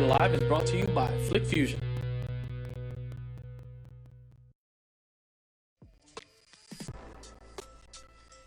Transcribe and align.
Daily 0.00 0.12
Live 0.18 0.32
is 0.32 0.42
brought 0.44 0.64
to 0.68 0.78
you 0.78 0.86
by 0.86 1.08
Flick 1.28 1.44
Fusion. 1.44 1.78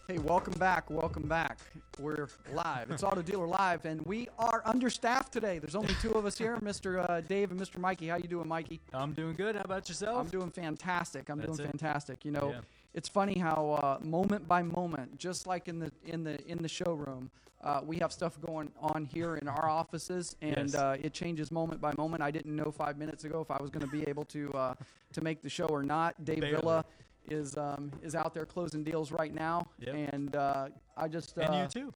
Hey, 0.07 0.17
welcome 0.17 0.53
back. 0.57 0.89
Welcome 0.89 1.27
back. 1.27 1.59
We're 1.99 2.27
live. 2.53 2.89
It's 2.89 3.03
Auto 3.03 3.21
Dealer 3.21 3.45
Live, 3.45 3.85
and 3.85 4.01
we 4.01 4.29
are 4.39 4.63
understaffed 4.65 5.31
today. 5.31 5.59
There's 5.59 5.75
only 5.75 5.93
two 6.01 6.13
of 6.13 6.25
us 6.25 6.39
here, 6.39 6.57
Mr. 6.57 7.07
Uh, 7.07 7.21
Dave 7.21 7.51
and 7.51 7.59
Mr. 7.59 7.77
Mikey. 7.77 8.07
How 8.07 8.17
you 8.17 8.27
doing, 8.27 8.47
Mikey? 8.47 8.81
I'm 8.91 9.13
doing 9.13 9.35
good. 9.35 9.55
How 9.55 9.61
about 9.61 9.87
yourself? 9.87 10.21
I'm 10.21 10.29
doing 10.29 10.49
fantastic. 10.49 11.29
I'm 11.29 11.37
That's 11.37 11.55
doing 11.55 11.69
it. 11.69 11.71
fantastic. 11.71 12.25
You 12.25 12.31
know, 12.31 12.49
Yeah. 12.49 12.61
It's 12.93 13.09
funny 13.09 13.37
how 13.39 13.71
uh, 13.81 13.97
moment 14.05 14.47
by 14.47 14.61
moment, 14.63 15.17
just 15.17 15.47
like 15.47 15.67
in 15.67 15.79
the 15.79 15.91
in 16.05 16.23
the 16.23 16.39
in 16.47 16.59
the 16.61 16.67
showroom, 16.69 17.29
uh, 17.63 17.81
we 17.83 17.97
have 17.97 18.11
stuff 18.11 18.39
going 18.45 18.71
on 18.79 19.05
here 19.05 19.35
in 19.37 19.47
our 19.47 19.67
offices, 19.69 20.35
and 20.41 20.69
Yes. 20.71 20.75
uh, 20.75 20.97
it 21.01 21.13
changes 21.13 21.51
moment 21.51 21.81
by 21.81 21.93
moment. 21.97 22.21
I 22.21 22.31
didn't 22.31 22.55
know 22.55 22.71
five 22.71 22.97
minutes 22.97 23.23
ago 23.23 23.41
if 23.41 23.49
I 23.51 23.57
was 23.61 23.69
going 23.69 23.85
to 23.85 23.91
be 23.91 24.07
able 24.07 24.25
to 24.25 24.51
uh, 24.53 24.75
to 25.13 25.21
make 25.21 25.41
the 25.41 25.49
show 25.49 25.65
or 25.65 25.83
not. 25.83 26.23
Dave 26.23 26.41
Barely. 26.41 26.61
Villa 26.61 26.85
is 27.29 27.57
um, 27.57 27.91
is 28.03 28.15
out 28.15 28.33
there 28.33 28.45
closing 28.45 28.83
deals 28.83 29.11
right 29.11 29.33
now, 29.33 29.67
Yep. 29.79 29.95
and 30.13 30.35
uh, 30.35 30.69
I 30.97 31.07
just 31.07 31.37
and 31.37 31.53
uh, 31.53 31.57
you 31.61 31.67
too. 31.67 31.93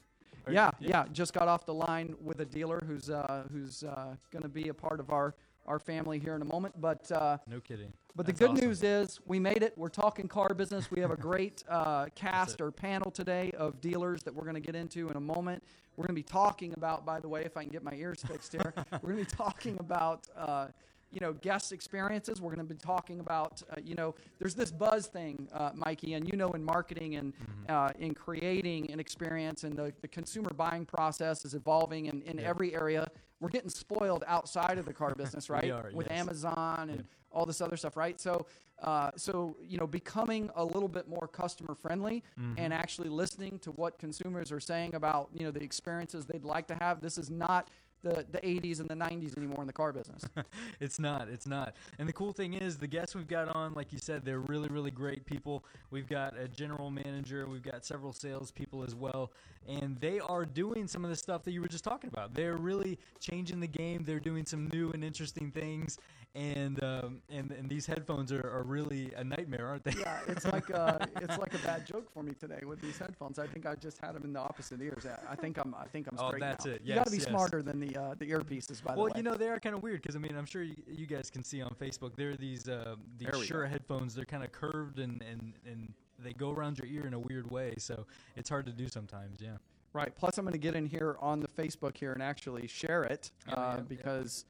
Or- 0.47 0.53
yeah, 0.53 0.71
yeah. 0.79 1.03
Just 1.11 1.33
got 1.33 1.47
off 1.49 1.65
the 1.65 1.73
line 1.73 2.15
with 2.23 2.39
a 2.39 2.45
dealer 2.45 2.81
who's 2.87 3.09
uh, 3.09 3.43
who's 3.51 3.83
uh, 3.83 4.15
going 4.31 4.43
to 4.43 4.49
be 4.49 4.69
a 4.69 4.73
part 4.73 4.99
of 5.01 5.09
our 5.11 5.35
our 5.67 5.79
family 5.79 6.19
here 6.19 6.35
in 6.35 6.41
a 6.41 6.45
moment. 6.45 6.79
But 6.79 7.11
uh, 7.11 7.37
No 7.47 7.59
kidding. 7.59 7.91
but 8.15 8.25
the 8.25 8.33
good 8.33 8.51
awesome. 8.51 8.65
news 8.67 8.83
is 8.83 9.19
we 9.25 9.39
made 9.39 9.63
it. 9.63 9.73
We're 9.77 9.89
talking 9.89 10.27
car 10.27 10.53
business. 10.53 10.89
We 10.89 10.99
have 11.01 11.11
a 11.11 11.17
great 11.29 11.63
uh, 11.69 12.05
cast 12.15 12.61
or 12.61 12.71
panel 12.71 13.11
today 13.11 13.51
of 13.57 13.81
dealers 13.81 14.23
that 14.23 14.33
we're 14.33 14.43
going 14.43 14.55
to 14.55 14.61
get 14.61 14.75
into 14.75 15.09
in 15.09 15.17
a 15.17 15.21
moment. 15.21 15.63
We're 15.95 16.03
going 16.03 16.15
to 16.15 16.21
be 16.21 16.23
talking 16.23 16.73
about, 16.73 17.05
by 17.05 17.19
the 17.19 17.27
way, 17.27 17.43
if 17.43 17.57
I 17.57 17.63
can 17.63 17.71
get 17.71 17.83
my 17.83 17.93
ears 17.93 18.23
fixed 18.27 18.51
here, 18.51 18.73
we're 19.01 19.13
going 19.13 19.25
to 19.25 19.29
be 19.31 19.35
talking 19.35 19.77
about. 19.79 20.27
Uh, 20.35 20.67
you 21.11 21.19
know, 21.21 21.33
guest 21.33 21.71
experiences. 21.71 22.41
We're 22.41 22.53
going 22.53 22.67
to 22.67 22.73
be 22.73 22.79
talking 22.79 23.19
about, 23.19 23.61
uh, 23.71 23.75
you 23.83 23.95
know, 23.95 24.13
there's 24.39 24.55
this 24.55 24.71
buzz 24.71 25.07
thing, 25.07 25.47
uh, 25.53 25.71
Mikey, 25.73 26.13
and 26.15 26.27
you 26.27 26.35
know, 26.37 26.49
in 26.51 26.63
marketing 26.63 27.15
and 27.15 27.33
Mm-hmm. 27.37 27.71
uh, 27.73 27.89
in 27.99 28.13
creating 28.13 28.89
an 28.91 28.99
experience, 28.99 29.63
and 29.63 29.75
the, 29.75 29.93
the 30.01 30.07
consumer 30.07 30.49
buying 30.55 30.85
process 30.85 31.43
is 31.45 31.53
evolving 31.53 32.05
in, 32.07 32.21
in 32.23 32.37
Yeah. 32.39 32.49
every 32.49 32.73
area. 32.75 33.07
We're 33.39 33.49
getting 33.49 33.69
spoiled 33.69 34.23
outside 34.27 34.77
of 34.77 34.85
the 34.85 34.93
car 34.93 35.13
business, 35.15 35.49
right? 35.57 35.69
are, 35.69 35.91
With 35.93 36.07
yes. 36.09 36.19
Amazon 36.19 36.89
and 36.89 36.97
Yep. 36.97 37.05
all 37.31 37.45
this 37.45 37.61
other 37.61 37.77
stuff, 37.77 37.95
right? 37.97 38.19
So, 38.19 38.47
uh, 38.81 39.11
so 39.15 39.57
you 39.61 39.77
know, 39.77 39.87
becoming 39.87 40.49
a 40.55 40.63
little 40.63 40.87
bit 40.89 41.07
more 41.07 41.27
customer 41.27 41.75
friendly 41.75 42.23
Mm-hmm. 42.39 42.53
and 42.57 42.73
actually 42.73 43.09
listening 43.09 43.59
to 43.59 43.71
what 43.71 43.97
consumers 43.99 44.51
are 44.51 44.59
saying 44.59 44.95
about 44.95 45.29
you 45.33 45.43
know 45.45 45.51
the 45.51 45.63
experiences 45.63 46.25
they'd 46.25 46.45
like 46.45 46.67
to 46.67 46.75
have. 46.75 47.01
This 47.01 47.17
is 47.17 47.29
not 47.29 47.69
the 48.03 48.25
the 48.31 48.39
80s 48.39 48.79
and 48.79 48.89
the 48.89 48.95
90s 48.95 49.37
anymore 49.37 49.61
in 49.61 49.67
the 49.67 49.73
car 49.73 49.91
business. 49.91 50.23
It's 50.79 50.99
not. 50.99 51.27
It's 51.27 51.47
not. 51.47 51.75
And 51.97 52.07
the 52.07 52.13
cool 52.13 52.31
thing 52.31 52.53
is, 52.53 52.77
the 52.77 52.87
guests 52.87 53.15
we've 53.15 53.27
got 53.27 53.49
on, 53.55 53.73
like 53.73 53.91
you 53.91 53.99
said, 53.99 54.23
they're 54.23 54.39
really, 54.39 54.69
really 54.69 54.91
great 54.91 55.25
people. 55.25 55.63
We've 55.91 56.07
got 56.07 56.37
a 56.37 56.47
general 56.47 56.91
manager. 56.91 57.47
We've 57.47 57.63
got 57.63 57.85
several 57.85 58.13
salespeople 58.13 58.83
as 58.83 58.95
well, 58.95 59.31
and 59.67 59.97
they 59.99 60.19
are 60.19 60.45
doing 60.45 60.87
some 60.87 61.03
of 61.03 61.09
the 61.09 61.15
stuff 61.15 61.43
that 61.43 61.51
you 61.51 61.61
were 61.61 61.67
just 61.67 61.83
talking 61.83 62.09
about. 62.09 62.33
They're 62.33 62.57
really 62.57 62.99
changing 63.19 63.59
the 63.59 63.67
game. 63.67 64.03
They're 64.05 64.19
doing 64.19 64.45
some 64.45 64.67
new 64.69 64.91
and 64.91 65.03
interesting 65.03 65.51
things, 65.51 65.97
and 66.35 66.83
um, 66.83 67.21
and 67.29 67.51
and 67.51 67.67
these 67.69 67.85
headphones 67.85 68.31
are, 68.31 68.47
are 68.47 68.63
really 68.63 69.11
a 69.15 69.23
nightmare, 69.23 69.67
aren't 69.67 69.83
they? 69.83 69.93
yeah, 69.99 70.19
it's 70.27 70.45
like 70.45 70.69
uh, 70.71 70.99
it's 71.21 71.37
like 71.37 71.53
a 71.53 71.57
bad 71.59 71.85
joke 71.85 72.11
for 72.13 72.21
me 72.23 72.33
today 72.39 72.61
with 72.65 72.79
these 72.81 72.97
headphones. 72.97 73.39
I 73.39 73.47
think 73.47 73.65
I 73.65 73.75
just 73.75 73.97
had 73.99 74.13
them 74.13 74.23
in 74.23 74.33
the 74.33 74.39
opposite 74.39 74.81
ears. 74.81 75.05
I- 75.05 75.31
I 75.31 75.35
think 75.35 75.57
I'm 75.57 75.73
I 75.75 75.85
think 75.85 76.07
I'm 76.11 76.17
Straight 76.17 76.25
Oh, 76.25 76.29
straight 76.29 76.41
that's 76.41 76.65
now. 76.65 76.71
it. 76.73 76.81
you 76.85 76.95
got 76.95 77.05
to 77.05 77.11
be 77.11 77.17
yes. 77.17 77.27
smarter 77.27 77.61
than 77.61 77.79
the 77.79 77.95
uh, 77.97 78.15
the 78.17 78.29
earpieces, 78.29 78.83
by 78.83 78.93
the 78.93 78.99
way. 79.01 79.05
Well, 79.09 79.17
you 79.17 79.23
know 79.23 79.35
they 79.35 79.49
are 79.49 79.59
kind 79.59 79.75
of 79.75 79.81
weird 79.83 80.01
because 80.01 80.15
I 80.15 80.19
mean 80.19 80.35
I'm 80.37 80.45
sure 80.45 80.61
you, 80.63 80.75
you 80.87 81.05
guys 81.07 81.29
can 81.29 81.43
see 81.43 81.61
on 81.61 81.71
Facebook 81.81 82.15
there 82.15 82.31
are 82.31 82.35
these 82.37 82.67
uh, 82.69 82.95
these 83.17 83.29
There 83.31 83.43
Shure 83.43 83.63
go. 83.63 83.69
headphones. 83.69 84.13
They're 84.15 84.25
kind 84.25 84.43
of 84.43 84.51
curved 84.51 84.99
and, 84.99 85.21
and 85.23 85.53
and 85.65 85.93
they 86.19 86.33
go 86.33 86.51
around 86.51 86.77
your 86.79 86.87
ear 86.87 87.05
in 87.07 87.13
a 87.13 87.19
weird 87.19 87.49
way, 87.51 87.73
so 87.77 88.05
it's 88.35 88.49
hard 88.49 88.65
to 88.67 88.71
do 88.71 88.87
sometimes. 88.87 89.39
Yeah. 89.41 89.57
Right. 89.93 90.15
Plus, 90.15 90.37
I'm 90.37 90.45
going 90.45 90.51
to 90.53 90.59
get 90.59 90.75
in 90.75 90.85
here 90.85 91.15
on 91.19 91.39
the 91.39 91.47
Facebook 91.47 91.97
here 91.97 92.13
and 92.13 92.21
actually 92.21 92.67
share 92.67 93.03
it 93.03 93.31
uh, 93.49 93.53
yeah, 93.55 93.75
yeah. 93.75 93.81
because 93.87 94.45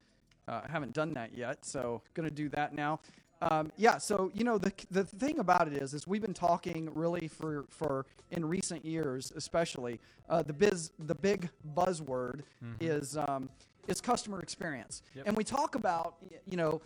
uh, 0.48 0.62
I 0.68 0.72
haven't 0.72 0.94
done 0.94 1.14
that 1.14 1.38
yet. 1.38 1.66
So, 1.66 2.02
going 2.14 2.28
to 2.28 2.34
do 2.34 2.50
that 2.50 2.74
now. 2.74 3.00
Um, 3.42 3.72
yeah. 3.78 3.98
So, 4.00 4.32
you 4.34 4.44
know, 4.44 4.58
the 4.58 4.72
the 4.90 5.04
thing 5.04 5.40
about 5.40 5.68
it 5.68 5.74
is, 5.74 5.94
is 5.94 6.08
we've 6.08 6.22
been 6.22 6.34
talking 6.34 6.90
really 6.96 7.28
for 7.28 7.66
for 7.70 8.06
in 8.32 8.44
recent 8.46 8.84
years, 8.84 9.32
especially 9.36 10.00
uh, 10.30 10.42
the 10.42 10.54
biz 10.54 10.92
the 10.98 11.14
big 11.16 11.50
buzzword 11.76 12.42
is 12.80 13.16
um, 13.16 13.50
is 13.88 14.02
customer 14.02 14.40
experience, 14.42 15.02
Mm-hmm. 15.10 15.18
Yep. 15.20 15.28
and 15.28 15.38
we 15.38 15.44
talk 15.44 15.76
about 15.76 16.16
you 16.50 16.58
know. 16.58 16.82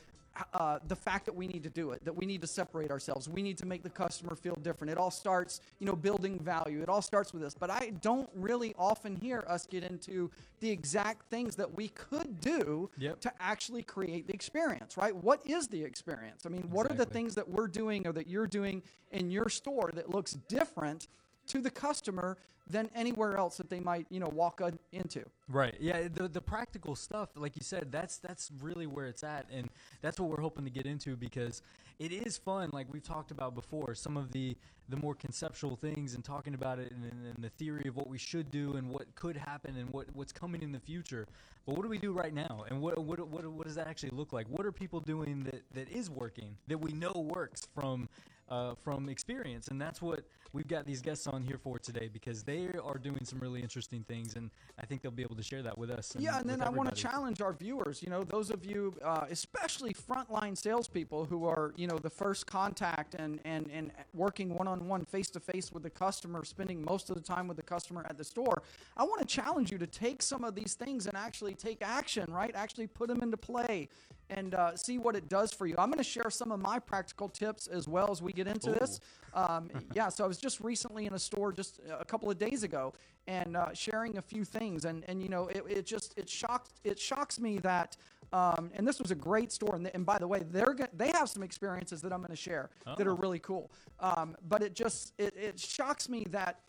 Uh, 0.54 0.80
the 0.88 0.96
fact 0.96 1.26
that 1.26 1.36
we 1.36 1.48
need 1.48 1.64
to 1.64 1.70
do 1.70 1.92
it, 1.92 2.04
that 2.06 2.16
we 2.16 2.26
need 2.26 2.42
to 2.42 2.48
separate 2.48 2.92
ourselves, 2.92 3.30
we 3.30 3.42
need 3.42 3.58
to 3.58 3.66
make 3.66 3.84
the 3.84 3.90
customer 3.90 4.36
feel 4.36 4.56
different. 4.56 4.92
It 4.92 4.98
all 4.98 5.12
starts, 5.12 5.62
you 5.80 5.86
know, 5.88 5.96
building 5.96 6.40
value. 6.40 6.82
It 6.82 6.90
all 6.90 7.02
starts 7.02 7.34
with 7.34 7.42
this. 7.42 7.54
But 7.54 7.70
I 7.70 7.92
don't 8.02 8.30
really 8.36 8.74
often 8.78 9.16
hear 9.16 9.44
us 9.48 9.66
get 9.66 9.84
into 9.84 10.30
the 10.60 10.70
exact 10.70 11.30
things 11.30 11.56
that 11.56 11.74
we 11.76 11.90
could 11.90 12.40
do 12.40 12.90
Yep. 12.98 13.20
to 13.22 13.34
actually 13.40 13.84
create 13.84 14.28
the 14.28 14.34
experience, 14.34 14.98
right? 14.98 15.16
What 15.16 15.46
is 15.46 15.68
the 15.68 15.84
experience? 15.84 16.46
I 16.46 16.50
mean, 16.50 16.64
what 16.70 16.90
are 16.90 16.96
the 16.96 17.06
things 17.06 17.36
that 17.36 17.48
we're 17.48 17.68
doing 17.68 18.08
or 18.08 18.14
that 18.14 18.28
you're 18.28 18.48
doing 18.48 18.82
in 19.12 19.32
your 19.32 19.50
store 19.50 19.92
that 19.94 20.10
looks 20.10 20.34
different 20.48 21.08
to 21.48 21.60
the 21.60 21.72
customer 21.72 22.38
than 22.72 22.90
anywhere 22.96 23.38
else 23.38 23.58
that 23.58 23.70
they 23.70 23.80
might, 23.80 24.08
you 24.10 24.20
know, 24.20 24.30
walk 24.30 24.62
uh, 24.62 24.72
into? 24.92 25.24
Right. 25.50 25.76
Yeah. 25.80 26.08
The 26.14 26.28
the 26.28 26.42
practical 26.42 26.96
stuff, 26.96 27.30
like 27.36 27.56
you 27.56 27.64
said, 27.64 27.92
that's 27.92 28.18
that's 28.18 28.52
really 28.62 28.88
where 28.88 29.08
it's 29.08 29.24
at, 29.24 29.46
and 29.52 29.70
that's 30.02 30.20
what 30.20 30.30
we're 30.30 30.42
hoping 30.42 30.64
to 30.66 30.72
get 30.72 30.86
into 30.86 31.16
because 31.16 31.62
it 32.00 32.12
is 32.12 32.38
fun. 32.38 32.70
Like 32.74 32.88
we've 32.92 33.04
talked 33.04 33.32
about 33.32 33.54
before, 33.54 33.94
some 33.94 34.18
of 34.18 34.32
the 34.32 34.56
the 34.90 34.98
more 34.98 35.16
conceptual 35.16 35.76
things 35.76 36.16
and 36.16 36.24
talking 36.24 36.54
about 36.54 36.78
it 36.78 36.92
and, 36.92 37.06
and, 37.06 37.36
and 37.36 37.44
the 37.44 37.50
theory 37.50 37.88
of 37.88 37.96
what 37.96 38.10
we 38.10 38.18
should 38.18 38.52
do 38.52 38.74
and 38.74 38.90
what 38.90 39.14
could 39.16 39.38
happen 39.38 39.78
and 39.78 39.90
what 39.90 40.08
what's 40.14 40.34
coming 40.34 40.62
in 40.62 40.72
the 40.72 40.80
future. 40.80 41.28
But 41.66 41.76
what 41.78 41.84
do 41.84 41.90
we 41.90 42.00
do 42.00 42.12
right 42.12 42.34
now, 42.34 42.66
and 42.70 42.82
what 42.82 42.98
what 42.98 43.20
what, 43.28 43.46
what 43.46 43.68
does 43.68 43.76
that 43.76 43.88
actually 43.88 44.12
look 44.12 44.34
like? 44.34 44.48
What 44.48 44.66
are 44.66 44.72
people 44.72 45.00
doing 45.00 45.44
that 45.44 45.62
that 45.74 45.90
is 45.90 46.10
working 46.10 46.58
that 46.68 46.80
we 46.80 46.92
know 46.92 47.14
works 47.16 47.68
from 47.76 48.10
uh, 48.50 48.76
from 48.84 49.10
experience, 49.10 49.68
and 49.70 49.82
that's 49.82 50.02
what 50.02 50.22
we've 50.54 50.68
got 50.68 50.86
these 50.86 51.02
guests 51.02 51.28
on 51.28 51.42
here 51.42 51.58
for 51.58 51.80
today 51.80 52.10
because 52.12 52.44
they 52.44 52.68
are 52.84 52.98
doing 52.98 53.24
some 53.24 53.40
really 53.40 53.62
interesting 53.62 54.04
things, 54.08 54.36
and 54.36 54.50
I 54.80 54.86
think 54.86 55.02
they'll 55.02 55.12
be 55.12 55.24
able 55.24 55.36
to 55.36 55.44
share 55.44 55.64
that 55.64 55.78
with 55.78 55.90
us. 55.90 56.14
Yeah, 56.18 56.40
and 56.40 56.50
then 56.50 56.62
I 56.62 56.70
want 56.70 56.94
to 56.94 56.96
challenge 56.96 57.42
our 57.42 57.54
viewers. 57.54 58.04
You 58.04 58.10
know, 58.10 58.24
those 58.24 58.50
of 58.50 58.66
you, 58.66 58.94
uh, 59.04 59.26
especially 59.30 59.94
frontline 59.94 60.58
salespeople 60.58 61.26
who 61.26 61.46
are, 61.46 61.74
you 61.76 61.88
know, 61.88 61.98
the 61.98 62.10
first 62.10 62.46
contact 62.48 63.16
and 63.16 63.40
and 63.46 63.70
and 63.72 63.92
working 64.14 64.54
one 64.54 64.68
on 64.68 64.88
one, 64.88 65.06
face 65.06 65.30
to 65.32 65.40
face 65.40 65.72
with 65.72 65.84
the 65.84 65.90
customer, 65.90 66.44
spending 66.44 66.84
most 66.84 67.10
of 67.10 67.16
the 67.16 67.22
time 67.22 67.48
with 67.48 67.58
the 67.58 67.64
customer 67.64 68.06
at 68.10 68.18
the 68.18 68.24
store. 68.24 68.64
I 68.98 69.04
want 69.04 69.22
to 69.22 69.28
challenge 69.28 69.72
you 69.72 69.78
to 69.78 69.88
take 69.88 70.22
some 70.22 70.44
of 70.44 70.56
these 70.56 70.74
things 70.74 71.08
and 71.08 71.16
actually 71.16 71.54
take 71.54 71.82
action. 71.82 72.32
Right, 72.32 72.52
actually 72.56 72.88
put 72.88 73.08
them 73.08 73.22
into 73.22 73.38
play 73.38 73.90
and 74.32 74.56
uh, 74.56 74.76
see 74.76 74.98
what 74.98 75.16
it 75.16 75.30
does 75.30 75.52
for 75.54 75.68
you. 75.68 75.76
I'm 75.78 75.90
going 75.90 75.98
to 75.98 76.04
share 76.04 76.30
some 76.30 76.52
of 76.52 76.60
my 76.60 76.80
practical 76.80 77.30
tips 77.30 77.68
as 77.68 77.88
well 77.88 78.10
as 78.12 78.22
we 78.22 78.32
get 78.34 78.48
into 78.48 78.72
this. 78.72 79.00
Um, 79.34 79.70
yeah, 79.94 80.10
so 80.10 80.24
I 80.24 80.28
was 80.28 80.38
just 80.38 80.62
recently 80.62 81.06
in 81.06 81.14
a 81.14 81.20
store 81.20 81.52
just 81.52 81.80
a 82.00 82.06
couple 82.06 82.32
of 82.32 82.38
days 82.40 82.64
ago 82.64 82.94
and 83.28 83.56
uh, 83.56 83.74
sharing 83.74 84.18
a 84.18 84.22
few 84.22 84.44
things, 84.44 84.86
and 84.86 85.04
and 85.08 85.22
you 85.22 85.30
know 85.30 85.48
it, 85.48 85.64
it 85.70 85.86
just 85.86 86.18
it 86.18 86.28
shocked 86.30 86.72
it 86.84 86.98
shocks 87.00 87.40
me 87.40 87.60
that. 87.60 87.98
Um, 88.34 88.72
and 88.76 88.88
this 88.88 88.98
was 88.98 89.12
a 89.12 89.16
great 89.16 89.52
store, 89.52 89.76
and, 89.76 89.92
and 89.94 90.06
by 90.06 90.18
the 90.18 90.26
way, 90.28 90.42
they're 90.50 90.74
go- 90.74 90.88
they 90.94 91.10
have 91.10 91.28
some 91.28 91.44
experiences 91.44 92.02
that 92.02 92.14
I'm 92.14 92.20
going 92.20 92.30
to 92.30 92.36
share 92.38 92.70
that 92.98 93.06
are 93.06 93.12
Oh. 93.12 93.16
really 93.18 93.40
cool. 93.40 93.70
Um, 94.00 94.38
but 94.48 94.64
it 94.64 94.74
just 94.74 95.12
it, 95.18 95.36
it 95.36 95.60
shocks 95.60 96.08
me 96.08 96.26
that 96.30 96.62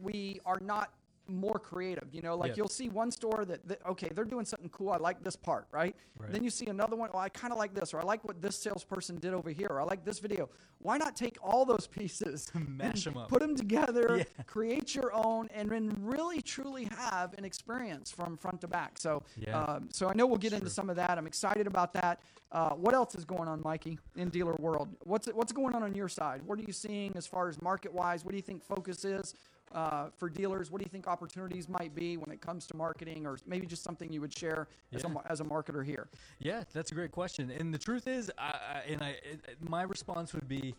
we 0.00 0.40
are 0.46 0.58
not 0.62 0.94
more 1.28 1.58
creative. 1.58 2.08
You 2.12 2.22
know, 2.22 2.36
like 2.36 2.56
you'll 2.56 2.68
see 2.68 2.88
one 2.88 3.10
store 3.10 3.44
that, 3.46 3.66
that 3.68 3.84
okay, 3.86 4.10
they're 4.14 4.24
doing 4.24 4.44
something 4.44 4.68
cool. 4.70 4.90
I 4.90 4.96
like 4.98 5.22
this 5.22 5.36
part, 5.36 5.66
right? 5.72 5.94
Right. 6.18 6.30
Then 6.32 6.44
you 6.44 6.50
see 6.50 6.66
another 6.66 6.96
one. 6.96 7.10
Oh, 7.12 7.18
I 7.18 7.28
kind 7.28 7.52
of 7.52 7.58
like 7.58 7.74
this, 7.74 7.94
or 7.94 8.00
I 8.00 8.04
like 8.04 8.24
what 8.24 8.40
this 8.42 8.56
salesperson 8.58 9.18
did 9.18 9.32
over 9.34 9.50
here, 9.50 9.68
or 9.70 9.80
I 9.80 9.84
like 9.84 10.04
this 10.04 10.18
video. 10.18 10.48
Why 10.80 10.98
not 10.98 11.16
take 11.16 11.36
all 11.42 11.64
those 11.64 11.86
pieces, 11.86 12.50
Mash 12.68 13.04
them 13.04 13.16
up. 13.16 13.28
put 13.28 13.40
them 13.40 13.56
together, 13.56 14.18
Yeah. 14.18 14.24
create 14.46 14.94
your 14.94 15.12
own, 15.14 15.48
and 15.54 15.70
then 15.70 15.96
really 16.00 16.42
truly 16.42 16.88
have 16.96 17.34
an 17.38 17.44
experience 17.44 18.10
from 18.10 18.36
front 18.36 18.60
to 18.62 18.68
back? 18.68 18.98
So, 18.98 19.22
Yeah. 19.38 19.58
um, 19.62 19.88
so 19.90 20.08
I 20.08 20.14
know 20.14 20.26
we'll 20.26 20.36
get 20.38 20.52
into 20.52 20.70
some 20.70 20.90
of 20.90 20.96
that. 20.96 21.16
I'm 21.16 21.26
excited 21.26 21.66
about 21.66 21.94
that. 21.94 22.20
Uh, 22.52 22.70
what 22.74 22.94
else 22.94 23.14
is 23.16 23.24
going 23.24 23.48
on, 23.48 23.60
Mikey, 23.64 23.98
in 24.16 24.28
dealer 24.28 24.54
world? 24.60 24.88
What's 25.04 25.26
what's 25.28 25.52
going 25.52 25.74
on 25.74 25.82
on 25.82 25.94
your 25.94 26.08
side? 26.08 26.40
What 26.46 26.58
are 26.58 26.62
you 26.62 26.72
seeing 26.72 27.12
as 27.16 27.26
far 27.26 27.48
as 27.48 27.60
market 27.60 27.92
wise? 27.92 28.24
What 28.24 28.30
do 28.30 28.36
you 28.36 28.42
think 28.42 28.62
focus 28.62 29.04
is? 29.04 29.34
Uh, 29.74 30.06
for 30.16 30.28
dealers, 30.30 30.70
what 30.70 30.78
do 30.78 30.84
you 30.84 30.90
think 30.90 31.08
opportunities 31.08 31.68
might 31.68 31.92
be 31.96 32.16
when 32.16 32.30
it 32.30 32.40
comes 32.40 32.64
to 32.68 32.76
marketing, 32.76 33.26
or 33.26 33.36
maybe 33.44 33.66
just 33.66 33.82
something 33.82 34.12
you 34.12 34.20
would 34.20 34.32
share 34.36 34.68
as, 34.92 35.02
a, 35.02 35.08
Yeah. 35.08 35.14
as 35.26 35.40
a 35.40 35.44
marketer 35.44 35.84
here? 35.84 36.06
Yeah, 36.38 36.62
that's 36.72 36.92
a 36.92 36.94
great 36.94 37.10
question. 37.10 37.50
And 37.50 37.74
the 37.74 37.78
truth 37.78 38.06
is, 38.06 38.30
I, 38.38 38.42
I, 38.42 38.82
and 38.92 39.02
I, 39.02 39.08
it- 39.24 39.58
my 39.68 39.82
response 39.82 40.32
would 40.32 40.46
be, 40.48 40.76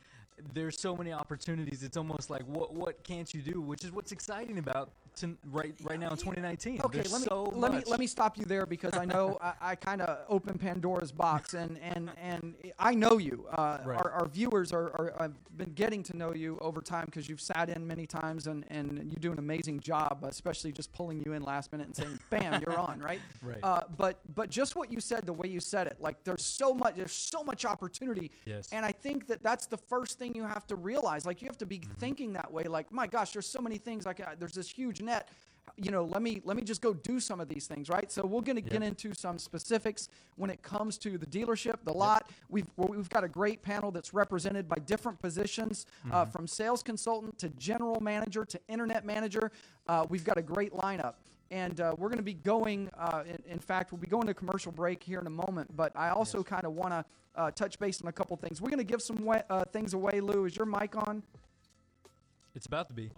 there's 0.54 0.80
so 0.80 0.96
many 0.96 1.12
opportunities. 1.12 1.84
It's 1.84 1.98
almost 1.98 2.30
like 2.30 2.44
what 2.48 2.74
what 2.74 3.04
can't 3.06 3.34
you 3.34 3.42
do? 3.42 3.62
Which 3.62 3.86
is 3.86 3.92
what's 3.94 4.12
exciting 4.12 4.58
about 4.58 4.90
to 5.18 5.38
right 5.52 5.74
right 5.84 6.00
now 6.00 6.10
in 6.12 6.18
2019. 6.18 6.82
Okay, 6.86 6.98
There's 7.00 7.12
let 7.12 7.22
me 7.22 7.28
so 7.28 7.44
let 7.56 7.72
much. 7.72 7.86
me 7.86 7.92
let 7.92 8.00
me 8.00 8.08
stop 8.08 8.38
you 8.38 8.46
there 8.46 8.66
because 8.66 8.96
I 8.98 9.06
know 9.06 9.38
I, 9.42 9.54
I 9.62 9.76
kind 9.76 10.02
of 10.02 10.20
opened 10.30 10.60
Pandora's 10.60 11.12
box 11.12 11.54
and 11.54 11.78
and 11.80 12.12
and 12.22 12.56
I 12.80 12.94
know 12.94 13.18
you. 13.18 13.46
Uh, 13.52 13.80
Right. 13.86 13.98
our, 13.98 14.12
our 14.12 14.28
viewers 14.28 14.72
are, 14.72 14.90
are 15.00 15.14
have 15.20 15.58
been 15.58 15.74
getting 15.74 16.02
to 16.04 16.18
know 16.18 16.34
you 16.34 16.58
over 16.62 16.82
time 16.82 17.06
because 17.06 17.28
you've 17.30 17.42
sat 17.42 17.70
in 17.70 17.86
many 17.86 18.06
times 18.08 18.48
and 18.48 18.66
and 18.70 19.10
you 19.12 19.18
do 19.18 19.32
an 19.32 19.40
amazing 19.40 19.80
job, 19.80 20.24
especially 20.28 20.72
just 20.72 20.92
pulling 20.94 21.22
you 21.26 21.34
in 21.34 21.44
last 21.44 21.72
minute 21.72 21.88
and 21.88 21.96
saying, 21.96 22.20
"Bam, 22.30 22.62
you're 22.66 22.78
on!" 22.78 23.00
Right. 23.00 23.22
Right. 23.42 23.60
Uh, 23.64 23.82
but 23.98 24.20
but 24.36 24.50
just 24.50 24.76
what 24.76 24.92
you 24.92 25.00
said, 25.00 25.26
the 25.26 25.34
way 25.34 25.48
you 25.48 25.60
said 25.60 25.88
it, 25.88 25.98
like 26.00 26.24
there's 26.24 26.44
so 26.44 26.74
much 26.74 26.96
there's 26.96 27.12
so 27.12 27.44
much 27.44 27.66
opportunity. 27.66 28.32
Yes. 28.46 28.70
And 28.72 28.86
I 28.86 28.92
think 28.92 29.28
that 29.28 29.44
that's 29.44 29.66
the 29.68 29.78
first 29.78 30.18
thing 30.20 30.34
you 30.36 30.44
have 30.44 30.66
to 30.68 30.76
realize. 30.76 31.26
Like 31.26 31.42
you 31.42 31.48
have 31.48 31.58
to 31.60 31.66
be 31.66 31.76
Mm-hmm. 31.76 31.94
thinking 32.00 32.34
that 32.34 32.52
way. 32.52 32.64
Like 32.64 32.92
my 32.92 33.06
gosh, 33.06 33.32
there's 33.34 33.46
so 33.48 33.60
many 33.60 33.78
things. 33.78 34.06
Like 34.06 34.20
uh, 34.22 34.36
there's 34.40 34.54
this 34.54 34.70
huge 34.70 35.02
net. 35.06 35.30
You 35.78 35.92
know, 35.92 36.06
let 36.06 36.22
me 36.22 36.42
let 36.46 36.56
me 36.56 36.64
just 36.64 36.82
go 36.82 36.94
do 36.94 37.20
some 37.20 37.42
of 37.42 37.50
these 37.50 37.68
things, 37.68 37.90
right? 37.90 38.10
So 38.10 38.26
we're 38.26 38.42
going 38.42 38.56
to 38.56 38.62
get 38.62 38.82
into 38.82 39.14
some 39.14 39.38
specifics 39.38 40.08
when 40.38 40.50
it 40.50 40.62
comes 40.62 40.98
to 41.00 41.18
the 41.18 41.26
dealership, 41.26 41.76
the 41.84 41.92
lot. 41.92 42.30
We've 42.50 42.68
we've 42.78 43.10
got 43.10 43.24
a 43.26 43.28
great 43.28 43.62
panel 43.62 43.92
that's 43.92 44.14
represented 44.14 44.70
by 44.70 44.78
different 44.86 45.20
positions, 45.22 45.86
uh, 46.12 46.22
Mm-hmm. 46.24 46.32
from 46.32 46.48
sales 46.48 46.82
consultant 46.82 47.38
to 47.40 47.50
general 47.50 48.00
manager 48.00 48.46
to 48.46 48.60
internet 48.70 49.06
manager. 49.06 49.52
Uh, 49.88 50.06
we've 50.08 50.24
got 50.24 50.38
a 50.38 50.42
great 50.42 50.72
lineup. 50.74 51.16
And 51.52 51.80
uh, 51.80 51.94
we're 52.00 52.08
going 52.10 52.18
to 52.18 52.24
be 52.24 52.34
going, 52.34 52.90
uh, 52.98 53.24
in, 53.28 53.38
in 53.54 53.60
fact, 53.60 53.92
we'll 53.92 54.02
be 54.02 54.08
going 54.08 54.26
to 54.26 54.34
commercial 54.34 54.72
break 54.72 55.04
here 55.04 55.20
in 55.20 55.28
a 55.28 55.36
moment. 55.46 55.76
But 55.78 55.92
I 55.96 56.10
also 56.10 56.42
kind 56.42 56.64
of 56.66 56.72
want 56.74 56.92
to 56.92 57.06
uh, 57.36 57.52
touch 57.52 57.78
base 57.78 58.02
on 58.02 58.08
a 58.08 58.12
couple 58.12 58.36
things. 58.38 58.62
We're 58.62 58.70
going 58.72 58.80
to 58.80 58.92
give 58.94 59.00
some 59.02 59.24
wa- 59.24 59.44
uh, 59.50 59.64
things 59.66 59.94
away. 59.94 60.22
Lou, 60.22 60.46
is 60.46 60.56
your 60.58 60.66
mic 60.66 60.96
on? 60.96 61.22
It's 62.56 62.66
about 62.66 62.88
to 62.88 62.94
be. 62.96 63.12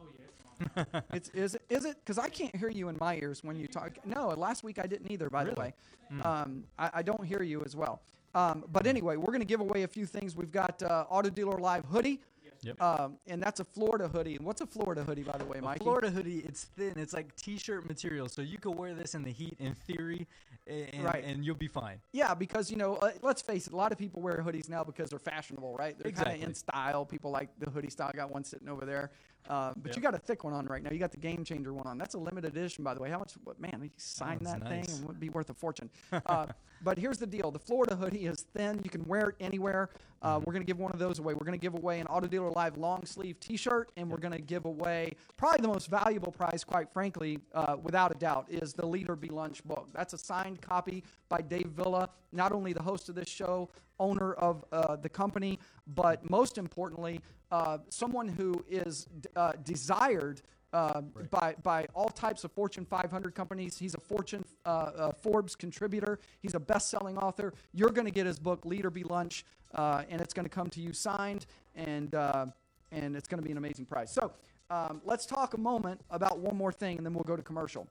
It's 1.14 1.30
is 1.30 1.56
it 1.56 1.62
is 1.70 1.86
it 1.86 1.98
because 2.04 2.18
I 2.18 2.30
can't 2.30 2.56
hear 2.56 2.70
you 2.70 2.90
in 2.90 2.98
my 3.00 3.16
ears 3.18 3.44
when 3.44 3.56
you 3.60 3.68
talk. 3.68 3.92
No, 4.06 4.30
last 4.30 4.64
week 4.64 4.80
I 4.80 4.88
didn't 4.88 5.12
either. 5.12 5.30
By 5.30 5.44
the 5.44 5.52
Really? 5.52 5.74
way, 6.12 6.22
um, 6.24 6.64
I, 6.78 6.90
I 6.96 7.02
don't 7.02 7.24
hear 7.26 7.42
you 7.44 7.62
as 7.66 7.76
well. 7.76 8.02
Um, 8.36 8.66
but 8.72 8.86
anyway, 8.86 9.16
we're 9.18 9.28
going 9.28 9.40
to 9.40 9.46
give 9.46 9.62
away 9.62 9.84
a 9.84 9.88
few 9.88 10.06
things. 10.06 10.36
We've 10.36 10.52
got 10.52 10.82
uh, 10.84 11.06
Auto 11.10 11.30
Dealer 11.30 11.58
Live 11.58 11.86
hoodie, 11.86 12.20
Yep. 12.62 12.82
um, 12.82 13.18
and 13.28 13.42
that's 13.42 13.60
a 13.60 13.64
Florida 13.64 14.08
hoodie. 14.08 14.36
And 14.36 14.46
what's 14.46 14.62
a 14.62 14.66
Florida 14.68 15.04
hoodie, 15.04 15.24
by 15.24 15.38
the 15.38 15.46
way, 15.46 15.60
Mike? 15.60 15.82
Florida 15.82 16.10
hoodie, 16.12 16.40
it's 16.40 16.66
thin. 16.66 16.94
It's 16.98 17.14
like 17.14 17.36
t-shirt 17.36 17.88
material, 17.88 18.28
so 18.30 18.42
you 18.42 18.58
could 18.60 18.76
wear 18.76 18.94
this 18.94 19.16
in 19.16 19.24
the 19.24 19.32
heat 19.32 19.56
in 19.60 19.74
theory, 19.74 20.28
and, 20.68 21.04
Right. 21.04 21.24
and 21.24 21.44
you'll 21.46 21.56
be 21.56 21.68
fine. 21.68 22.00
Yeah, 22.14 22.34
because 22.36 22.70
you 22.70 22.78
know, 22.78 22.96
uh, 22.98 23.12
let's 23.22 23.42
face 23.42 23.66
it, 23.68 23.74
a 23.74 23.76
lot 23.76 23.92
of 23.92 23.98
people 23.98 24.22
wear 24.22 24.38
hoodies 24.46 24.70
now 24.70 24.84
because 24.84 25.10
they're 25.10 25.20
fashionable, 25.20 25.76
right? 25.80 25.98
They're 25.98 26.12
kind 26.12 26.36
of 26.36 26.44
in 26.48 26.54
style. 26.54 27.06
People 27.06 27.32
like 27.32 27.50
the 27.60 27.70
hoodie 27.70 27.90
style. 27.90 28.12
I 28.14 28.18
got 28.18 28.30
one 28.32 28.44
sitting 28.44 28.68
over 28.70 28.86
there, 28.86 29.12
uh, 29.50 29.74
but 29.78 29.88
Yep. 29.88 29.96
you 29.96 30.02
got 30.02 30.14
a 30.16 30.18
thick 30.20 30.44
one 30.44 30.54
on 30.54 30.66
right 30.66 30.84
now. 30.84 30.92
You 30.92 31.00
got 31.00 31.12
the 31.12 31.18
game 31.18 31.44
changer 31.44 31.74
one 31.74 31.88
on. 31.88 31.98
That's 31.98 32.16
a 32.16 32.20
limited 32.20 32.56
edition, 32.56 32.84
by 32.84 32.94
the 32.94 33.00
way. 33.02 33.10
How 33.10 33.20
much? 33.20 33.34
What 33.44 33.60
man? 33.60 33.80
You 33.84 33.90
sign 33.98 34.40
that 34.44 34.62
thing 34.68 34.82
nice. 34.82 34.94
and 34.96 35.04
it 35.04 35.08
would 35.08 35.20
be 35.20 35.30
worth 35.30 35.50
a 35.50 35.54
fortune. 35.54 35.90
uh, 36.12 36.48
but 36.84 36.98
here's 36.98 37.18
the 37.18 37.28
deal: 37.28 37.52
the 37.52 37.60
Florida 37.60 37.96
hoodie 37.96 38.26
is 38.26 38.46
thin. 38.56 38.82
You 38.84 38.90
can 38.90 39.04
wear 39.06 39.30
it 39.30 39.36
anywhere. 39.40 39.90
Uh, 40.20 40.40
We're 40.44 40.52
going 40.54 40.64
to 40.64 40.68
give 40.68 40.80
one 40.80 40.92
of 40.92 40.98
those 40.98 41.20
away. 41.20 41.36
We're 41.36 41.46
going 41.46 41.60
to 41.60 41.62
give 41.62 41.76
away 41.76 42.00
an 42.00 42.08
Auto 42.08 42.26
Dealer 42.26 42.50
Live 42.50 42.76
long 42.78 43.06
sleeve 43.06 43.40
T-shirt, 43.40 43.92
and 43.98 44.10
we're 44.10 44.18
going 44.18 44.34
to 44.34 44.42
give 44.42 44.66
away 44.66 45.14
probably 45.38 45.62
the 45.62 45.68
most 45.68 45.92
valuable 45.92 46.32
prize, 46.32 46.64
quite 46.64 46.92
frankly, 46.92 47.38
uh, 47.54 47.76
without 47.84 48.12
a 48.12 48.16
doubt, 48.18 48.48
is 48.50 48.74
the 48.74 48.84
Lead 48.86 49.10
or 49.12 49.16
Be 49.16 49.30
Lunch 49.30 49.64
book. 49.64 49.90
That's 49.94 50.14
a 50.14 50.18
signed 50.18 50.60
copy 50.60 51.04
by 51.30 51.42
Dave 51.42 51.68
Villa, 51.68 52.10
not 52.32 52.52
only 52.52 52.74
the 52.74 52.82
host 52.82 53.10
of 53.10 53.16
this 53.16 53.30
show, 53.30 53.70
owner 54.00 54.34
of 54.34 54.64
uh, 54.72 54.96
the 54.96 55.10
company, 55.10 55.60
but 55.88 56.30
most 56.30 56.58
importantly, 56.58 57.22
uh, 57.52 57.80
someone 57.90 58.28
who 58.28 58.64
is 58.70 59.06
d- 59.22 59.30
uh, 59.36 59.54
desired. 59.64 60.42
Uh, 60.74 61.00
by 61.32 61.56
by 61.64 61.88
all 61.96 62.10
types 62.10 62.44
of 62.44 62.52
Fortune 62.52 62.84
500 62.84 63.34
companies. 63.34 63.78
He's 63.78 63.96
a 63.96 64.00
Fortune 64.02 64.44
uh, 64.66 64.70
uh, 64.70 65.12
Forbes 65.14 65.56
contributor. 65.56 66.20
He's 66.42 66.56
a 66.56 66.60
best-selling 66.60 67.18
author. 67.18 67.54
You're 67.74 67.90
going 67.90 68.06
to 68.06 68.12
get 68.12 68.26
his 68.26 68.38
book, 68.38 68.66
Lead 68.66 68.84
or 68.84 68.90
Be 68.90 69.04
Lunch, 69.04 69.46
uh, 69.76 70.04
and 70.10 70.20
it's 70.20 70.34
going 70.34 70.44
to 70.44 70.50
come 70.50 70.70
to 70.72 70.82
you 70.82 70.92
signed, 70.92 71.46
and 71.74 72.14
uh, 72.14 72.48
and 72.92 73.16
it's 73.16 73.30
going 73.30 73.42
to 73.42 73.46
be 73.46 73.52
an 73.52 73.58
amazing 73.58 73.86
prize. 73.86 74.12
So 74.12 74.34
um, 74.70 75.02
let's 75.06 75.26
talk 75.26 75.54
a 75.54 75.58
moment 75.58 76.02
about 76.10 76.40
one 76.40 76.58
more 76.58 76.74
thing, 76.74 76.98
and 76.98 77.06
then 77.06 77.14
we'll 77.14 77.24
go 77.24 77.38
to 77.38 77.44
commercial 77.44 77.88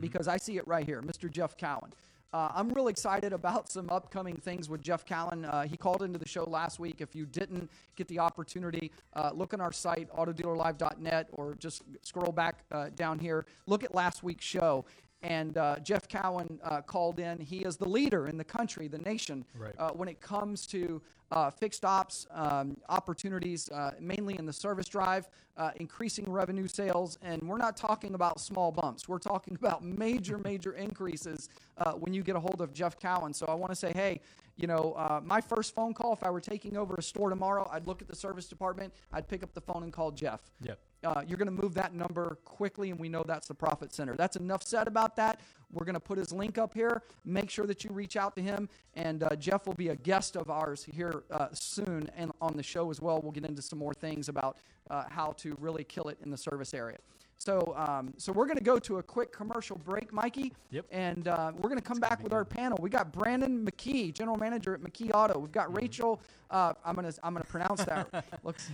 because 0.00 0.28
I 0.28 0.36
see 0.36 0.56
it 0.56 0.66
right 0.66 0.86
here, 0.86 1.02
Mr. 1.02 1.30
Jeff 1.30 1.56
Cowan. 1.56 1.92
Uh, 2.32 2.48
I'm 2.54 2.68
really 2.70 2.92
excited 2.92 3.32
about 3.32 3.70
some 3.70 3.90
upcoming 3.90 4.36
things 4.36 4.68
with 4.68 4.80
Jeff 4.82 5.04
Cowan. 5.04 5.44
Uh, 5.44 5.64
he 5.64 5.76
called 5.76 6.02
into 6.02 6.18
the 6.18 6.28
show 6.28 6.44
last 6.44 6.78
week. 6.78 7.00
If 7.00 7.16
you 7.16 7.26
didn't 7.26 7.68
get 7.96 8.06
the 8.06 8.20
opportunity, 8.20 8.92
uh, 9.14 9.30
look 9.34 9.52
on 9.52 9.60
our 9.60 9.72
site, 9.72 10.08
autodealerlive.net, 10.12 11.28
or 11.32 11.56
just 11.56 11.82
scroll 12.02 12.30
back 12.30 12.60
uh, 12.70 12.90
down 12.94 13.18
here. 13.18 13.46
Look 13.66 13.82
at 13.82 13.94
last 13.96 14.22
week's 14.22 14.44
show. 14.44 14.84
And 15.22 15.58
uh, 15.58 15.78
Jeff 15.80 16.08
Cowan 16.08 16.58
uh, 16.64 16.80
called 16.80 17.18
in. 17.18 17.38
He 17.38 17.58
is 17.58 17.76
the 17.76 17.88
leader 17.88 18.26
in 18.26 18.38
the 18.38 18.44
country, 18.44 18.88
the 18.88 18.98
nation, 18.98 19.44
Right. 19.58 19.74
uh, 19.78 19.90
when 19.90 20.08
it 20.08 20.20
comes 20.20 20.66
to 20.68 21.02
uh, 21.30 21.50
fixed 21.50 21.84
ops 21.84 22.26
um, 22.32 22.76
opportunities, 22.88 23.68
uh, 23.70 23.92
mainly 24.00 24.36
in 24.38 24.46
the 24.46 24.52
service 24.52 24.88
drive, 24.88 25.28
uh, 25.56 25.70
increasing 25.76 26.28
revenue 26.30 26.66
sales. 26.66 27.18
And 27.22 27.42
we're 27.42 27.58
not 27.58 27.76
talking 27.76 28.14
about 28.14 28.40
small 28.40 28.72
bumps. 28.72 29.08
We're 29.08 29.18
talking 29.18 29.54
about 29.60 29.84
major, 29.84 30.38
major 30.38 30.72
increases 30.72 31.48
uh, 31.78 31.92
when 31.92 32.14
you 32.14 32.22
get 32.22 32.34
a 32.34 32.40
hold 32.40 32.60
of 32.60 32.72
Jeff 32.72 32.98
Cowan. 32.98 33.32
So 33.34 33.46
I 33.46 33.54
want 33.54 33.70
to 33.70 33.76
say, 33.76 33.92
hey, 33.92 34.20
you 34.60 34.66
know, 34.66 34.94
uh, 34.96 35.20
my 35.24 35.40
first 35.40 35.74
phone 35.74 35.94
call, 35.94 36.12
if 36.12 36.22
I 36.22 36.30
were 36.30 36.40
taking 36.40 36.76
over 36.76 36.94
a 36.96 37.02
store 37.02 37.30
tomorrow, 37.30 37.68
I'd 37.72 37.86
look 37.86 38.02
at 38.02 38.08
the 38.08 38.16
service 38.16 38.46
department, 38.46 38.92
I'd 39.12 39.26
pick 39.26 39.42
up 39.42 39.54
the 39.54 39.60
phone 39.60 39.82
and 39.82 39.92
call 39.92 40.10
Jeff. 40.10 40.50
Yep. 40.62 40.78
Uh, 41.02 41.22
you're 41.26 41.38
going 41.38 41.46
to 41.46 41.62
move 41.62 41.72
that 41.74 41.94
number 41.94 42.38
quickly, 42.44 42.90
and 42.90 43.00
we 43.00 43.08
know 43.08 43.22
that's 43.26 43.48
the 43.48 43.54
profit 43.54 43.94
center. 43.94 44.14
That's 44.16 44.36
enough 44.36 44.62
said 44.62 44.86
about 44.86 45.16
that. 45.16 45.40
We're 45.72 45.86
going 45.86 45.94
to 45.94 46.00
put 46.00 46.18
his 46.18 46.30
link 46.30 46.58
up 46.58 46.74
here. 46.74 47.02
Make 47.24 47.48
sure 47.48 47.66
that 47.66 47.84
you 47.84 47.90
reach 47.90 48.16
out 48.16 48.36
to 48.36 48.42
him, 48.42 48.68
and 48.94 49.22
uh, 49.22 49.34
Jeff 49.36 49.66
will 49.66 49.74
be 49.74 49.88
a 49.88 49.96
guest 49.96 50.36
of 50.36 50.50
ours 50.50 50.84
here 50.84 51.22
uh, 51.30 51.48
soon 51.52 52.10
and 52.16 52.32
on 52.42 52.54
the 52.54 52.62
show 52.62 52.90
as 52.90 53.00
well. 53.00 53.20
We'll 53.22 53.32
get 53.32 53.46
into 53.46 53.62
some 53.62 53.78
more 53.78 53.94
things 53.94 54.28
about 54.28 54.58
uh, 54.90 55.04
how 55.08 55.32
to 55.38 55.56
really 55.58 55.84
kill 55.84 56.08
it 56.08 56.18
in 56.22 56.30
the 56.30 56.36
service 56.36 56.74
area. 56.74 56.98
So, 57.40 57.74
um, 57.74 58.12
so 58.18 58.32
we're 58.32 58.44
going 58.44 58.58
to 58.58 58.62
go 58.62 58.78
to 58.78 58.98
a 58.98 59.02
quick 59.02 59.32
commercial 59.32 59.76
break, 59.78 60.12
Mikey. 60.12 60.52
Yep. 60.72 60.84
And 60.90 61.26
uh, 61.26 61.52
we're 61.56 61.70
going 61.70 61.80
to 61.80 61.84
come 61.84 61.98
back 61.98 62.22
with 62.22 62.34
our 62.34 62.44
panel. 62.44 62.76
We 62.82 62.90
got 62.90 63.12
Brandon 63.12 63.66
McKee, 63.66 64.12
general 64.12 64.36
manager 64.36 64.74
at 64.74 64.82
McKee 64.82 65.10
Auto. 65.14 65.38
We've 65.38 65.50
got 65.50 65.74
Rachel. 65.74 66.20
Uh, 66.50 66.74
I'm 66.84 66.94
gonna 66.94 67.12
I'm 67.22 67.32
gonna 67.32 67.46
pronounce 67.46 67.82
that. 67.84 68.26
Looks 68.44 68.68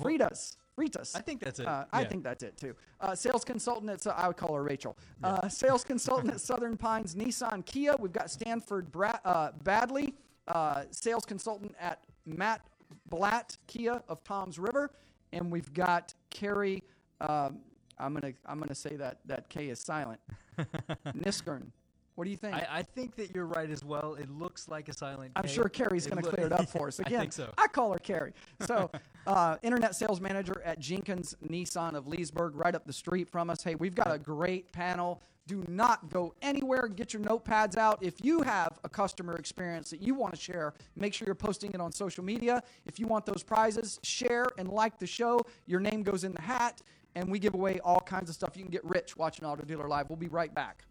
Fritas. 0.00 0.56
Fritas. 0.78 1.14
I 1.14 1.20
think 1.20 1.42
that's 1.42 1.60
it. 1.60 1.66
Uh, 1.66 1.84
I 1.92 2.04
think 2.04 2.24
that's 2.24 2.42
it 2.42 2.56
too. 2.56 2.74
Uh, 2.98 3.14
sales 3.14 3.44
consultant 3.44 3.90
at 3.90 4.06
I 4.06 4.26
would 4.26 4.38
call 4.38 4.54
her 4.54 4.62
Rachel. 4.62 4.96
Uh, 5.22 5.48
sales 5.50 5.84
consultant 5.84 6.32
at 6.32 6.40
Southern 6.40 6.78
Pines 6.78 7.14
Nissan 7.14 7.66
Kia. 7.66 7.94
We've 7.98 8.12
got 8.12 8.30
Stanford 8.30 8.90
Bra- 8.90 9.18
uh, 9.26 9.50
Badley, 9.64 10.14
uh, 10.48 10.84
sales 10.92 11.26
consultant 11.26 11.74
at 11.78 12.02
Matt 12.24 12.62
Blatt 13.10 13.58
Kia 13.66 14.02
of 14.08 14.24
Tom's 14.24 14.58
River, 14.58 14.90
and 15.34 15.52
we've 15.52 15.72
got 15.74 16.14
Carrie. 16.30 16.82
Um, 17.20 17.58
I'm 18.02 18.14
gonna 18.14 18.32
I'm 18.44 18.58
gonna 18.58 18.74
say 18.74 18.96
that 18.96 19.20
that 19.26 19.48
K 19.48 19.68
is 19.68 19.78
silent. 19.78 20.20
Kniskern. 21.06 21.68
What 22.14 22.24
do 22.24 22.30
you 22.30 22.36
think? 22.36 22.54
I, 22.54 22.66
I 22.70 22.82
think 22.82 23.16
that 23.16 23.34
you're 23.34 23.46
right 23.46 23.70
as 23.70 23.82
well. 23.82 24.16
It 24.20 24.28
looks 24.30 24.68
like 24.68 24.90
a 24.90 24.92
silent. 24.92 25.32
I'm 25.34 25.44
K. 25.44 25.48
sure 25.48 25.68
Carrie's 25.70 26.06
going 26.06 26.22
to 26.22 26.24
loo- 26.24 26.34
clear 26.34 26.46
it 26.46 26.52
up 26.52 26.68
for 26.68 26.88
us. 26.88 27.00
I 27.00 27.04
Again, 27.04 27.20
think 27.20 27.32
so. 27.32 27.50
I 27.56 27.68
call 27.68 27.90
her 27.90 27.98
Carrie. 27.98 28.34
So, 28.60 28.90
uh, 29.26 29.56
internet 29.62 29.94
sales 29.94 30.20
manager 30.20 30.60
at 30.62 30.78
Jenkins 30.78 31.34
Nissan 31.48 31.94
of 31.94 32.06
Leesburg, 32.06 32.54
right 32.54 32.74
up 32.74 32.84
the 32.86 32.92
street 32.92 33.30
from 33.30 33.48
us. 33.48 33.62
Hey, 33.62 33.76
we've 33.76 33.94
got 33.94 34.12
a 34.12 34.18
great 34.18 34.70
panel. 34.72 35.22
Do 35.46 35.64
not 35.68 36.10
go 36.10 36.34
anywhere. 36.42 36.86
Get 36.86 37.14
your 37.14 37.22
notepads 37.22 37.76
out. 37.76 38.02
If 38.02 38.22
you 38.24 38.42
have 38.42 38.78
a 38.84 38.88
customer 38.88 39.34
experience 39.36 39.90
that 39.90 40.00
you 40.00 40.14
want 40.14 40.34
to 40.34 40.40
share, 40.40 40.74
make 40.94 41.14
sure 41.14 41.26
you're 41.26 41.34
posting 41.34 41.72
it 41.72 41.80
on 41.80 41.92
social 41.92 42.22
media. 42.22 42.62
If 42.84 43.00
you 43.00 43.06
want 43.06 43.26
those 43.26 43.42
prizes, 43.42 43.98
share 44.02 44.46
and 44.58 44.68
like 44.68 44.98
the 44.98 45.06
show. 45.06 45.40
Your 45.66 45.80
name 45.80 46.02
goes 46.02 46.24
in 46.24 46.32
the 46.32 46.42
hat, 46.42 46.82
and 47.14 47.30
we 47.30 47.38
give 47.38 47.54
away 47.54 47.80
all 47.80 48.00
kinds 48.00 48.28
of 48.28 48.34
stuff. 48.34 48.56
You 48.56 48.62
can 48.62 48.70
get 48.70 48.84
rich 48.84 49.16
watching 49.16 49.44
Auto 49.44 49.64
Dealer 49.64 49.88
Live. 49.88 50.08
We'll 50.08 50.16
be 50.16 50.28
right 50.28 50.54
back. 50.54 50.84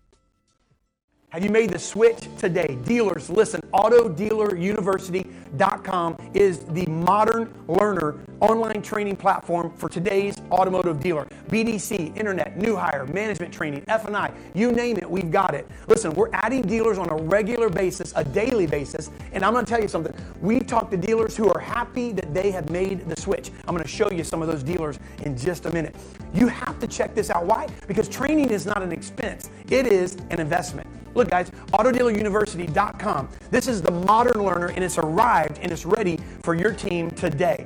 Have 1.32 1.44
you 1.46 1.50
made 1.50 1.70
the 1.70 1.80
switch 1.80 2.28
today? 2.38 2.78
Dealers, 2.84 3.30
listen, 3.30 3.62
AutoDealerUniversity.com 3.74 6.18
is 6.34 6.60
the 6.60 6.86
modern 6.88 7.54
learner 7.70 8.20
online 8.42 8.82
training 8.82 9.16
platform 9.16 9.72
for 9.78 9.88
today's 9.88 10.36
automotive 10.52 11.00
dealer. 11.00 11.26
BDC, 11.48 12.18
internet, 12.18 12.58
new 12.58 12.76
hire, 12.76 13.06
management 13.06 13.54
training, 13.54 13.86
F&I, 13.88 14.30
you 14.54 14.74
name 14.74 14.98
it, 14.98 15.10
we've 15.10 15.32
got 15.32 15.56
it. 15.56 15.66
Listen, 15.88 16.14
we're 16.16 16.32
adding 16.34 16.64
dealers 16.64 16.98
on 16.98 17.10
a 17.10 17.16
regular 17.16 17.70
basis, 17.70 18.12
a 18.18 18.26
daily 18.26 18.68
basis, 18.68 19.10
and 19.32 19.46
I'm 19.46 19.54
going 19.54 19.64
to 19.64 19.70
tell 19.70 19.82
you 19.82 19.88
something. 19.88 20.14
We've 20.42 20.68
talked 20.68 20.92
to 20.92 20.98
dealers 20.98 21.38
who 21.38 21.50
are 21.50 21.62
happy 21.62 22.12
that 22.12 22.34
they 22.34 22.52
have 22.52 22.70
made 22.72 23.08
the 23.08 23.16
switch. 23.16 23.52
I'm 23.70 23.74
going 23.74 23.86
to 23.86 23.90
show 23.90 24.12
you 24.12 24.26
some 24.26 24.42
of 24.42 24.50
those 24.50 24.64
dealers 24.64 25.00
in 25.22 25.38
just 25.38 25.66
a 25.66 25.72
minute. 25.72 25.96
You 26.34 26.48
have 26.48 26.78
to 26.82 26.88
check 26.88 27.16
this 27.16 27.30
out. 27.30 27.46
Why? 27.46 27.68
Because 27.88 28.10
training 28.10 28.50
is 28.50 28.66
not 28.66 28.84
an 28.84 28.92
expense, 28.92 29.50
it 29.70 29.88
is 29.88 30.18
an 30.30 30.42
investment. 30.42 30.90
Look, 31.14 31.30
guys, 31.30 31.50
AutoDealerUniversity.com. 31.74 33.30
This 33.50 33.68
is 33.68 33.82
the 33.82 33.92
modern 33.92 34.44
learner, 34.44 34.68
and 34.68 34.84
it's 34.84 34.98
arrived 34.98 35.60
and 35.62 35.72
it's 35.72 35.86
ready 35.86 36.20
for 36.44 36.56
your 36.56 36.72
team 36.72 37.12
today. 37.12 37.66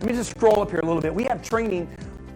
Let 0.00 0.10
me 0.10 0.12
just 0.16 0.30
scroll 0.30 0.60
up 0.60 0.70
here 0.70 0.80
a 0.80 0.86
little 0.86 1.02
bit. 1.02 1.14
We 1.14 1.24
have 1.24 1.42
training 1.42 1.88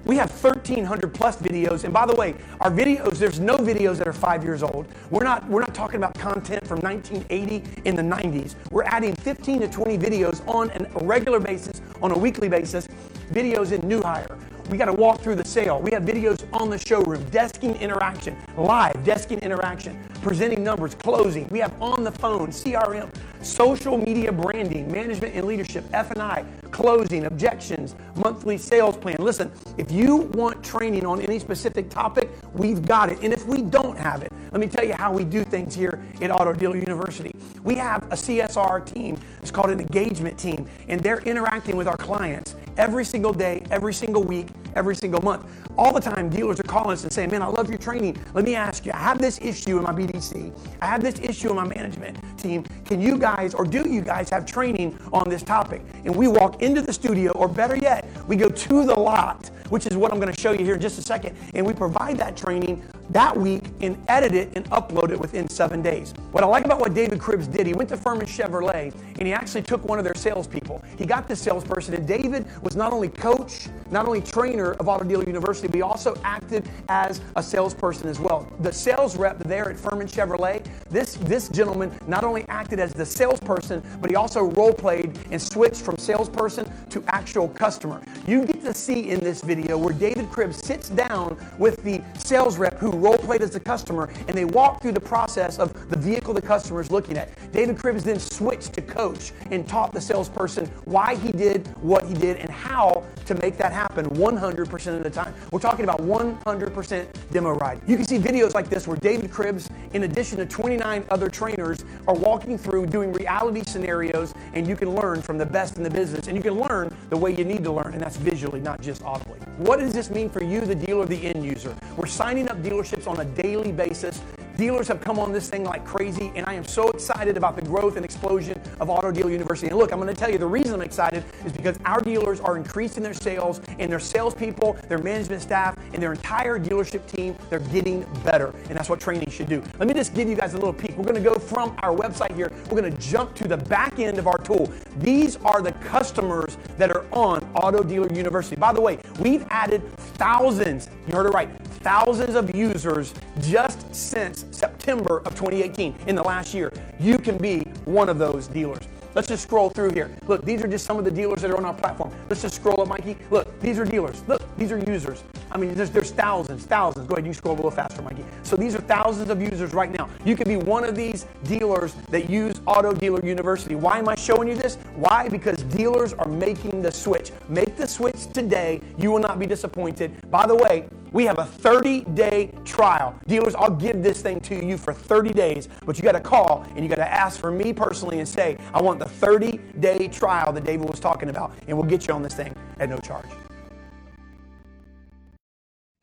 We 0.05 0.17
have 0.17 0.31
1,300 0.31 1.13
plus 1.13 1.37
videos. 1.37 1.85
And 1.85 1.93
by 1.93 2.07
the 2.07 2.15
way, 2.15 2.35
our 2.61 2.71
videos, 2.71 3.19
there's 3.19 3.41
no 3.41 3.59
videos 3.59 3.99
that 3.99 4.09
are 4.09 4.13
five 4.15 4.43
years 4.43 4.63
old. 4.63 4.87
We're 5.11 5.25
not, 5.25 5.47
we're 5.51 5.61
not 5.61 5.75
talking 5.75 5.97
about 5.97 6.15
content 6.15 6.67
from 6.67 6.79
1980 6.81 7.83
in 7.85 7.95
the 7.95 8.03
90s. 8.03 8.55
We're 8.71 8.85
adding 8.85 9.15
15 9.15 9.61
to 9.61 9.69
20 9.69 9.99
videos 9.99 10.47
on 10.49 10.71
a 10.71 11.05
regular 11.05 11.41
basis, 11.41 11.83
on 12.01 12.13
a 12.13 12.17
weekly 12.17 12.49
basis, 12.49 12.89
videos 13.33 13.73
in 13.73 13.87
new 13.87 14.01
hire. 14.01 14.39
We 14.69 14.77
got 14.77 14.87
to 14.87 14.93
walk 14.93 15.21
through 15.21 15.37
the 15.37 15.47
sale. 15.47 15.81
We 15.81 15.93
have 15.93 16.03
videos 16.03 16.47
on 16.53 16.69
the 16.69 16.79
showroom, 16.79 17.25
desking 17.27 17.81
interaction, 17.81 18.37
live 18.57 18.97
desking 18.97 19.41
interaction, 19.41 19.99
presenting 20.21 20.63
numbers, 20.63 20.95
closing. 20.95 21.49
We 21.49 21.59
have 21.61 21.81
on 21.81 22.05
the 22.05 22.13
phone, 22.13 22.49
CRM, 22.49 23.11
social 23.43 23.97
media 23.97 24.31
branding, 24.31 24.91
management 24.93 25.35
and 25.35 25.47
leadership, 25.47 25.85
F&I, 25.95 26.45
closing, 26.71 27.25
objections, 27.25 27.95
monthly 28.17 28.59
sales 28.59 28.97
plan. 28.97 29.17
Listen, 29.21 29.51
if 29.79 29.91
you 29.91 30.17
want 30.35 30.63
training 30.63 31.07
on 31.07 31.23
any 31.23 31.39
specific 31.39 31.89
topic, 31.89 32.31
we've 32.53 32.87
got 32.87 33.11
it. 33.11 33.19
And 33.23 33.33
if 33.33 33.47
we 33.47 33.63
don't 33.63 33.97
have 33.97 34.23
it, 34.23 34.31
let 34.53 34.61
me 34.61 34.67
tell 34.67 34.85
you 34.85 34.95
how 34.95 35.13
we 35.13 35.25
do 35.25 35.45
things 35.45 35.75
here 35.75 36.03
at 36.21 36.31
Auto 36.31 36.53
Dealer 36.53 36.77
University. 36.77 37.33
We 37.63 37.75
have 37.77 38.03
a 38.05 38.17
CSR 38.17 38.85
team. 38.85 39.19
It's 39.41 39.51
called 39.51 39.71
an 39.71 39.81
engagement 39.81 40.39
team, 40.39 40.67
and 40.89 41.01
they're 41.01 41.21
interacting 41.21 41.77
with 41.77 41.87
our 41.87 41.97
clients 41.97 42.57
every 42.79 43.05
single 43.05 43.33
day, 43.33 43.63
every 43.71 43.93
single 43.93 44.23
week, 44.23 44.47
every 44.75 44.97
single 44.97 45.21
month. 45.21 45.45
All 45.77 45.93
the 45.93 46.01
time, 46.01 46.29
dealers 46.29 46.59
are 46.59 46.65
calling 46.65 46.93
us 46.93 47.03
and 47.05 47.13
saying, 47.13 47.31
Man, 47.31 47.43
I 47.43 47.47
love 47.47 47.69
your 47.69 47.79
training. 47.79 48.17
Let 48.35 48.45
me 48.45 48.55
ask 48.55 48.87
you, 48.87 48.93
I 48.93 48.99
have 48.99 49.19
this 49.19 49.39
issue 49.41 49.77
in 49.77 49.85
my 49.85 49.93
BDC, 49.93 50.53
I 50.81 50.87
have 50.87 51.03
this 51.03 51.19
issue 51.21 51.51
in 51.51 51.57
my 51.57 51.67
management 51.67 52.19
team. 52.39 52.65
Can 52.85 53.01
you 53.01 53.19
guys, 53.19 53.55
or 53.55 53.65
do 53.65 53.89
you 53.89 54.01
guys 54.01 54.31
have 54.31 54.47
training 54.47 54.99
on 55.13 55.29
this 55.29 55.43
topic? 55.43 55.83
And 56.05 56.15
we 56.15 56.29
walk 56.29 56.63
into 56.63 56.81
the 56.81 56.93
studio, 56.93 57.33
or 57.33 57.49
better 57.49 57.77
yet, 57.77 58.09
we 58.27 58.37
go 58.37 58.49
to 58.49 58.85
the 58.85 58.99
lot, 58.99 59.51
which 59.69 59.87
is 59.87 59.97
what 59.97 60.13
I'm 60.13 60.21
going 60.21 60.33
to 60.33 60.41
show 60.41 60.53
you 60.53 60.65
here 60.65 60.75
in 60.75 60.81
just 60.81 60.99
a 60.99 61.03
second, 61.03 61.37
and 61.55 61.67
we 61.67 61.75
provide 61.75 62.17
that 62.19 62.37
training 62.37 62.83
that 63.11 63.37
week 63.37 63.65
and 63.81 63.97
edit 64.09 64.35
it 64.35 64.51
and 64.55 64.65
upload 64.71 65.11
it 65.11 65.19
within 65.19 65.49
seven 65.49 65.83
days. 65.83 66.13
What 66.33 66.45
I 66.45 66.47
like 66.47 66.65
about 66.65 66.81
what 66.81 66.95
David 66.95 67.19
Cribbs 67.19 67.51
did, 67.51 67.67
he 67.67 67.75
went 67.75 67.89
to 67.91 67.97
Ferman 67.97 68.23
Chevrolet 68.23 68.93
and 69.19 69.27
he 69.27 69.33
actually 69.33 69.63
took 69.63 69.85
one 69.85 69.99
of 69.99 70.05
their 70.05 70.15
salespeople. 70.15 70.83
He 70.97 71.07
got 71.07 71.27
this 71.27 71.41
salesperson, 71.41 71.95
and 71.95 72.07
David 72.07 72.47
was 72.63 72.77
not 72.77 72.93
only 72.93 73.09
coach, 73.09 73.69
not 73.91 74.07
only 74.07 74.21
trainer 74.21 74.73
of 74.73 74.89
Auto 74.89 75.05
Dealer 75.05 75.25
University, 75.25 75.67
but 75.67 75.75
he 75.75 75.83
also 75.83 76.15
acted 76.23 76.69
as 76.89 77.21
a 77.37 77.43
salesperson 77.43 78.09
as 78.09 78.21
well. 78.21 78.51
The 78.61 78.73
sales 78.73 79.17
rep 79.17 79.39
there 79.41 79.71
at 79.71 79.77
Ferman 79.77 80.11
Chevrolet, 80.11 80.67
this, 80.91 81.15
this 81.15 81.49
gentleman 81.49 81.91
not 82.07 82.25
only 82.25 82.45
acted 82.49 82.79
as 82.79 82.93
the 82.93 83.07
salesperson, 83.07 83.83
but 84.01 84.11
he 84.11 84.17
also 84.17 84.45
role 84.45 84.73
played 84.73 85.19
and 85.31 85.41
switched 85.41 85.83
from 85.83 85.97
salesperson 85.97 86.71
to 86.91 87.03
actual 87.09 87.49
customer. 87.49 88.03
You 88.27 88.45
get 88.45 88.63
to 88.63 88.75
see 88.75 89.11
in 89.11 89.21
this 89.21 89.43
video 89.43 89.79
where 89.79 89.95
David 89.95 90.27
Cribbs 90.27 90.63
sits 90.63 90.89
down 90.91 91.37
with 91.59 91.83
the 91.83 92.03
sales 92.19 92.59
rep 92.59 92.79
who 92.79 92.91
role 92.99 93.17
played 93.19 93.43
as 93.43 93.51
the 93.51 93.61
customer 93.61 94.11
and 94.27 94.37
they 94.37 94.45
walk 94.45 94.83
through 94.83 94.93
the 94.93 95.01
process 95.01 95.59
of 95.59 95.91
the 95.91 95.99
vehicle 95.99 96.35
the 96.35 96.43
customer 96.43 96.81
is 96.81 96.91
looking 96.91 97.17
at. 97.17 97.31
David 97.53 97.77
Cribbs 97.77 98.03
then 98.03 98.19
switched 98.19 98.73
to 98.75 98.83
coach 98.83 99.33
and 99.51 99.67
taught 99.67 99.93
the 99.93 100.01
salesperson 100.01 100.67
why 100.85 101.15
he 101.17 101.33
did 101.33 101.67
what 101.83 102.05
he 102.05 102.15
did 102.15 102.37
and 102.39 102.51
how 102.51 103.05
to 103.27 103.35
make 103.37 103.57
that 103.59 103.73
happen 103.73 104.07
100% 104.11 104.97
of 104.97 105.03
the 105.03 105.11
time. 105.11 105.35
We're 105.53 105.59
talking 105.61 105.85
about 105.85 106.01
100% 106.01 107.07
demo 107.31 107.51
ride. 107.53 107.81
You 107.87 107.97
can 107.97 108.07
see 108.07 108.19
videos 108.19 108.55
like 108.55 108.69
this 108.69 108.87
where 108.87 108.97
David 108.97 109.31
Cribbs, 109.31 109.71
in 109.93 110.05
addition 110.05 110.39
to 110.39 110.47
29 110.47 111.05
other 111.11 111.29
trainers, 111.29 111.85
are 112.07 112.15
walking 112.15 112.59
through 112.59 112.87
doing 112.87 113.13
reality 113.13 113.63
scenarios 113.67 114.35
and 114.55 114.67
you 114.67 114.77
can 114.77 114.95
learn 114.95 115.21
from 115.21 115.39
the 115.39 115.47
best 115.47 115.77
in 115.77 115.83
the 115.83 115.91
business 115.91 116.27
and 116.27 116.37
you 116.37 116.43
can 116.43 116.55
learn 116.55 116.95
the 117.11 117.17
way 117.17 117.35
you 117.35 117.45
need 117.45 117.63
to 117.65 117.73
learn 117.73 117.93
and 117.93 118.01
that's 118.01 118.17
visually, 118.17 118.61
not 118.61 118.81
just 118.81 119.03
audibly. 119.03 119.39
What 119.59 119.79
does 119.81 119.93
this 119.93 120.11
mean 120.11 120.31
for 120.31 120.43
you, 120.43 120.61
the 120.61 120.75
dealer, 120.75 121.05
the 121.05 121.27
end 121.27 121.45
user? 121.45 121.75
We're 121.97 122.07
signing 122.07 122.49
up 122.49 122.63
dealerships 122.89 123.07
on 123.07 123.21
a 123.21 123.25
daily 123.25 123.73
basis 123.73 124.21
Dealers 124.59 124.89
have 124.89 125.01
come 125.01 125.21
on 125.21 125.31
this 125.31 125.49
thing 125.49 125.63
like 125.63 125.85
crazy, 125.85 126.33
and 126.35 126.45
I 126.45 126.55
am 126.55 126.65
so 126.65 126.91
excited 126.91 127.37
about 127.37 127.55
the 127.55 127.63
growth 127.63 127.95
and 127.95 128.05
explosion 128.05 128.61
of 128.81 128.91
Auto 128.91 129.13
Dealer 129.13 129.31
University. 129.31 129.69
And 129.69 129.79
look, 129.79 129.93
I'm 129.93 130.01
going 130.01 130.13
to 130.13 130.21
tell 130.21 130.29
you 130.29 130.37
the 130.37 130.47
reason 130.47 130.75
I'm 130.75 130.83
excited 130.83 131.23
is 131.47 131.53
because 131.53 131.79
our 131.85 132.01
dealers 132.01 132.41
are 132.41 132.57
increasing 132.57 133.05
their 133.05 133.15
sales, 133.15 133.61
and 133.79 133.89
their 133.89 134.01
salespeople, 134.01 134.77
their 134.89 134.99
management 134.99 135.43
staff, 135.43 135.79
and 135.95 136.03
their 136.03 136.13
entire 136.13 136.59
dealership 136.59 137.07
team, 137.07 137.37
they're 137.51 137.61
getting 137.61 138.05
better. 138.25 138.53
And 138.69 138.77
that's 138.77 138.89
what 138.89 138.99
training 138.99 139.31
should 139.31 139.49
do. 139.49 139.63
Let 139.79 139.87
me 139.87 139.95
just 139.95 140.13
give 140.13 140.29
you 140.29 140.35
guys 140.35 140.55
a 140.55 140.57
little 140.57 140.73
peek. 140.73 140.97
We're 140.97 141.05
going 141.05 141.15
to 141.15 141.21
go 141.21 141.39
from 141.39 141.77
our 141.85 141.95
website 141.95 142.35
here, 142.35 142.51
we're 142.69 142.81
going 142.81 142.93
to 142.93 142.99
jump 142.99 143.37
to 143.37 143.47
the 143.47 143.59
back 143.59 144.01
end 144.01 144.19
of 144.19 144.27
our 144.27 144.39
tool. 144.39 144.73
These 144.99 145.37
are 145.45 145.63
the 145.63 145.71
customers 145.71 146.59
that 146.79 146.91
are 146.91 147.07
on 147.13 147.49
Auto 147.55 147.85
Dealer 147.85 148.13
University. 148.13 148.57
By 148.57 148.73
the 148.73 148.81
way, 148.81 148.99
we've 149.21 149.47
added 149.51 149.89
thousands, 150.17 150.91
you 151.07 151.15
heard 151.15 151.27
it 151.27 151.33
right, 151.33 151.49
thousands 151.79 152.35
of 152.35 152.53
users 152.57 153.15
just 153.41 153.95
since 153.95 154.47
September 154.51 155.19
of 155.25 155.35
2018 155.35 155.95
in 156.07 156.15
the 156.15 156.23
last 156.23 156.55
year. 156.55 156.73
You 156.99 157.19
can 157.19 157.37
be 157.39 157.61
one 157.85 158.09
of 158.09 158.19
those 158.19 158.49
dealers. 158.49 158.83
Let's 159.15 159.27
just 159.27 159.43
scroll 159.43 159.71
through 159.71 159.91
here. 159.95 160.11
Look, 160.27 160.45
these 160.45 160.63
are 160.63 160.69
just 160.69 160.85
some 160.85 160.99
of 160.99 161.05
the 161.05 161.11
dealers 161.11 161.43
that 161.43 161.51
are 161.51 161.57
on 161.57 161.65
our 161.65 161.75
platform. 161.75 162.13
Let's 162.29 162.43
just 162.43 162.55
scroll 162.55 162.81
up, 162.83 162.89
Mikey. 162.89 163.17
Look, 163.31 163.59
these 163.61 163.79
are 163.79 163.85
dealers. 163.85 164.23
Look, 164.29 164.43
these 164.59 164.71
are 164.71 164.79
users. 164.79 165.25
I 165.51 165.57
mean, 165.57 165.75
there's, 165.75 165.91
there's 165.91 166.11
thousands, 166.11 166.67
thousands. 166.67 167.09
Go 167.09 167.15
ahead, 167.15 167.27
you 167.27 167.33
scroll 167.33 167.55
a 167.55 167.57
little 167.57 167.71
faster, 167.71 168.03
Mikey. 168.03 168.25
So 168.43 168.55
these 168.55 168.75
are 168.75 168.81
thousands 168.83 169.31
of 169.31 169.41
users 169.41 169.73
right 169.73 169.91
now. 169.91 170.09
You 170.25 170.37
can 170.37 170.47
be 170.47 170.57
one 170.57 170.85
of 170.85 170.95
these 170.95 171.27
dealers 171.45 171.95
that 172.11 172.29
use 172.29 172.61
Auto 172.67 172.93
Dealer 172.93 173.25
University. 173.25 173.75
Why 173.75 173.99
am 173.99 174.09
I 174.09 174.15
showing 174.15 174.47
you 174.47 174.55
this? 174.55 174.77
Why? 174.95 175.29
Because 175.29 175.63
dealers 175.65 176.13
are 176.13 176.29
making 176.29 176.83
the 176.83 176.93
switch. 176.93 177.33
Make 177.49 177.77
the 177.77 177.89
switch 177.89 178.27
today. 178.33 178.81
You 178.99 179.11
will 179.11 179.21
not 179.21 179.39
be 179.39 179.47
disappointed. 179.47 180.31
By 180.31 180.47
the 180.47 180.55
way, 180.55 180.87
we 181.13 181.25
have 181.25 181.39
a 181.39 181.45
30 181.45 182.03
day 182.15 182.53
trial. 182.65 183.19
Dealers, 183.27 183.55
I'll 183.55 183.71
give 183.71 184.03
this 184.03 184.21
thing 184.21 184.41
to 184.41 184.65
you 184.65 184.77
for 184.77 184.93
30 184.93 185.33
days, 185.33 185.69
but 185.85 185.97
you 185.97 186.05
got 186.05 186.13
to 186.13 186.21
call 186.21 186.67
and 186.75 186.85
you 186.85 186.89
got 186.89 186.97
to 186.97 187.11
ask 187.11 187.41
for 187.41 187.51
me 187.51 187.73
personally 187.73 188.19
and 188.19 188.29
say, 188.29 188.59
I 188.75 188.83
want 188.83 188.99
the 188.99 189.09
30 189.09 189.59
day 189.81 190.09
trial 190.09 190.53
that 190.53 190.65
David 190.65 190.89
was 190.89 191.01
talking 191.01 191.31
about, 191.31 191.53
and 191.67 191.77
we'll 191.77 191.89
get 191.89 192.07
you 192.07 192.15
on 192.15 192.23
this 192.23 192.35
thing 192.35 192.55
at 192.79 192.89
no 192.89 192.99
charge. 192.99 193.27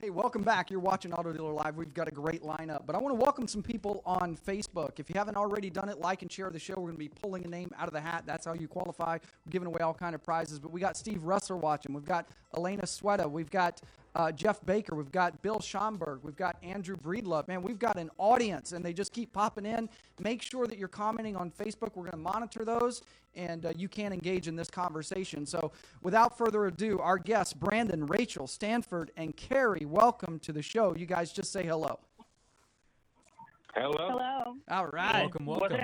Hey, 0.06 0.12
welcome 0.12 0.44
back. 0.44 0.70
You're 0.70 0.82
watching 0.82 1.14
Auto 1.14 1.34
Dealer 1.34 1.52
Live. 1.52 1.78
We've 1.78 1.92
got 1.92 2.08
a 2.08 2.12
great 2.12 2.44
lineup, 2.44 2.86
but 2.86 2.96
I 2.96 3.00
want 3.00 3.18
to 3.18 3.24
welcome 3.24 3.48
some 3.48 3.64
people 3.64 4.04
on 4.06 4.38
Facebook. 4.38 5.00
If 5.00 5.10
you 5.10 5.16
haven't 5.18 5.36
already 5.36 5.72
done 5.72 5.90
it, 5.90 6.00
like 6.00 6.22
and 6.22 6.32
share 6.32 6.52
the 6.52 6.60
show. 6.60 6.76
We're 6.76 6.92
going 6.92 6.94
to 6.94 7.00
be 7.00 7.10
pulling 7.10 7.44
a 7.44 7.48
name 7.48 7.72
out 7.76 7.88
of 7.88 7.94
the 7.94 8.02
hat. 8.02 8.24
That's 8.28 8.46
how 8.46 8.54
you 8.54 8.68
qualify. 8.68 9.14
We're 9.14 9.50
giving 9.50 9.68
away 9.68 9.80
all 9.80 9.96
kind 9.96 10.14
of 10.14 10.22
prizes. 10.22 10.60
But 10.60 10.72
we 10.72 10.80
got 10.80 10.96
Steve 10.96 11.24
Russell 11.24 11.58
watching. 11.58 11.96
We've 11.96 12.06
got 12.06 12.28
Elena 12.56 12.84
Sweta. 12.84 13.28
We've 13.28 13.50
got 13.50 13.82
uh, 14.16 14.32
Jeff 14.32 14.66
Baker. 14.66 14.96
We've 14.96 15.12
got 15.12 15.42
Bill 15.42 15.60
Schomburg. 15.60 16.20
We've 16.24 16.36
got 16.36 16.56
Andrew 16.64 16.96
Breedlove. 16.96 17.48
Man, 17.48 17.62
we've 17.62 17.78
got 17.78 17.98
an 17.98 18.10
audience, 18.18 18.72
and 18.72 18.84
they 18.84 18.94
just 18.94 19.12
keep 19.12 19.34
popping 19.34 19.66
in. 19.66 19.90
Make 20.20 20.42
sure 20.42 20.66
that 20.68 20.78
you're 20.78 20.88
commenting 20.88 21.36
on 21.36 21.52
Facebook. 21.52 21.96
We're 21.96 22.04
going 22.04 22.12
to 22.12 22.18
monitor 22.18 22.64
those, 22.64 23.02
and 23.36 23.66
uh, 23.66 23.74
you 23.76 23.90
can 23.90 24.14
engage 24.14 24.48
in 24.48 24.56
this 24.56 24.70
conversation. 24.70 25.46
So, 25.46 25.72
without 26.02 26.38
further 26.38 26.66
ado, 26.66 27.00
our 27.00 27.18
guests, 27.18 27.54
Brandon, 27.54 28.08
Rachel, 28.08 28.48
Stanford, 28.48 29.12
and 29.18 29.36
Carrie, 29.36 29.86
welcome 29.86 30.40
to 30.40 30.54
the 30.54 30.62
show. 30.62 30.96
You 30.96 31.06
guys 31.06 31.32
just 31.32 31.52
say 31.52 31.66
hello. 31.66 32.00
Hello. 33.76 33.94
Hello. 33.98 34.56
All 34.70 34.88
right. 34.88 35.24
Welcome, 35.24 35.46
welcome. 35.46 35.82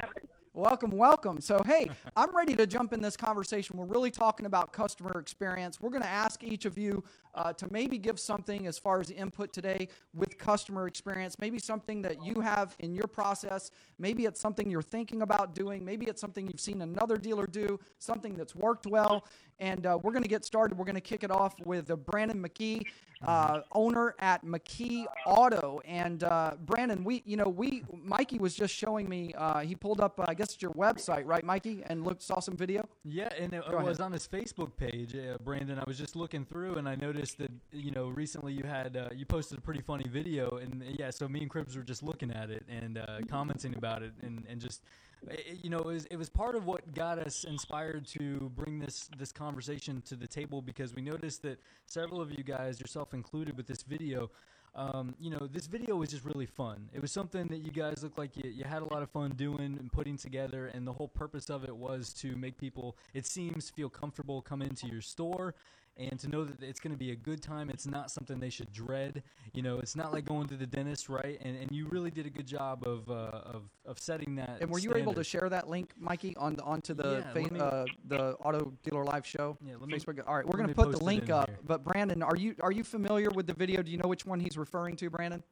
Welcome, 0.53 0.91
welcome. 0.91 1.39
So, 1.39 1.61
hey, 1.65 1.89
I'm 2.13 2.35
ready 2.35 2.57
to 2.57 2.67
jump 2.67 2.91
in 2.91 3.01
this 3.01 3.15
conversation. 3.15 3.77
We're 3.77 3.85
really 3.85 4.11
talking 4.11 4.45
about 4.45 4.73
customer 4.73 5.17
experience. 5.17 5.79
We're 5.79 5.91
going 5.91 6.01
to 6.01 6.09
ask 6.09 6.43
each 6.43 6.65
of 6.65 6.77
you 6.77 7.05
uh, 7.35 7.53
to 7.53 7.71
maybe 7.71 7.97
give 7.97 8.19
something 8.19 8.67
as 8.67 8.77
far 8.77 8.99
as 8.99 9.11
input 9.11 9.53
today 9.53 9.87
with 10.13 10.37
customer 10.37 10.87
experience, 10.87 11.37
maybe 11.39 11.59
something 11.59 12.01
that 12.01 12.23
you 12.23 12.39
have 12.41 12.75
in 12.79 12.93
your 12.93 13.07
process. 13.07 13.71
Maybe 13.99 14.25
it's 14.25 14.39
something 14.39 14.69
you're 14.69 14.81
thinking 14.81 15.21
about 15.21 15.55
doing. 15.55 15.83
Maybe 15.85 16.07
it's 16.07 16.21
something 16.21 16.47
you've 16.47 16.59
seen 16.59 16.81
another 16.81 17.17
dealer 17.17 17.47
do, 17.47 17.79
something 17.99 18.35
that's 18.35 18.55
worked 18.55 18.87
well. 18.87 19.25
And 19.59 19.85
uh, 19.85 19.99
we're 20.01 20.11
going 20.11 20.23
to 20.23 20.29
get 20.29 20.43
started. 20.43 20.77
We're 20.77 20.85
going 20.85 20.95
to 20.95 21.01
kick 21.01 21.23
it 21.23 21.29
off 21.31 21.53
with 21.65 21.91
uh, 21.91 21.95
Brandon 21.95 22.41
McKee, 22.41 22.81
uh, 23.23 23.61
owner 23.73 24.15
at 24.17 24.43
McKee 24.43 25.05
Auto. 25.27 25.79
And 25.85 26.23
uh, 26.23 26.53
Brandon, 26.65 27.03
we, 27.03 27.21
you 27.27 27.37
know, 27.37 27.47
we, 27.47 27.83
Mikey 27.93 28.39
was 28.39 28.55
just 28.55 28.73
showing 28.73 29.07
me. 29.07 29.33
Uh, 29.37 29.59
he 29.59 29.75
pulled 29.75 30.01
up, 30.01 30.19
uh, 30.19 30.25
I 30.27 30.33
guess 30.33 30.55
it's 30.55 30.61
your 30.63 30.71
website, 30.71 31.27
right, 31.27 31.43
Mikey, 31.43 31.83
and 31.85 32.03
looked 32.03 32.23
saw 32.23 32.39
some 32.39 32.57
video. 32.57 32.89
Yeah, 33.05 33.29
and 33.37 33.53
it, 33.53 33.63
it 33.71 33.83
was 33.83 33.99
on 33.99 34.11
his 34.11 34.27
Facebook 34.27 34.75
page, 34.77 35.15
uh, 35.15 35.37
Brandon. 35.43 35.77
I 35.77 35.83
was 35.85 35.99
just 35.99 36.15
looking 36.15 36.43
through, 36.43 36.75
and 36.75 36.89
I 36.89 36.95
noticed 36.95 37.20
that 37.37 37.51
you 37.71 37.91
know 37.91 38.07
recently 38.07 38.53
you 38.53 38.63
had 38.63 38.97
uh, 38.97 39.09
you 39.15 39.25
posted 39.25 39.57
a 39.57 39.61
pretty 39.61 39.81
funny 39.81 40.07
video, 40.09 40.57
and 40.57 40.83
yeah, 40.97 41.09
so 41.09 41.27
me 41.27 41.41
and 41.41 41.49
Cribbs 41.49 41.75
were 41.75 41.83
just 41.83 42.03
looking 42.03 42.31
at 42.31 42.49
it 42.49 42.65
and 42.67 42.97
uh, 42.97 43.19
commenting 43.29 43.75
about 43.75 44.01
it, 44.01 44.11
and 44.21 44.43
and 44.49 44.59
just 44.59 44.81
uh, 45.29 45.35
you 45.61 45.69
know 45.69 45.79
it 45.79 45.85
was 45.85 46.05
it 46.05 46.17
was 46.17 46.29
part 46.29 46.55
of 46.55 46.65
what 46.65 46.93
got 46.93 47.19
us 47.19 47.43
inspired 47.43 48.07
to 48.07 48.51
bring 48.55 48.79
this 48.79 49.09
this 49.17 49.31
conversation 49.31 50.01
to 50.07 50.15
the 50.15 50.27
table 50.27 50.61
because 50.61 50.95
we 50.95 51.01
noticed 51.01 51.43
that 51.43 51.59
several 51.85 52.21
of 52.21 52.31
you 52.31 52.43
guys, 52.43 52.79
yourself 52.79 53.13
included, 53.13 53.55
with 53.55 53.67
this 53.67 53.83
video. 53.83 54.31
Um, 54.73 55.15
you 55.19 55.29
know, 55.29 55.49
this 55.51 55.67
video 55.67 55.97
was 55.97 56.11
just 56.11 56.23
really 56.23 56.45
fun. 56.45 56.87
It 56.93 57.01
was 57.01 57.11
something 57.11 57.45
that 57.47 57.57
you 57.57 57.71
guys 57.71 58.03
looked 58.03 58.17
like 58.17 58.37
you, 58.37 58.49
you 58.49 58.63
had 58.63 58.81
a 58.81 58.85
lot 58.85 59.03
of 59.03 59.09
fun 59.09 59.31
doing 59.31 59.75
and 59.77 59.91
putting 59.91 60.15
together, 60.15 60.67
and 60.67 60.87
the 60.87 60.93
whole 60.93 61.09
purpose 61.09 61.49
of 61.49 61.65
it 61.65 61.75
was 61.75 62.13
to 62.21 62.37
make 62.37 62.57
people, 62.57 62.95
it 63.13 63.25
seems, 63.25 63.69
feel 63.69 63.89
comfortable 63.89 64.41
come 64.41 64.61
into 64.61 64.87
your 64.87 65.01
store 65.01 65.55
and 65.97 66.19
to 66.19 66.27
know 66.29 66.43
that 66.45 66.61
it's 66.63 66.79
going 66.79 66.93
to 66.93 66.97
be 66.97 67.11
a 67.11 67.15
good 67.15 67.41
time. 67.41 67.69
It's 67.69 67.85
not 67.85 68.09
something 68.09 68.39
they 68.39 68.49
should 68.49 68.71
dread. 68.71 69.23
You 69.53 69.61
know, 69.61 69.79
it's 69.79 69.95
not 69.95 70.13
like 70.13 70.25
going 70.25 70.47
to 70.47 70.55
the 70.55 70.65
dentist, 70.65 71.09
right? 71.09 71.37
And 71.41 71.55
and 71.57 71.71
you 71.71 71.87
really 71.87 72.11
did 72.11 72.25
a 72.25 72.29
good 72.29 72.47
job 72.47 72.83
of 72.87 73.09
uh, 73.09 73.13
of 73.13 73.63
of 73.85 73.99
setting 73.99 74.35
that. 74.35 74.57
And 74.61 74.69
were 74.69 74.79
you 74.79 74.95
able 74.95 75.13
to 75.13 75.23
share 75.23 75.49
that 75.49 75.69
link, 75.69 75.91
Mikey, 75.97 76.35
on 76.37 76.55
the, 76.55 76.63
onto 76.63 76.93
the 76.93 77.23
Yeah, 77.25 77.33
fa- 77.33 77.53
me- 77.53 77.59
uh, 77.59 77.85
the 78.07 78.33
Auto 78.35 78.73
Dealer 78.83 79.03
Live 79.03 79.25
show? 79.25 79.57
Yeah, 79.65 79.73
let 79.79 79.87
me- 79.89 79.93
Facebook. 79.95 80.21
All 80.27 80.35
right, 80.35 80.45
we're 80.45 80.57
going 80.57 80.69
to 80.69 80.75
put 80.75 80.91
the 80.91 81.03
link 81.03 81.29
up. 81.29 81.49
here. 81.49 81.59
But 81.65 81.83
Brandon, 81.83 82.23
are 82.23 82.35
you 82.35 82.55
are 82.61 82.71
you 82.71 82.83
familiar 82.83 83.29
with 83.29 83.47
the 83.47 83.53
video? 83.53 83.81
Do 83.83 83.91
you 83.91 83.97
know 83.97 84.07
which 84.09 84.25
one 84.25 84.39
he's 84.39 84.57
referring 84.57 84.95
to, 84.97 85.09
Brandon? 85.09 85.43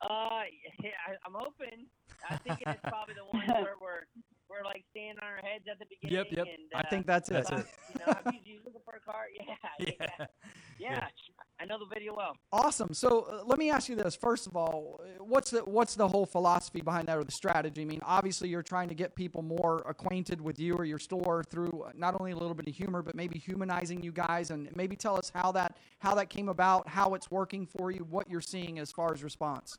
Uh, 0.00 0.42
yeah, 0.82 0.90
I, 1.08 1.12
I'm 1.26 1.32
hoping. 1.34 1.86
I 2.28 2.36
think 2.36 2.58
it's 2.66 2.80
probably 2.82 3.14
the 3.14 3.24
one 3.24 3.46
where 3.62 3.74
we're 3.80 4.04
we're 4.54 4.64
like 4.64 4.84
standing 4.90 5.18
on 5.22 5.28
our 5.28 5.36
heads 5.36 5.64
at 5.70 5.78
the 5.78 5.86
beginning. 5.86 6.26
yep. 6.30 6.46
And, 6.46 6.70
I 6.74 6.80
uh, 6.80 6.90
think 6.90 7.06
that's 7.06 7.28
it. 7.30 7.34
That's 7.34 7.52
uh, 7.52 7.56
it. 7.56 7.66
You 7.92 8.06
know, 8.06 8.38
you 8.44 8.58
looking 8.64 8.80
for 8.84 8.96
a 8.96 9.00
car? 9.00 9.24
Yeah, 9.78 9.94
yeah, 9.98 10.26
Yeah. 10.78 10.90
yeah. 10.90 11.08
I 11.60 11.66
know 11.66 11.78
the 11.78 11.86
video 11.92 12.14
well. 12.16 12.36
Awesome. 12.52 12.92
So 12.92 13.22
uh, 13.22 13.44
let 13.46 13.58
me 13.58 13.70
ask 13.70 13.88
you 13.88 13.96
this. 13.96 14.16
First 14.16 14.46
of 14.46 14.56
all, 14.56 15.00
uh, 15.02 15.24
what's 15.24 15.50
the 15.50 15.60
what's 15.60 15.94
the 15.94 16.06
whole 16.06 16.26
philosophy 16.26 16.80
behind 16.80 17.06
that 17.08 17.16
or 17.16 17.24
the 17.24 17.32
strategy? 17.32 17.82
I 17.82 17.84
mean, 17.84 18.00
obviously 18.04 18.48
you're 18.48 18.62
trying 18.62 18.88
to 18.88 18.94
get 18.94 19.14
people 19.14 19.42
more 19.42 19.82
acquainted 19.88 20.40
with 20.40 20.58
you 20.58 20.74
or 20.74 20.84
your 20.84 20.98
store 20.98 21.42
through 21.44 21.84
uh, 21.86 21.92
not 21.94 22.20
only 22.20 22.32
a 22.32 22.36
little 22.36 22.54
bit 22.54 22.68
of 22.68 22.74
humor, 22.74 23.02
but 23.02 23.14
maybe 23.14 23.38
humanizing 23.38 24.02
you 24.02 24.12
guys, 24.12 24.50
and 24.50 24.68
maybe 24.76 24.96
tell 24.96 25.16
us 25.16 25.30
how 25.34 25.52
that 25.52 25.76
how 26.00 26.14
that 26.16 26.28
came 26.28 26.48
about, 26.48 26.88
how 26.88 27.14
it's 27.14 27.30
working 27.30 27.66
for 27.66 27.90
you, 27.90 28.04
what 28.10 28.28
you're 28.28 28.40
seeing 28.40 28.78
as 28.78 28.90
far 28.90 29.12
as 29.12 29.22
response. 29.22 29.78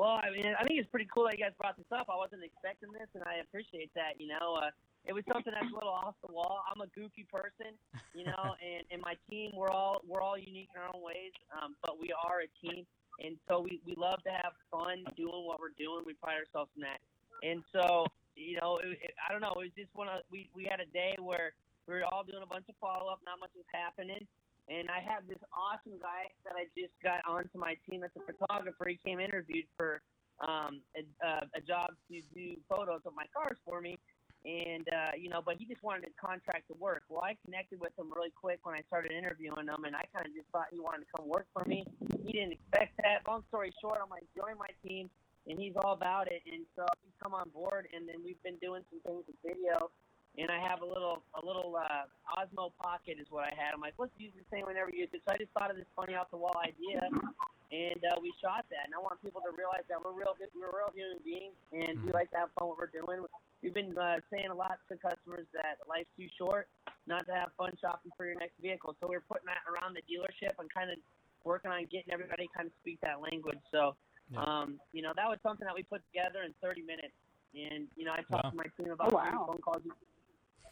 Well, 0.00 0.16
I 0.16 0.32
mean, 0.32 0.48
I 0.56 0.64
think 0.64 0.80
it's 0.80 0.88
pretty 0.88 1.12
cool 1.12 1.28
that 1.28 1.36
you 1.36 1.44
guys 1.44 1.52
brought 1.60 1.76
this 1.76 1.92
up. 1.92 2.08
I 2.08 2.16
wasn't 2.16 2.40
expecting 2.40 2.88
this, 2.88 3.12
and 3.12 3.20
I 3.20 3.44
appreciate 3.44 3.92
that. 3.92 4.16
You 4.16 4.32
know, 4.32 4.56
uh, 4.56 4.72
it 5.04 5.12
was 5.12 5.28
something 5.28 5.52
that's 5.52 5.68
a 5.68 5.76
little 5.76 5.92
off 5.92 6.16
the 6.24 6.32
wall. 6.32 6.64
I'm 6.72 6.80
a 6.80 6.88
goofy 6.96 7.28
person, 7.28 7.76
you 8.16 8.24
know, 8.24 8.56
and, 8.64 8.88
and 8.88 9.04
my 9.04 9.20
team, 9.28 9.52
we're 9.52 9.68
all 9.68 10.00
we're 10.08 10.24
all 10.24 10.40
unique 10.40 10.72
in 10.72 10.80
our 10.80 10.88
own 10.88 11.04
ways, 11.04 11.36
um, 11.52 11.76
but 11.84 12.00
we 12.00 12.16
are 12.16 12.40
a 12.40 12.50
team, 12.64 12.88
and 13.20 13.36
so 13.44 13.60
we, 13.60 13.76
we 13.84 13.92
love 13.92 14.24
to 14.24 14.32
have 14.32 14.56
fun 14.72 15.04
doing 15.20 15.44
what 15.44 15.60
we're 15.60 15.76
doing. 15.76 16.00
We 16.08 16.16
pride 16.16 16.40
ourselves 16.40 16.72
in 16.80 16.82
that, 16.88 17.04
and 17.44 17.60
so 17.68 18.08
you 18.40 18.56
know, 18.56 18.80
it, 18.80 18.96
it, 19.04 19.12
I 19.20 19.28
don't 19.28 19.44
know. 19.44 19.52
It 19.60 19.68
was 19.68 19.76
just 19.76 19.92
one 19.92 20.08
of 20.08 20.24
we 20.32 20.48
we 20.56 20.64
had 20.64 20.80
a 20.80 20.88
day 20.96 21.12
where 21.20 21.52
we 21.84 21.92
were 21.92 22.08
all 22.08 22.24
doing 22.24 22.40
a 22.40 22.48
bunch 22.48 22.72
of 22.72 22.76
follow 22.80 23.12
up, 23.12 23.20
not 23.28 23.36
much 23.36 23.52
was 23.52 23.68
happening. 23.68 24.24
And 24.70 24.86
I 24.86 25.02
have 25.02 25.26
this 25.26 25.42
awesome 25.50 25.98
guy 25.98 26.30
that 26.46 26.54
I 26.54 26.70
just 26.78 26.94
got 27.02 27.26
onto 27.26 27.58
my 27.58 27.74
team 27.90 28.06
that's 28.06 28.14
a 28.14 28.22
photographer. 28.22 28.86
He 28.86 29.02
came 29.02 29.18
interviewed 29.18 29.66
for 29.76 30.00
um, 30.38 30.80
a, 30.94 31.02
uh, 31.26 31.58
a 31.58 31.60
job 31.60 31.90
to 32.06 32.22
do 32.30 32.54
photos 32.70 33.02
of 33.04 33.12
my 33.18 33.26
cars 33.34 33.58
for 33.66 33.80
me. 33.82 33.98
And, 34.46 34.86
uh, 34.88 35.18
you 35.18 35.28
know, 35.28 35.42
but 35.44 35.58
he 35.58 35.66
just 35.66 35.82
wanted 35.82 36.06
to 36.06 36.12
contract 36.16 36.70
to 36.70 36.74
work. 36.78 37.02
Well, 37.10 37.20
I 37.20 37.36
connected 37.44 37.82
with 37.82 37.92
him 37.98 38.14
really 38.14 38.30
quick 38.30 38.60
when 38.62 38.78
I 38.78 38.80
started 38.86 39.12
interviewing 39.12 39.66
him, 39.66 39.84
and 39.84 39.92
I 39.92 40.06
kind 40.14 40.24
of 40.24 40.32
just 40.32 40.48
thought 40.48 40.70
he 40.72 40.80
wanted 40.80 41.04
to 41.04 41.10
come 41.12 41.28
work 41.28 41.44
for 41.52 41.66
me. 41.66 41.84
He 42.24 42.32
didn't 42.32 42.56
expect 42.56 42.96
that. 43.02 43.26
Long 43.28 43.44
story 43.48 43.74
short, 43.82 43.98
I'm 44.00 44.08
like, 44.08 44.24
join 44.32 44.56
my 44.56 44.70
team, 44.86 45.10
and 45.44 45.58
he's 45.58 45.74
all 45.76 45.92
about 45.92 46.32
it. 46.32 46.40
And 46.48 46.64
so 46.72 46.86
he's 47.04 47.12
come 47.20 47.34
on 47.34 47.50
board, 47.52 47.88
and 47.92 48.08
then 48.08 48.24
we've 48.24 48.40
been 48.40 48.56
doing 48.62 48.80
some 48.88 49.02
things 49.04 49.28
with 49.28 49.36
video 49.44 49.90
and 50.38 50.50
I 50.50 50.60
have 50.62 50.82
a 50.82 50.86
little 50.86 51.22
a 51.34 51.42
little 51.44 51.74
uh, 51.74 52.06
Osmo 52.38 52.70
Pocket 52.78 53.18
is 53.18 53.26
what 53.30 53.44
I 53.44 53.54
had. 53.54 53.74
I'm 53.74 53.80
like, 53.80 53.94
let's 53.98 54.14
use 54.18 54.32
this 54.36 54.46
thing 54.50 54.62
whenever 54.66 54.90
we 54.92 54.98
use 55.02 55.10
it. 55.12 55.22
So 55.26 55.34
I 55.34 55.38
just 55.38 55.50
thought 55.52 55.70
of 55.70 55.76
this 55.76 55.88
funny 55.96 56.14
off 56.14 56.30
the 56.30 56.38
wall 56.38 56.54
idea, 56.62 57.02
and 57.02 58.00
uh, 58.06 58.16
we 58.22 58.30
shot 58.38 58.64
that. 58.70 58.86
And 58.86 58.94
I 58.94 59.00
want 59.02 59.18
people 59.22 59.42
to 59.42 59.50
realize 59.50 59.82
that 59.90 59.98
we're 59.98 60.14
real 60.14 60.34
we're 60.54 60.70
real 60.70 60.92
human 60.94 61.18
beings, 61.26 61.56
and 61.74 61.98
we 62.06 62.12
like 62.14 62.30
to 62.30 62.38
have 62.46 62.50
fun 62.58 62.70
what 62.70 62.78
we're 62.78 62.94
doing. 62.94 63.26
We've 63.62 63.74
been 63.74 63.92
uh, 63.98 64.22
saying 64.30 64.48
a 64.48 64.56
lot 64.56 64.78
to 64.88 64.96
customers 64.96 65.44
that 65.52 65.82
life's 65.90 66.08
too 66.16 66.30
short 66.38 66.70
not 67.06 67.26
to 67.26 67.34
have 67.34 67.50
fun 67.58 67.74
shopping 67.80 68.12
for 68.16 68.24
your 68.24 68.38
next 68.38 68.54
vehicle. 68.62 68.94
So 69.02 69.08
we're 69.10 69.24
putting 69.26 69.50
that 69.50 69.66
around 69.66 69.98
the 69.98 70.04
dealership 70.06 70.54
and 70.62 70.70
kind 70.72 70.88
of 70.90 70.96
working 71.44 71.70
on 71.70 71.82
getting 71.90 72.12
everybody 72.12 72.48
kind 72.54 72.68
of 72.68 72.72
speak 72.80 73.00
that 73.02 73.20
language. 73.20 73.58
So, 73.72 73.96
Yeah. 74.30 74.44
um, 74.46 74.78
you 74.92 75.02
know, 75.02 75.12
that 75.16 75.26
was 75.28 75.38
something 75.42 75.66
that 75.66 75.74
we 75.74 75.82
put 75.82 76.00
together 76.12 76.44
in 76.46 76.54
30 76.62 76.82
minutes. 76.82 77.12
And 77.52 77.88
you 77.96 78.04
know, 78.06 78.12
I 78.12 78.22
talked 78.30 78.44
Wow. 78.44 78.50
to 78.50 78.56
my 78.56 78.66
team 78.78 78.92
about 78.92 79.12
Oh, 79.12 79.16
wow. 79.16 79.44
phone 79.48 79.58
calls. 79.60 79.82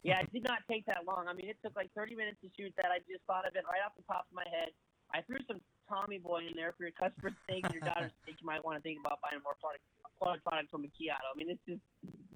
Yeah, 0.03 0.21
it 0.21 0.33
did 0.33 0.45
not 0.45 0.63
take 0.71 0.87
that 0.87 1.03
long. 1.07 1.27
I 1.27 1.35
mean, 1.35 1.49
it 1.49 1.59
took 1.63 1.75
like 1.75 1.91
30 1.95 2.15
minutes 2.15 2.39
to 2.43 2.49
shoot 2.55 2.73
that. 2.77 2.91
I 2.95 3.03
just 3.11 3.25
thought 3.27 3.47
of 3.47 3.55
it 3.57 3.65
right 3.67 3.83
off 3.83 3.97
the 3.99 4.07
top 4.07 4.31
of 4.31 4.35
my 4.35 4.47
head. 4.47 4.71
I 5.11 5.23
threw 5.25 5.41
some 5.49 5.61
Tommy 5.89 6.19
Boy 6.19 6.47
in 6.47 6.55
there 6.55 6.77
for 6.77 6.85
your 6.85 6.95
customer's 6.95 7.35
sake 7.49 7.65
and 7.65 7.75
your 7.75 7.83
daughter's 7.83 8.15
sake. 8.27 8.39
You 8.39 8.47
might 8.47 8.63
want 8.63 8.79
to 8.79 8.83
think 8.85 9.01
about 9.01 9.19
buying 9.25 9.43
more 9.43 9.59
product, 9.59 9.83
quality 10.21 10.43
products 10.45 10.71
from 10.71 10.85
McKee 10.87 11.11
Auto. 11.11 11.33
I 11.33 11.35
mean, 11.35 11.51
it's 11.51 11.65
just 11.67 11.83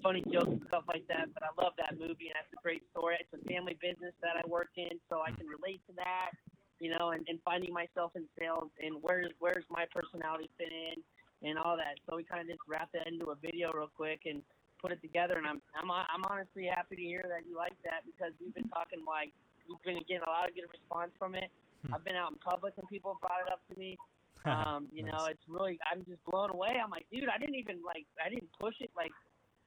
funny 0.01 0.25
jokes 0.27 0.51
and 0.51 0.65
stuff 0.67 0.83
like 0.91 1.07
that. 1.07 1.31
But 1.31 1.47
I 1.47 1.51
love 1.55 1.77
that 1.79 1.95
movie, 1.95 2.33
and 2.33 2.35
that's 2.35 2.51
a 2.51 2.59
great 2.59 2.83
story. 2.91 3.15
It's 3.21 3.31
a 3.31 3.41
family 3.47 3.77
business 3.79 4.11
that 4.19 4.35
I 4.35 4.43
work 4.49 4.75
in, 4.75 4.99
so 5.07 5.23
I 5.23 5.31
can 5.31 5.47
relate 5.47 5.79
to 5.87 5.93
that. 6.03 6.35
You 6.81 6.91
know, 6.91 7.15
and, 7.15 7.23
and 7.31 7.39
finding 7.45 7.71
myself 7.71 8.11
in 8.19 8.27
sales 8.35 8.67
and 8.83 8.99
where's 8.99 9.31
where's 9.39 9.63
my 9.71 9.85
personality 9.87 10.49
fit 10.57 10.67
in 10.67 10.99
and 11.47 11.57
all 11.57 11.77
that. 11.77 11.95
So 12.09 12.17
we 12.17 12.23
kind 12.23 12.41
of 12.41 12.47
just 12.47 12.59
wrapped 12.67 12.91
that 12.91 13.07
into 13.07 13.31
a 13.31 13.35
video 13.35 13.71
real 13.71 13.87
quick 13.95 14.21
and 14.25 14.41
put 14.83 14.91
it 14.91 15.01
together. 15.01 15.39
And 15.39 15.47
I'm 15.47 15.61
I'm 15.73 15.89
I'm 15.89 16.23
honestly 16.27 16.67
happy 16.67 16.97
to 16.97 17.01
hear 17.01 17.23
that 17.31 17.47
you 17.47 17.55
like 17.55 17.73
that 17.87 18.03
because 18.05 18.33
we've 18.43 18.53
been 18.53 18.67
talking 18.67 18.99
like 19.07 19.31
we've 19.67 19.81
been 19.87 20.03
getting 20.03 20.27
a 20.27 20.29
lot 20.29 20.49
of 20.49 20.53
good 20.53 20.67
response 20.69 21.11
from 21.17 21.33
it. 21.35 21.49
Hmm. 21.87 21.95
I've 21.95 22.03
been 22.03 22.19
out 22.19 22.33
in 22.33 22.37
public 22.43 22.73
and 22.77 22.87
people 22.89 23.17
brought 23.23 23.47
it 23.47 23.51
up 23.51 23.63
to 23.71 23.79
me. 23.79 23.97
Um, 24.43 24.89
you 24.91 25.03
know, 25.03 25.23
it's 25.31 25.39
really 25.47 25.79
I'm 25.89 26.03
just 26.03 26.19
blown 26.25 26.49
away. 26.51 26.75
I'm 26.75 26.91
like, 26.91 27.07
dude, 27.09 27.29
I 27.31 27.37
didn't 27.39 27.55
even 27.55 27.79
like 27.81 28.03
I 28.19 28.27
didn't 28.27 28.51
push 28.59 28.75
it 28.81 28.91
like 28.93 29.13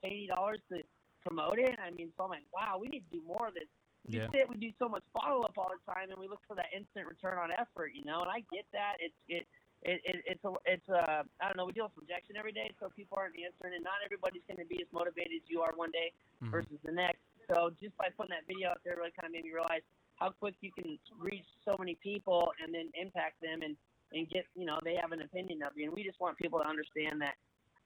eighty 0.05 0.27
dollars 0.29 0.61
to 0.69 0.83
promote 1.25 1.59
it. 1.59 1.79
I 1.81 1.89
mean, 1.97 2.13
so 2.15 2.25
I'm 2.25 2.29
like, 2.37 2.45
wow, 2.53 2.77
we 2.77 2.89
need 2.89 3.09
to 3.09 3.17
do 3.17 3.23
more 3.25 3.49
of 3.49 3.55
this. 3.55 3.73
We 4.07 4.19
Yeah. 4.19 4.29
sit, 4.31 4.47
we 4.51 4.57
do 4.57 4.69
so 4.79 4.87
much 4.87 5.03
follow 5.17 5.49
up 5.49 5.57
all 5.57 5.73
the 5.73 5.81
time, 5.91 6.11
and 6.11 6.21
we 6.21 6.29
look 6.29 6.43
for 6.47 6.55
that 6.57 6.67
instant 6.77 7.09
return 7.09 7.39
on 7.39 7.49
effort. 7.57 7.93
You 7.95 8.05
know, 8.05 8.21
and 8.21 8.29
I 8.29 8.41
get 8.53 8.67
that. 8.77 9.01
It's 9.01 9.17
it. 9.29 9.49
It, 9.83 10.01
it, 10.05 10.25
it's 10.27 10.45
a, 10.45 10.53
it's 10.65 10.89
a, 10.89 11.25
I 11.41 11.47
don't 11.47 11.57
know. 11.57 11.67
We 11.67 11.73
deal 11.73 11.85
with 11.85 11.97
rejection 12.09 12.37
every 12.37 12.53
day, 12.53 12.75
so 12.81 12.89
people 12.89 13.19
aren't 13.19 13.37
answering, 13.39 13.75
and 13.75 13.85
not 13.85 14.01
everybody's 14.05 14.43
going 14.49 14.59
to 14.59 14.65
be 14.65 14.81
as 14.83 14.89
motivated 14.93 15.43
as 15.45 15.49
you 15.49 15.61
are 15.63 15.73
one 15.77 15.91
day 15.91 16.13
Mhm. 16.43 16.51
versus 16.51 16.79
the 16.85 16.93
next. 16.93 17.21
So 17.49 17.71
just 17.81 17.97
by 17.97 18.11
putting 18.11 18.35
that 18.35 18.47
video 18.47 18.71
out 18.71 18.81
there, 18.85 18.97
really 18.97 19.13
kind 19.13 19.27
of 19.27 19.33
made 19.33 19.45
me 19.45 19.53
realize 19.53 19.83
how 20.17 20.31
quick 20.31 20.57
you 20.61 20.73
can 20.73 20.99
reach 21.19 21.47
so 21.65 21.77
many 21.79 21.95
people 21.95 22.53
and 22.63 22.75
then 22.75 22.91
impact 22.95 23.41
them 23.41 23.63
and 23.63 23.77
and 24.13 24.29
get 24.31 24.47
you 24.55 24.65
know 24.65 24.79
they 24.85 24.95
have 24.97 25.13
an 25.13 25.23
opinion 25.23 25.63
of 25.63 25.77
you. 25.77 25.85
And 25.87 25.93
we 25.95 26.03
just 26.05 26.19
want 26.21 26.37
people 26.39 26.59
to 26.61 26.67
understand 26.67 27.21
that 27.23 27.37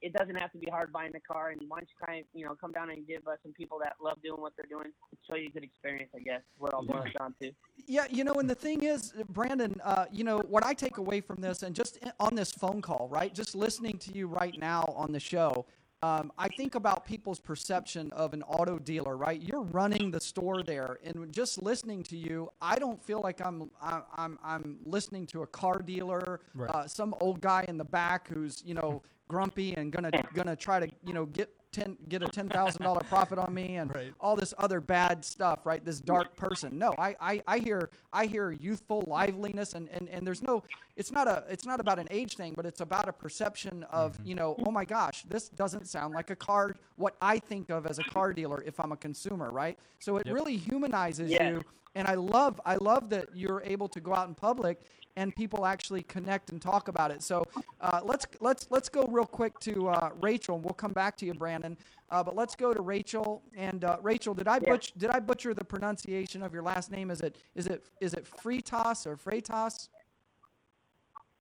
it 0.02 0.12
doesn't 0.14 0.36
have 0.36 0.50
to 0.52 0.58
be 0.58 0.68
hard 0.70 0.92
buying 0.92 1.12
the 1.12 1.20
car. 1.20 1.50
And 1.50 1.60
why 1.68 1.78
don't 1.78 1.88
you 1.88 2.06
kind 2.06 2.20
of 2.20 2.26
you 2.32 2.44
know 2.44 2.54
come 2.60 2.72
down 2.72 2.90
and 2.90 3.06
give 3.06 3.26
us 3.28 3.38
some 3.42 3.52
people 3.52 3.78
that 3.82 3.94
love 4.02 4.18
doing 4.22 4.40
what 4.40 4.52
they're 4.56 4.66
doing, 4.68 4.92
show 5.28 5.36
you 5.36 5.48
a 5.48 5.50
good 5.50 5.64
experience. 5.64 6.10
I 6.14 6.20
guess 6.20 6.40
is 6.40 6.58
what 6.58 6.74
I'll 6.74 6.84
boil 6.84 7.02
it 7.02 7.18
down 7.18 7.34
to. 7.42 7.50
Yeah, 7.86 8.06
you 8.10 8.24
know, 8.24 8.34
and 8.34 8.48
the 8.48 8.54
thing 8.54 8.82
is, 8.82 9.12
Brandon, 9.30 9.80
uh, 9.84 10.06
you 10.12 10.24
know, 10.24 10.38
what 10.40 10.64
I 10.64 10.74
take 10.74 10.98
away 10.98 11.20
from 11.20 11.40
this, 11.40 11.62
and 11.62 11.74
just 11.74 11.98
on 12.18 12.34
this 12.34 12.52
phone 12.52 12.80
call, 12.82 13.08
right, 13.10 13.34
just 13.34 13.54
listening 13.54 13.98
to 13.98 14.12
you 14.12 14.26
right 14.26 14.56
now 14.58 14.84
on 14.96 15.12
the 15.12 15.20
show, 15.20 15.66
um, 16.02 16.32
I 16.38 16.48
think 16.48 16.76
about 16.76 17.04
people's 17.04 17.40
perception 17.40 18.10
of 18.12 18.32
an 18.32 18.42
auto 18.44 18.78
dealer, 18.78 19.16
right? 19.16 19.40
You're 19.40 19.62
running 19.64 20.10
the 20.10 20.20
store 20.20 20.62
there, 20.62 20.98
and 21.04 21.30
just 21.32 21.62
listening 21.62 22.02
to 22.04 22.16
you, 22.16 22.48
I 22.62 22.76
don't 22.78 23.02
feel 23.02 23.20
like 23.20 23.44
I'm 23.44 23.70
I, 23.82 24.00
I'm 24.16 24.38
I'm 24.42 24.78
listening 24.84 25.26
to 25.28 25.42
a 25.42 25.46
car 25.46 25.78
dealer, 25.84 26.40
Right. 26.54 26.70
uh, 26.70 26.86
some 26.86 27.14
old 27.20 27.40
guy 27.42 27.64
in 27.68 27.76
the 27.76 27.84
back 27.84 28.28
who's 28.28 28.62
you 28.64 28.74
know 28.74 29.02
grumpy 29.30 29.74
and 29.74 29.92
gonna 29.92 30.10
gonna 30.34 30.56
try 30.56 30.80
to 30.80 30.88
you 31.06 31.12
know 31.14 31.24
get 31.26 31.48
ten 31.72 31.96
get 32.08 32.20
a 32.22 32.26
ten 32.28 32.48
thousand 32.48 32.82
dollar 32.82 33.00
profit 33.08 33.38
on 33.38 33.54
me 33.54 33.76
and 33.76 33.94
Right. 33.94 34.12
all 34.20 34.34
this 34.34 34.52
other 34.58 34.80
bad 34.80 35.24
stuff, 35.24 35.64
right? 35.64 35.84
This 35.84 36.00
dark 36.00 36.34
person. 36.36 36.78
No, 36.78 36.94
I, 36.98 37.14
I, 37.20 37.42
I 37.46 37.58
hear 37.58 37.90
I 38.12 38.26
hear 38.26 38.50
youthful 38.50 39.04
liveliness 39.06 39.74
and, 39.74 39.88
and, 39.90 40.08
and 40.08 40.26
there's 40.26 40.42
no 40.42 40.64
it's 40.96 41.12
not 41.12 41.28
a 41.28 41.44
it's 41.48 41.64
not 41.64 41.78
about 41.78 41.98
an 42.00 42.08
age 42.10 42.36
thing, 42.36 42.54
but 42.56 42.66
it's 42.66 42.80
about 42.80 43.08
a 43.08 43.12
perception 43.12 43.84
of, 43.84 44.14
mm-hmm. 44.14 44.28
you 44.28 44.34
know, 44.34 44.56
oh 44.66 44.72
my 44.72 44.84
gosh, 44.84 45.22
this 45.28 45.48
doesn't 45.48 45.86
sound 45.86 46.12
like 46.14 46.30
a 46.30 46.36
car 46.36 46.74
what 46.96 47.14
I 47.22 47.38
think 47.38 47.70
of 47.70 47.86
as 47.86 47.98
a 48.00 48.04
car 48.04 48.32
dealer 48.32 48.62
if 48.66 48.80
I'm 48.80 48.90
a 48.92 48.96
consumer, 48.96 49.50
right? 49.50 49.78
So 50.00 50.16
it 50.16 50.26
Yep. 50.26 50.34
really 50.34 50.56
humanizes 50.56 51.30
Yeah. 51.30 51.50
you 51.50 51.62
and 51.94 52.08
I 52.08 52.14
love 52.14 52.60
I 52.64 52.76
love 52.76 53.10
that 53.10 53.26
you're 53.34 53.62
able 53.64 53.88
to 53.88 54.00
go 54.00 54.12
out 54.14 54.26
in 54.28 54.34
public 54.34 54.80
and 55.20 55.36
people 55.36 55.66
actually 55.66 56.02
connect 56.04 56.50
and 56.50 56.62
talk 56.62 56.88
about 56.88 57.10
it. 57.10 57.22
So 57.22 57.46
uh, 57.82 58.00
let's 58.02 58.26
let's 58.40 58.66
let's 58.70 58.88
go 58.88 59.04
real 59.06 59.26
quick 59.26 59.58
to 59.60 59.88
uh, 59.88 60.10
Rachel, 60.18 60.54
and 60.56 60.64
we'll 60.64 60.72
come 60.74 60.92
back 60.92 61.16
to 61.18 61.26
you, 61.26 61.34
Brandon. 61.34 61.76
Uh, 62.08 62.24
but 62.24 62.34
let's 62.34 62.56
go 62.56 62.72
to 62.72 62.80
Rachel. 62.80 63.42
And 63.54 63.84
uh, 63.84 63.98
Rachel, 64.02 64.32
did 64.32 64.48
I 64.48 64.54
Yeah. 64.62 64.70
butch 64.70 64.92
did 64.96 65.10
I 65.10 65.20
butcher 65.20 65.52
the 65.52 65.64
pronunciation 65.64 66.42
of 66.42 66.54
your 66.54 66.62
last 66.62 66.90
name? 66.90 67.10
Is 67.10 67.20
it 67.20 67.36
is 67.54 67.66
it 67.66 67.84
is 68.00 68.14
it 68.14 68.24
Fritas 68.24 69.06
or 69.06 69.16
Freitas? 69.16 69.90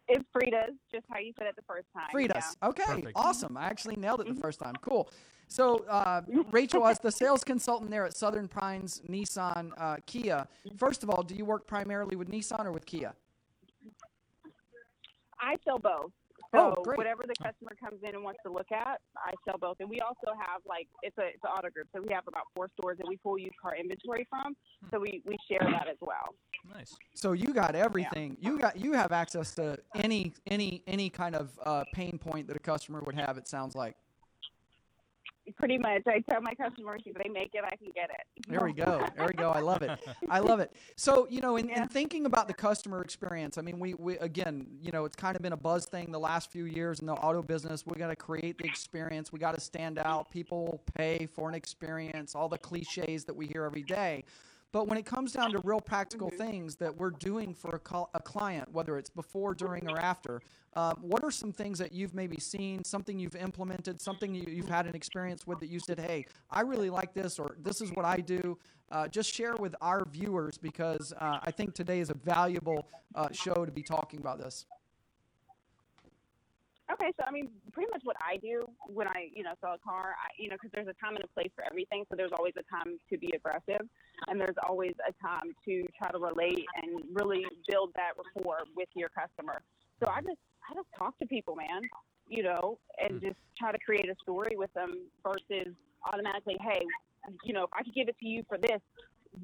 It's 0.09 0.25
Frida's, 0.33 0.75
just 0.91 1.05
how 1.09 1.19
you 1.19 1.31
said 1.37 1.47
it 1.47 1.55
the 1.55 1.61
first 1.61 1.85
time. 1.95 2.09
Fritas. 2.13 2.57
Okay, 2.63 2.83
Perfect. 2.83 3.11
awesome. 3.15 3.55
I 3.55 3.65
actually 3.65 3.95
nailed 3.95 4.19
it 4.21 4.27
the 4.27 4.41
first 4.41 4.59
time. 4.59 4.73
Cool. 4.81 5.07
So, 5.47 5.85
uh, 5.87 6.21
Rachel, 6.51 6.85
as 6.87 6.97
the 6.99 7.11
sales 7.11 7.43
consultant 7.43 7.91
there 7.91 8.05
at 8.05 8.17
Southern 8.17 8.47
Pines 8.47 9.01
Nissan 9.07 9.71
uh, 9.77 9.97
Kia, 10.07 10.47
first 10.77 11.03
of 11.03 11.11
all, 11.11 11.21
do 11.21 11.35
you 11.35 11.45
work 11.45 11.67
primarily 11.67 12.15
with 12.15 12.27
Nissan 12.29 12.65
or 12.65 12.71
with 12.71 12.87
Kia? 12.87 13.13
I 15.39 15.55
sell 15.65 15.79
both. 15.79 16.11
So 16.55 16.73
Oh, 16.77 16.83
great. 16.83 16.97
whatever 16.97 17.23
the 17.27 17.35
customer 17.35 17.71
comes 17.79 18.01
in 18.01 18.15
and 18.15 18.23
wants 18.23 18.39
to 18.45 18.51
look 18.51 18.71
at, 18.71 19.01
I 19.15 19.33
sell 19.45 19.57
both. 19.59 19.77
And 19.81 19.89
we 19.89 19.99
also 19.99 20.35
have 20.37 20.61
like 20.65 20.87
it's 21.03 21.17
a 21.17 21.27
it's 21.27 21.43
an 21.43 21.51
auto 21.51 21.69
group, 21.69 21.87
so 21.93 22.01
we 22.01 22.11
have 22.13 22.23
about 22.27 22.45
four 22.55 22.69
stores 22.79 22.97
that 22.97 23.07
we 23.07 23.17
pull 23.17 23.37
used 23.37 23.55
car 23.61 23.75
inventory 23.75 24.25
from. 24.29 24.55
So 24.91 24.99
we 24.99 25.21
we 25.25 25.37
share 25.47 25.59
that 25.61 25.87
as 25.87 25.97
well. 26.01 26.33
Nice. 26.73 26.95
So 27.13 27.33
you 27.33 27.53
got 27.53 27.75
everything. 27.75 28.35
You 28.39 28.57
got 28.57 28.77
you 28.79 28.93
have 28.93 29.11
access 29.11 29.53
to 29.55 29.77
any 29.95 30.33
any 30.47 30.81
any 30.87 31.09
kind 31.09 31.35
of 31.35 31.51
uh, 31.63 31.83
pain 31.93 32.17
point 32.17 32.47
that 32.47 32.55
a 32.55 32.59
customer 32.59 33.01
would 33.05 33.15
have. 33.15 33.37
It 33.37 33.47
sounds 33.47 33.75
like. 33.75 33.95
Pretty 35.57 35.77
much, 35.77 36.03
I 36.07 36.23
tell 36.29 36.41
my 36.41 36.53
customers 36.53 37.01
if 37.05 37.15
they 37.15 37.29
make 37.29 37.51
it, 37.53 37.63
I 37.63 37.75
can 37.75 37.91
get 37.93 38.09
it. 38.09 38.47
There 38.47 38.63
we 38.63 38.73
go. 38.73 39.05
There 39.15 39.27
we 39.27 39.33
go. 39.33 39.49
I 39.49 39.59
love 39.59 39.81
it. 39.81 39.99
I 40.29 40.39
love 40.39 40.59
it. 40.59 40.73
So, 40.95 41.27
you 41.29 41.41
know, 41.41 41.57
in, 41.57 41.67
Yeah. 41.67 41.83
in 41.83 41.87
thinking 41.89 42.25
about 42.25 42.47
the 42.47 42.53
customer 42.53 43.01
experience, 43.01 43.57
I 43.57 43.61
mean, 43.61 43.79
we, 43.79 43.93
we, 43.95 44.17
again, 44.19 44.67
you 44.81 44.91
know, 44.91 45.05
it's 45.05 45.15
kind 45.15 45.35
of 45.35 45.41
been 45.41 45.53
a 45.53 45.57
buzz 45.57 45.85
thing 45.85 46.11
the 46.11 46.19
last 46.19 46.51
few 46.51 46.65
years 46.65 46.99
in 46.99 47.07
the 47.07 47.13
auto 47.13 47.41
business. 47.41 47.85
We 47.85 47.97
got 47.97 48.07
to 48.07 48.15
create 48.15 48.57
the 48.57 48.65
experience. 48.65 49.33
We 49.33 49.39
got 49.39 49.55
to 49.55 49.61
stand 49.61 49.99
out. 49.99 50.31
People 50.31 50.65
will 50.65 50.83
pay 50.95 51.25
for 51.25 51.49
an 51.49 51.55
experience, 51.55 52.35
all 52.35 52.49
the 52.49 52.57
cliches 52.57 53.25
that 53.25 53.35
we 53.35 53.47
hear 53.47 53.63
every 53.63 53.83
day. 53.83 54.23
But 54.71 54.87
when 54.87 54.97
it 54.97 55.05
comes 55.05 55.31
down 55.33 55.51
to 55.53 55.61
real 55.63 55.81
practical 55.81 56.29
mm-hmm. 56.29 56.37
things 56.37 56.75
that 56.75 56.95
we're 56.95 57.11
doing 57.11 57.53
for 57.53 57.81
a, 57.91 58.03
a 58.13 58.19
client, 58.19 58.71
whether 58.71 58.97
it's 58.97 59.09
before, 59.09 59.55
during, 59.55 59.89
or 59.89 59.99
after, 59.99 60.41
um, 60.75 60.97
what 61.01 61.23
are 61.23 61.31
some 61.31 61.51
things 61.51 61.79
that 61.79 61.91
you've 61.91 62.13
maybe 62.13 62.39
seen, 62.39 62.83
something 62.83 63.17
you've 63.17 63.35
implemented, 63.35 63.99
something 64.01 64.33
you, 64.35 64.45
you've 64.47 64.69
had 64.69 64.85
an 64.85 64.95
experience 64.95 65.47
with 65.47 65.59
that 65.59 65.69
you 65.69 65.79
said, 65.79 65.99
hey, 65.99 66.25
I 66.51 66.61
really 66.61 66.89
like 66.89 67.13
this, 67.13 67.39
or 67.39 67.55
this 67.61 67.81
is 67.81 67.91
what 67.93 68.05
I 68.05 68.17
do? 68.17 68.57
Uh, 68.91 69.07
just 69.07 69.33
share 69.33 69.55
with 69.55 69.75
our 69.81 70.05
viewers 70.11 70.57
because 70.57 71.13
uh, 71.19 71.39
I 71.41 71.51
think 71.51 71.73
today 71.73 71.99
is 71.99 72.09
a 72.09 72.15
valuable 72.15 72.87
uh, 73.15 73.29
show 73.31 73.65
to 73.65 73.71
be 73.71 73.83
talking 73.83 74.19
about 74.19 74.39
this. 74.39 74.65
Okay, 76.91 77.11
so 77.17 77.23
I 77.27 77.31
mean, 77.31 77.49
pretty 77.71 77.89
much 77.91 78.01
what 78.03 78.15
I 78.19 78.37
do 78.37 78.65
when 78.87 79.07
I, 79.07 79.29
you 79.33 79.43
know, 79.43 79.53
sell 79.61 79.73
a 79.73 79.77
car, 79.77 80.15
I, 80.17 80.33
you 80.41 80.49
know, 80.49 80.55
because 80.55 80.71
there's 80.73 80.87
a 80.87 80.97
time 80.97 81.15
and 81.15 81.23
a 81.23 81.27
place 81.27 81.51
for 81.55 81.63
everything. 81.63 82.03
So 82.09 82.15
there's 82.17 82.31
always 82.35 82.53
a 82.57 82.65
time 82.65 82.97
to 83.11 83.17
be 83.17 83.31
aggressive, 83.35 83.85
and 84.27 84.41
there's 84.41 84.57
always 84.67 84.93
a 85.07 85.13
time 85.23 85.53
to 85.65 85.85
try 85.95 86.09
to 86.09 86.17
relate 86.17 86.65
and 86.81 87.03
really 87.13 87.45
build 87.69 87.91
that 87.95 88.13
rapport 88.17 88.65
with 88.75 88.89
your 88.95 89.09
customer. 89.09 89.61
So 90.01 90.09
I 90.09 90.21
just, 90.21 90.41
I 90.69 90.73
just 90.73 90.87
talk 90.97 91.17
to 91.19 91.25
people, 91.25 91.55
man, 91.55 91.81
you 92.27 92.43
know, 92.43 92.77
and 93.01 93.19
hmm. 93.19 93.27
just 93.27 93.39
try 93.57 93.71
to 93.71 93.79
create 93.79 94.09
a 94.09 94.15
story 94.21 94.55
with 94.55 94.71
them 94.73 95.07
versus 95.23 95.73
automatically, 96.05 96.57
hey, 96.61 96.85
you 97.43 97.53
know, 97.53 97.63
if 97.63 97.69
I 97.73 97.83
could 97.83 97.93
give 97.93 98.07
it 98.07 98.15
to 98.19 98.27
you 98.27 98.43
for 98.47 98.57
this, 98.57 98.79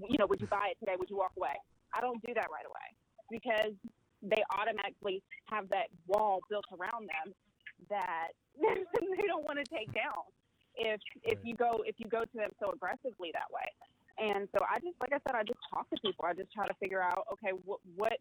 you 0.10 0.18
know, 0.18 0.26
would 0.28 0.42
you 0.42 0.48
buy 0.48 0.70
it 0.72 0.78
today? 0.80 0.96
Would 0.98 1.10
you 1.10 1.18
walk 1.18 1.34
away? 1.38 1.56
I 1.94 2.02
don't 2.02 2.22
do 2.26 2.34
that 2.34 2.48
right 2.52 2.66
away 2.66 2.88
because 3.30 3.74
they 4.22 4.42
automatically 4.58 5.22
have 5.50 5.70
that 5.70 5.88
wall 6.08 6.42
built 6.50 6.66
around 6.74 7.08
them 7.08 7.34
that 7.90 8.30
they 8.62 9.28
don't 9.28 9.44
want 9.44 9.60
to 9.60 9.66
take 9.66 9.94
down 9.94 10.26
if 10.76 11.00
if 11.24 11.40
you 11.44 11.56
go 11.56 11.84
if 11.86 11.96
you 11.98 12.08
go 12.10 12.22
to 12.22 12.36
them 12.36 12.50
so 12.60 12.72
aggressively 12.72 13.32
that 13.34 13.48
way. 13.52 13.68
And 14.18 14.48
so 14.56 14.64
I 14.64 14.80
just 14.80 14.96
like 15.00 15.12
I 15.12 15.20
said, 15.28 15.36
I 15.36 15.44
just 15.44 15.60
talk 15.72 15.90
to 15.90 15.98
people. 16.02 16.26
I 16.26 16.34
just 16.34 16.52
try 16.52 16.68
to 16.68 16.74
figure 16.80 17.02
out 17.02 17.26
okay, 17.34 17.52
what 17.66 17.80
what 17.96 18.18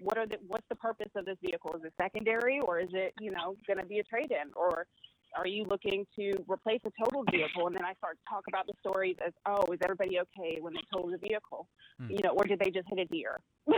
what 0.00 0.18
are 0.18 0.26
the 0.26 0.36
what's 0.46 0.66
the 0.68 0.76
purpose 0.76 1.10
of 1.16 1.24
this 1.24 1.36
vehicle? 1.42 1.74
Is 1.76 1.84
it 1.84 1.92
secondary 2.00 2.60
or 2.60 2.80
is 2.80 2.90
it 2.92 3.14
you 3.20 3.30
know 3.30 3.56
going 3.66 3.78
to 3.78 3.86
be 3.86 3.98
a 3.98 4.04
trade 4.04 4.30
in 4.30 4.50
or 4.54 4.86
are 5.36 5.46
you 5.46 5.64
looking 5.64 6.06
to 6.16 6.32
replace 6.48 6.80
a 6.84 6.90
total 7.02 7.24
vehicle? 7.30 7.66
And 7.66 7.76
then 7.76 7.84
I 7.84 7.94
start 7.94 8.18
to 8.18 8.24
talk 8.28 8.44
about 8.48 8.66
the 8.66 8.74
stories 8.80 9.16
as, 9.24 9.32
oh, 9.46 9.72
is 9.72 9.78
everybody 9.82 10.18
okay 10.20 10.58
when 10.60 10.74
they 10.74 10.80
total 10.92 11.10
the 11.10 11.18
vehicle? 11.18 11.68
Hmm. 11.98 12.10
You 12.10 12.20
know, 12.22 12.30
or 12.30 12.44
did 12.44 12.58
they 12.58 12.70
just 12.70 12.88
hit 12.88 12.98
a 12.98 13.04
deer? 13.06 13.40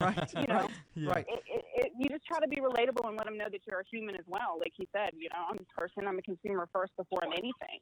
Right. 0.00 0.32
You 0.36 0.46
know, 0.46 0.68
right. 1.08 1.26
Yeah. 1.28 1.34
It, 1.34 1.42
it, 1.48 1.64
it, 1.76 1.92
you 1.98 2.08
just 2.08 2.26
try 2.26 2.38
to 2.38 2.48
be 2.48 2.56
relatable 2.56 3.06
and 3.08 3.16
let 3.16 3.24
them 3.24 3.38
know 3.38 3.46
that 3.50 3.60
you're 3.66 3.80
a 3.80 3.84
human 3.90 4.14
as 4.14 4.24
well. 4.26 4.58
Like 4.58 4.72
he 4.76 4.86
said, 4.92 5.10
you 5.16 5.28
know, 5.30 5.46
I'm 5.50 5.58
a 5.58 5.80
person. 5.80 6.06
I'm 6.06 6.18
a 6.18 6.22
consumer 6.22 6.68
first 6.72 6.92
before 6.96 7.20
I'm 7.24 7.32
anything. 7.32 7.80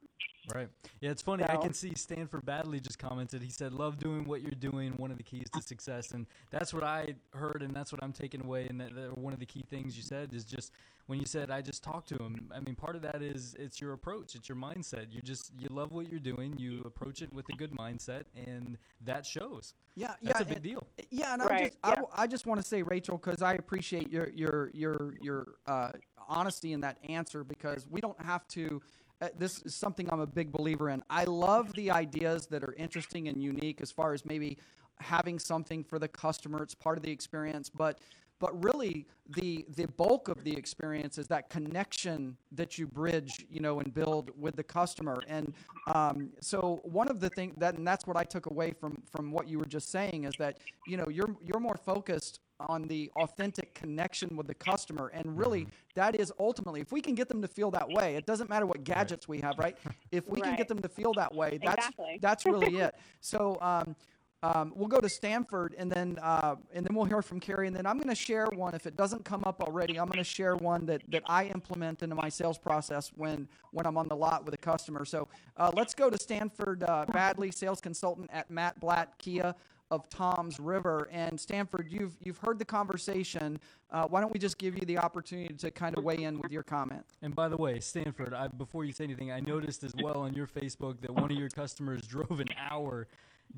Right. 0.55 0.68
Yeah, 1.00 1.11
it's 1.11 1.22
funny. 1.22 1.44
I 1.44 1.57
can 1.57 1.72
see 1.72 1.92
Stanford 1.94 2.44
Badley 2.44 2.83
just 2.83 2.98
commented. 2.98 3.42
He 3.42 3.50
said, 3.50 3.72
"Love 3.72 3.98
doing 3.98 4.24
what 4.24 4.42
you're 4.42 4.50
doing. 4.53 4.92
One 4.96 5.11
of 5.11 5.16
the 5.16 5.22
keys 5.22 5.48
to 5.55 5.62
success." 5.62 6.12
And 6.12 6.27
that's 6.50 6.74
what 6.74 6.85
I 6.85 7.14
heard, 7.33 7.62
and 7.62 7.74
that's 7.74 7.92
what 7.92 8.03
I'm 8.03 8.12
taking 8.12 8.44
away. 8.44 8.66
And 8.68 8.81
that, 8.81 8.94
that 8.94 9.16
one 9.18 9.33
of 9.33 9.40
the 9.40 9.46
key 9.46 9.64
things 9.68 9.96
you 9.96 10.03
said 10.03 10.33
is 10.33 10.44
just 10.44 10.72
when 11.07 11.18
you 11.18 11.27
said, 11.27 11.50
"I 11.50 11.62
just 11.62 11.83
talked 11.83 12.09
to 12.11 12.16
him." 12.16 12.50
I 12.55 12.61
mean, 12.61 12.74
part 12.74 12.96
of 12.96 13.03
that 13.05 13.23
is 13.23 13.55
it's 13.59 13.81
your 13.81 13.93
approach, 13.93 14.35
it's 14.35 14.49
your 14.49 14.57
mindset. 14.57 15.07
You 15.12 15.21
just 15.23 15.53
you 15.59 15.69
love 15.71 15.93
what 15.93 16.11
you're 16.11 16.21
doing. 16.21 16.57
You 16.59 16.83
approach 16.85 17.23
it 17.23 17.33
with 17.33 17.47
a 17.51 17.57
good 17.57 17.73
mindset, 17.73 18.25
and 18.47 18.77
that 19.05 19.25
shows. 19.27 19.75
Yeah, 19.95 20.14
That's 20.23 20.40
yeah, 20.40 20.43
a 20.43 20.45
big 20.47 20.55
and- 20.57 20.62
deal. 20.64 20.87
Yeah, 21.11 21.33
and 21.35 21.43
I 21.43 21.47
Right, 21.47 21.64
just 21.67 21.79
I, 21.85 21.88
yeah. 21.90 21.95
w- 21.97 22.12
I 22.17 22.27
just 22.27 22.47
want 22.47 22.61
to 22.61 22.67
say, 22.67 22.83
Rachel, 22.83 23.19
because 23.19 23.43
I 23.43 23.55
appreciate 23.55 24.11
your 24.11 24.29
your 24.31 24.71
your 24.75 25.14
your 25.21 25.47
uh, 25.67 25.93
honesty 26.29 26.73
in 26.73 26.81
that 26.81 26.99
answer 27.09 27.45
because 27.45 27.87
we 27.88 28.01
don't 28.01 28.21
have 28.21 28.47
to. 28.49 28.81
Uh, 29.23 29.29
this 29.38 29.62
is 29.62 29.75
something 29.75 30.09
I'm 30.11 30.21
a 30.21 30.27
big 30.27 30.51
believer 30.51 30.90
in. 30.90 31.03
I 31.09 31.25
love 31.25 31.73
the 31.75 31.90
ideas 31.90 32.47
that 32.49 32.64
are 32.64 32.75
interesting 32.75 33.29
and 33.29 33.40
unique 33.43 33.81
as 33.81 33.93
far 33.93 34.12
as 34.12 34.25
maybe 34.25 34.59
having 34.99 35.38
something 35.38 35.85
for 35.85 35.99
the 35.99 36.09
customer. 36.09 36.62
It's 36.62 36.75
part 36.75 36.97
of 36.99 37.05
the 37.05 37.11
experience, 37.12 37.69
but 37.71 37.99
but 38.38 38.64
really 38.64 39.07
the 39.37 39.64
the 39.77 39.87
bulk 39.87 40.29
of 40.29 40.44
the 40.44 40.55
experience 40.55 41.18
is 41.18 41.27
that 41.29 41.49
connection 41.49 42.37
that 42.53 42.79
you 42.79 42.87
bridge 42.87 43.47
you 43.49 43.61
know 43.61 43.81
and 43.81 43.94
build 43.94 44.31
with 44.38 44.57
the 44.57 44.62
customer. 44.62 45.23
And 45.29 45.55
um, 45.87 46.31
so 46.40 46.81
one 46.85 47.09
of 47.09 47.20
the 47.20 47.31
things 47.31 47.55
that 47.59 47.77
and 47.77 47.87
that's 47.87 48.07
what 48.07 48.16
i 48.16 48.25
took 48.25 48.47
away 48.47 48.73
from 48.73 49.03
from 49.11 49.31
what 49.31 49.49
you 49.49 49.59
were 49.59 49.66
just 49.66 49.90
saying 49.90 50.25
is 50.25 50.37
that 50.37 50.59
you 50.87 50.97
know 50.97 51.09
you're 51.09 51.35
you're 51.42 51.61
more 51.61 51.77
focused 51.77 52.40
on 52.61 52.83
the 52.83 53.11
authentic 53.16 53.75
connection 53.75 54.37
with 54.37 54.47
the 54.47 54.55
customer. 54.55 55.11
And 55.12 55.37
really 55.37 55.66
that 55.94 56.14
is 56.14 56.33
ultimately 56.38 56.81
if 56.81 56.92
we 56.92 57.01
can 57.01 57.14
get 57.14 57.29
them 57.29 57.42
to 57.42 57.49
feel 57.49 57.70
that 57.73 57.88
way 57.88 58.16
it 58.16 58.27
doesn't 58.27 58.49
matter 58.49 58.66
what 58.66 58.85
gadgets 58.85 59.29
we 59.29 59.38
have 59.40 59.59
right? 59.59 59.77
If 60.12 60.29
we 60.29 60.40
can 60.40 60.57
get 60.57 60.68
them 60.68 60.81
to 60.81 60.88
feel 60.88 61.12
that 61.14 61.35
way 61.35 61.59
that's 61.62 61.87
Exactly. 61.88 62.18
that's 62.20 62.47
really 62.47 62.77
it. 62.87 62.94
So 63.20 63.59
um, 63.61 63.97
um, 64.44 64.72
we'll 64.76 64.88
go 64.88 65.00
to 65.00 65.09
Stanford, 65.09 65.74
and 65.78 65.90
then 65.90 66.18
uh, 66.20 66.57
and 66.74 66.85
then 66.85 66.94
we'll 66.94 67.07
hear 67.07 67.22
from 67.22 67.40
Carrie, 67.40 67.66
and 67.66 67.74
then 67.74 67.87
I'm 67.87 67.96
going 67.96 68.11
to 68.11 68.14
share 68.14 68.46
one. 68.46 68.74
If 68.74 68.87
it 68.87 68.94
doesn't 68.94 69.24
come 69.24 69.42
up 69.44 69.62
already, 69.62 69.98
I'm 69.98 70.07
going 70.07 70.18
to 70.18 70.24
share 70.24 70.54
one 70.54 70.85
that, 70.87 71.00
that 71.09 71.22
I 71.24 71.46
implement 71.46 72.02
into 72.02 72.14
my 72.14 72.28
sales 72.28 72.59
process 72.59 73.11
when 73.16 73.48
when 73.70 73.87
I'm 73.87 73.96
on 73.96 74.07
the 74.07 74.16
lot 74.16 74.44
with 74.44 74.52
a 74.52 74.59
customer. 74.59 75.07
So 75.07 75.28
uh, 75.57 75.70
let's 75.74 75.94
go 75.94 76.11
to 76.11 76.18
Stanford 76.18 76.83
uh, 76.83 77.07
Badley, 77.09 77.54
sales 77.54 77.80
consultant 77.80 78.28
at 78.35 78.50
Matt 78.50 78.78
Blatt 78.80 79.16
Kia 79.16 79.54
of 79.90 80.11
Tom's 80.11 80.61
River. 80.61 81.09
And 81.11 81.40
Stanford, 81.40 81.87
you've 81.90 82.14
you've 82.22 82.38
heard 82.38 82.59
the 82.59 82.66
conversation. 82.66 83.59
Uh, 83.90 84.07
why 84.09 84.20
don't 84.20 84.33
we 84.33 84.38
just 84.38 84.59
give 84.59 84.74
you 84.74 84.85
the 84.85 84.98
opportunity 84.98 85.54
to 85.54 85.70
kind 85.70 85.96
of 85.96 86.04
weigh 86.04 86.22
in 86.22 86.38
with 86.40 86.52
your 86.52 86.64
comment? 86.64 87.07
And 87.22 87.35
by 87.35 87.48
the 87.48 87.57
way, 87.57 87.80
Stanford, 87.80 88.35
I, 88.35 88.48
before 88.48 88.85
you 88.85 88.92
say 88.92 89.04
anything, 89.04 89.33
I 89.33 89.40
noticed 89.40 89.85
as 89.85 89.94
well 90.02 90.18
on 90.18 90.35
your 90.35 90.46
Facebook 90.46 91.00
that 91.00 91.14
one 91.14 91.30
of 91.30 91.38
your 91.38 91.48
customers 91.48 92.02
drove 92.07 92.40
an 92.40 92.48
hour 92.70 93.07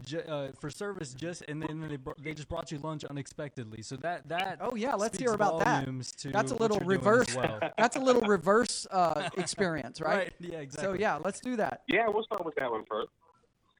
ju- 0.04 0.20
uh, 0.20 0.48
for 0.60 0.70
service 0.70 1.14
just, 1.14 1.42
and 1.48 1.62
then 1.62 1.80
they 1.88 1.96
br- 1.96 2.12
they 2.18 2.34
just 2.34 2.48
brought 2.48 2.70
you 2.70 2.78
lunch 2.78 3.04
unexpectedly. 3.04 3.82
So 3.82 3.96
that 3.96 4.28
that 4.28 4.58
Oh 4.60 4.74
yeah, 4.74 4.94
let's 4.94 5.18
hear 5.18 5.32
about 5.32 5.60
that. 5.60 5.84
to 5.86 6.28
That's 6.30 6.52
a 6.52 6.54
little 6.56 6.78
you're 6.78 6.98
doing 6.98 7.00
as 7.00 7.06
reverse. 7.06 7.36
well. 7.36 7.60
That's 7.78 7.96
a 7.96 8.00
little 8.00 8.22
reverse 8.22 8.86
uh, 8.90 9.28
experience, 9.36 10.00
right? 10.00 10.16
Right, 10.16 10.32
yeah, 10.40 10.58
exactly. 10.58 10.96
So 10.96 11.00
yeah, 11.00 11.18
let's 11.24 11.40
do 11.40 11.56
that. 11.56 11.82
Yeah, 11.88 12.06
we'll 12.08 12.24
start 12.24 12.44
with 12.44 12.54
that 12.56 12.70
one 12.70 12.84
first. 12.88 13.08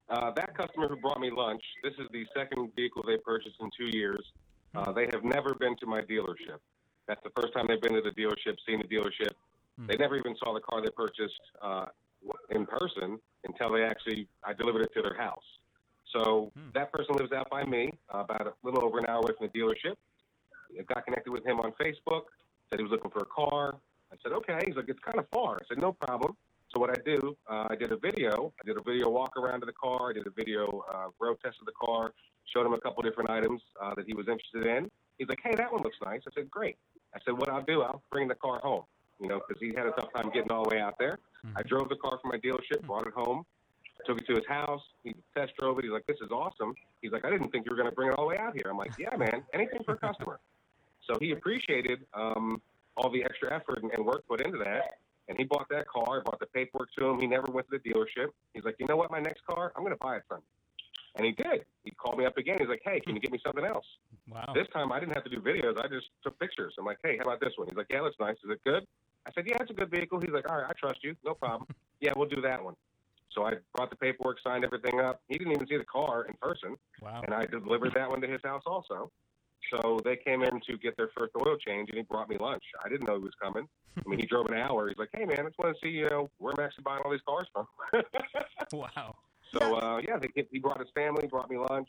Uh, 0.08 0.30
that 0.36 0.56
customer 0.56 0.88
who 0.88 0.96
brought 0.96 1.20
me 1.20 1.30
lunch, 1.30 1.62
this 1.82 1.92
is 1.94 2.06
the 2.12 2.24
second 2.36 2.70
vehicle 2.76 3.02
they 3.06 3.16
purchased 3.16 3.56
in 3.60 3.70
two 3.76 3.96
years. 3.96 4.24
Uh, 4.74 4.92
they 4.92 5.06
have 5.10 5.24
never 5.24 5.54
been 5.54 5.74
to 5.78 5.86
my 5.86 6.00
dealership. 6.00 6.58
That's 7.08 7.20
the 7.24 7.30
first 7.40 7.52
time 7.54 7.66
they've 7.68 7.80
been 7.80 7.94
to 7.94 8.02
the 8.02 8.10
dealership, 8.10 8.56
seen 8.66 8.80
the 8.82 8.88
dealership. 8.94 9.32
They 9.78 9.96
never 9.96 10.16
even 10.16 10.34
saw 10.42 10.54
the 10.54 10.60
car 10.60 10.80
they 10.80 10.88
purchased 10.90 11.40
uh, 11.60 11.86
in 12.50 12.64
person 12.66 13.18
until 13.44 13.72
they 13.72 13.82
actually 13.82 14.26
I 14.44 14.54
delivered 14.54 14.82
it 14.82 14.94
to 14.94 15.02
their 15.02 15.16
house. 15.16 15.42
So 16.16 16.50
that 16.74 16.92
person 16.92 17.14
lives 17.16 17.32
out 17.32 17.50
by 17.50 17.64
me, 17.64 17.92
uh, 18.12 18.20
about 18.20 18.46
a 18.46 18.52
little 18.62 18.82
over 18.84 18.98
an 18.98 19.06
hour 19.06 19.18
away 19.18 19.32
from 19.36 19.48
the 19.52 19.58
dealership. 19.58 19.96
I 20.78 20.82
got 20.82 21.04
connected 21.04 21.30
with 21.30 21.44
him 21.44 21.60
on 21.60 21.72
Facebook. 21.72 22.22
Said 22.70 22.78
he 22.78 22.82
was 22.82 22.90
looking 22.90 23.10
for 23.10 23.20
a 23.20 23.26
car. 23.26 23.76
I 24.12 24.16
said, 24.22 24.32
okay. 24.32 24.58
He's 24.66 24.76
like, 24.76 24.88
it's 24.88 25.00
kind 25.00 25.18
of 25.18 25.28
far. 25.28 25.56
I 25.56 25.64
said, 25.68 25.78
no 25.78 25.92
problem. 25.92 26.36
So 26.74 26.80
what 26.80 26.90
I 26.90 27.00
do, 27.04 27.36
uh, 27.48 27.66
I 27.70 27.76
did 27.76 27.92
a 27.92 27.96
video. 27.96 28.52
I 28.60 28.66
did 28.66 28.76
a 28.76 28.82
video 28.82 29.08
walk 29.10 29.36
around 29.36 29.62
of 29.62 29.66
the 29.66 29.74
car. 29.74 30.10
I 30.10 30.12
did 30.14 30.26
a 30.26 30.30
video 30.30 30.84
uh, 30.92 31.08
road 31.20 31.36
test 31.44 31.56
of 31.60 31.66
the 31.66 31.76
car. 31.84 32.12
Showed 32.52 32.66
him 32.66 32.72
a 32.72 32.80
couple 32.80 33.02
different 33.02 33.30
items 33.30 33.60
uh, 33.80 33.94
that 33.94 34.06
he 34.06 34.14
was 34.14 34.26
interested 34.26 34.66
in. 34.66 34.90
He's 35.18 35.28
like, 35.28 35.40
hey, 35.44 35.54
that 35.56 35.72
one 35.72 35.82
looks 35.82 35.96
nice. 36.04 36.20
I 36.26 36.30
said, 36.34 36.50
great. 36.50 36.76
I 37.14 37.18
said, 37.24 37.34
what 37.38 37.48
I'll 37.48 37.64
do, 37.64 37.82
I'll 37.82 38.02
bring 38.10 38.28
the 38.28 38.34
car 38.34 38.58
home. 38.60 38.84
You 39.20 39.28
know, 39.28 39.40
because 39.46 39.60
he 39.60 39.68
had 39.74 39.86
a 39.86 39.92
tough 39.92 40.12
time 40.14 40.30
getting 40.32 40.50
all 40.50 40.64
the 40.64 40.76
way 40.76 40.80
out 40.80 40.96
there. 40.98 41.18
I 41.54 41.62
drove 41.62 41.88
the 41.88 41.96
car 41.96 42.18
from 42.20 42.30
my 42.30 42.38
dealership, 42.38 42.84
brought 42.86 43.06
it 43.06 43.14
home, 43.14 43.44
took 44.06 44.18
it 44.18 44.26
to 44.26 44.34
his 44.34 44.46
house. 44.48 44.82
He 45.04 45.14
test 45.36 45.52
drove 45.58 45.78
it. 45.78 45.84
He's 45.84 45.92
like, 45.92 46.06
this 46.06 46.18
is 46.22 46.30
awesome. 46.30 46.74
He's 47.02 47.12
like, 47.12 47.24
I 47.24 47.30
didn't 47.30 47.50
think 47.50 47.66
you 47.66 47.70
were 47.70 47.76
going 47.76 47.88
to 47.88 47.94
bring 47.94 48.08
it 48.08 48.14
all 48.18 48.24
the 48.24 48.34
way 48.34 48.38
out 48.38 48.54
here. 48.54 48.70
I'm 48.70 48.78
like, 48.78 48.92
yeah, 48.98 49.14
man, 49.16 49.42
anything 49.52 49.82
for 49.84 49.94
a 49.94 49.98
customer. 49.98 50.40
So 51.06 51.18
he 51.20 51.32
appreciated 51.32 52.00
um, 52.14 52.60
all 52.96 53.10
the 53.10 53.24
extra 53.24 53.54
effort 53.54 53.82
and, 53.82 53.92
and 53.92 54.04
work 54.04 54.26
put 54.28 54.40
into 54.40 54.58
that. 54.58 54.98
And 55.28 55.36
he 55.36 55.44
bought 55.44 55.68
that 55.70 55.88
car. 55.88 56.20
I 56.20 56.22
brought 56.22 56.38
the 56.38 56.46
paperwork 56.46 56.88
to 56.98 57.06
him. 57.06 57.20
He 57.20 57.26
never 57.26 57.50
went 57.50 57.66
to 57.70 57.78
the 57.78 57.90
dealership. 57.90 58.28
He's 58.54 58.64
like, 58.64 58.76
you 58.78 58.86
know 58.86 58.96
what, 58.96 59.10
my 59.10 59.20
next 59.20 59.44
car, 59.44 59.72
I'm 59.76 59.82
going 59.82 59.92
to 59.92 59.98
buy 59.98 60.16
it 60.16 60.22
from 60.28 60.38
you. 60.38 60.56
And 61.16 61.24
he 61.24 61.32
did. 61.32 61.64
He 61.82 61.90
called 61.92 62.18
me 62.18 62.26
up 62.26 62.36
again. 62.36 62.56
He's 62.60 62.68
like, 62.68 62.82
"Hey, 62.84 63.00
can 63.00 63.14
you 63.14 63.20
get 63.20 63.32
me 63.32 63.40
something 63.42 63.64
else?" 63.64 63.86
Wow. 64.30 64.52
This 64.54 64.66
time 64.72 64.92
I 64.92 65.00
didn't 65.00 65.14
have 65.14 65.24
to 65.24 65.30
do 65.30 65.40
videos. 65.40 65.82
I 65.82 65.88
just 65.88 66.06
took 66.22 66.38
pictures. 66.38 66.74
I'm 66.78 66.84
like, 66.84 66.98
"Hey, 67.02 67.16
how 67.16 67.24
about 67.24 67.40
this 67.40 67.52
one?" 67.56 67.68
He's 67.68 67.76
like, 67.76 67.86
"Yeah, 67.88 68.02
looks 68.02 68.16
nice. 68.20 68.36
Is 68.44 68.50
it 68.50 68.60
good?" 68.64 68.86
I 69.26 69.32
said, 69.32 69.44
"Yeah, 69.46 69.56
it's 69.60 69.70
a 69.70 69.74
good 69.74 69.90
vehicle." 69.90 70.20
He's 70.20 70.30
like, 70.30 70.48
"All 70.50 70.58
right, 70.58 70.66
I 70.68 70.72
trust 70.78 71.02
you. 71.02 71.16
No 71.24 71.32
problem. 71.32 71.66
yeah, 72.00 72.12
we'll 72.14 72.28
do 72.28 72.42
that 72.42 72.62
one." 72.62 72.74
So 73.32 73.44
I 73.44 73.54
brought 73.74 73.90
the 73.90 73.96
paperwork, 73.96 74.38
signed 74.42 74.64
everything 74.64 75.00
up. 75.00 75.20
He 75.28 75.38
didn't 75.38 75.52
even 75.52 75.66
see 75.66 75.76
the 75.76 75.84
car 75.84 76.24
in 76.24 76.34
person, 76.40 76.76
wow. 77.02 77.22
and 77.24 77.34
I 77.34 77.44
delivered 77.46 77.92
that 77.94 78.08
one 78.08 78.20
to 78.20 78.26
his 78.26 78.40
house 78.42 78.62
also. 78.66 79.10
So 79.70 80.00
they 80.04 80.16
came 80.16 80.42
in 80.42 80.60
to 80.66 80.78
get 80.78 80.96
their 80.96 81.10
first 81.16 81.32
oil 81.44 81.56
change, 81.56 81.88
and 81.90 81.98
he 81.98 82.04
brought 82.04 82.28
me 82.28 82.36
lunch. 82.38 82.62
I 82.84 82.88
didn't 82.88 83.06
know 83.06 83.16
he 83.16 83.24
was 83.24 83.34
coming. 83.42 83.66
I 83.96 84.08
mean, 84.08 84.20
he 84.20 84.26
drove 84.26 84.46
an 84.46 84.54
hour. 84.54 84.88
He's 84.88 84.98
like, 84.98 85.08
"Hey, 85.12 85.24
man, 85.24 85.40
I 85.40 85.42
just 85.44 85.58
want 85.58 85.76
to 85.76 85.80
see 85.86 85.90
you 85.90 86.08
know 86.08 86.30
where 86.38 86.54
I'm 86.56 86.64
actually 86.64 86.84
buying 86.84 87.02
all 87.04 87.10
these 87.10 87.20
cars 87.26 87.46
from." 87.52 87.66
wow. 88.72 89.16
So 89.52 89.76
uh, 89.76 89.98
yeah, 90.06 90.18
they, 90.18 90.28
he 90.50 90.58
brought 90.58 90.78
his 90.78 90.88
family, 90.94 91.26
brought 91.26 91.50
me 91.50 91.58
lunch, 91.58 91.88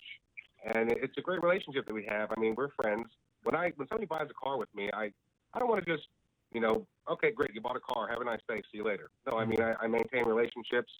and 0.65 0.91
it's 0.91 1.17
a 1.17 1.21
great 1.21 1.43
relationship 1.43 1.85
that 1.85 1.93
we 1.93 2.05
have. 2.09 2.31
I 2.35 2.39
mean, 2.39 2.55
we're 2.55 2.69
friends. 2.81 3.07
When 3.43 3.55
I 3.55 3.71
when 3.75 3.87
somebody 3.87 4.07
buys 4.07 4.27
a 4.29 4.33
car 4.33 4.57
with 4.57 4.73
me, 4.73 4.89
I 4.93 5.11
I 5.53 5.59
don't 5.59 5.69
want 5.69 5.85
to 5.85 5.95
just 5.95 6.07
you 6.53 6.61
know, 6.61 6.87
okay, 7.11 7.31
great, 7.31 7.53
you 7.53 7.61
bought 7.61 7.75
a 7.75 7.79
car, 7.79 8.07
have 8.07 8.21
a 8.21 8.25
nice 8.25 8.39
day, 8.47 8.61
see 8.71 8.77
you 8.77 8.85
later. 8.85 9.09
No, 9.29 9.37
I 9.37 9.45
mean, 9.45 9.61
I, 9.61 9.73
I 9.81 9.87
maintain 9.87 10.25
relationships. 10.25 10.91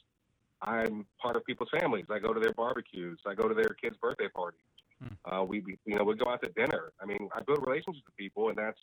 I'm 0.61 1.05
part 1.21 1.35
of 1.35 1.45
people's 1.45 1.69
families. 1.79 2.05
I 2.09 2.19
go 2.19 2.33
to 2.33 2.39
their 2.39 2.53
barbecues. 2.53 3.19
I 3.27 3.35
go 3.35 3.47
to 3.47 3.53
their 3.53 3.75
kids' 3.81 3.95
birthday 4.01 4.27
parties. 4.29 4.59
Hmm. 5.01 5.33
Uh, 5.33 5.43
we, 5.43 5.59
we- 5.61 5.77
you 5.85 5.95
know, 5.95 6.03
we 6.03 6.15
go 6.15 6.29
out 6.29 6.41
to 6.43 6.49
dinner. 6.51 6.91
I 7.01 7.05
mean, 7.05 7.29
I 7.35 7.41
build 7.43 7.65
relationships 7.65 8.03
with 8.05 8.15
people, 8.17 8.49
and 8.49 8.57
that's 8.57 8.79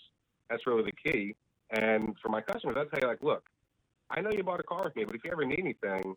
that's 0.50 0.66
really 0.66 0.84
the 0.84 1.10
key. 1.10 1.34
And 1.70 2.14
for 2.22 2.28
my 2.28 2.40
customers, 2.42 2.76
I 2.78 2.84
tell 2.84 3.00
you, 3.00 3.08
like, 3.08 3.22
look, 3.22 3.44
I 4.10 4.20
know 4.20 4.30
you 4.30 4.42
bought 4.44 4.60
a 4.60 4.64
car 4.64 4.82
with 4.84 4.94
me, 4.94 5.04
but 5.04 5.14
if 5.16 5.24
you 5.24 5.32
ever 5.32 5.44
need 5.44 5.58
anything, 5.58 6.14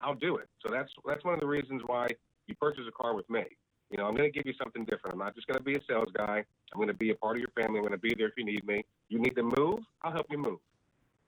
I'll 0.00 0.14
do 0.14 0.36
it. 0.36 0.48
So 0.64 0.72
that's 0.72 0.90
that's 1.06 1.24
one 1.24 1.34
of 1.34 1.40
the 1.40 1.46
reasons 1.46 1.82
why 1.86 2.08
you 2.46 2.54
purchase 2.54 2.84
a 2.88 2.92
car 2.92 3.14
with 3.14 3.28
me. 3.30 3.44
You 3.90 3.98
know, 3.98 4.06
I'm 4.06 4.14
going 4.14 4.30
to 4.30 4.36
give 4.36 4.46
you 4.46 4.54
something 4.62 4.84
different. 4.84 5.12
I'm 5.14 5.18
not 5.18 5.34
just 5.34 5.46
going 5.46 5.58
to 5.58 5.62
be 5.64 5.74
a 5.74 5.80
sales 5.88 6.08
guy. 6.16 6.44
I'm 6.72 6.78
going 6.78 6.88
to 6.88 6.94
be 6.94 7.10
a 7.10 7.14
part 7.14 7.36
of 7.36 7.40
your 7.40 7.50
family. 7.54 7.78
I'm 7.78 7.84
going 7.84 7.92
to 7.92 7.98
be 7.98 8.14
there 8.16 8.28
if 8.28 8.34
you 8.38 8.44
need 8.44 8.66
me. 8.66 8.84
You 9.08 9.18
need 9.18 9.34
to 9.36 9.42
move, 9.42 9.80
I'll 10.02 10.12
help 10.12 10.26
you 10.30 10.38
move. 10.38 10.60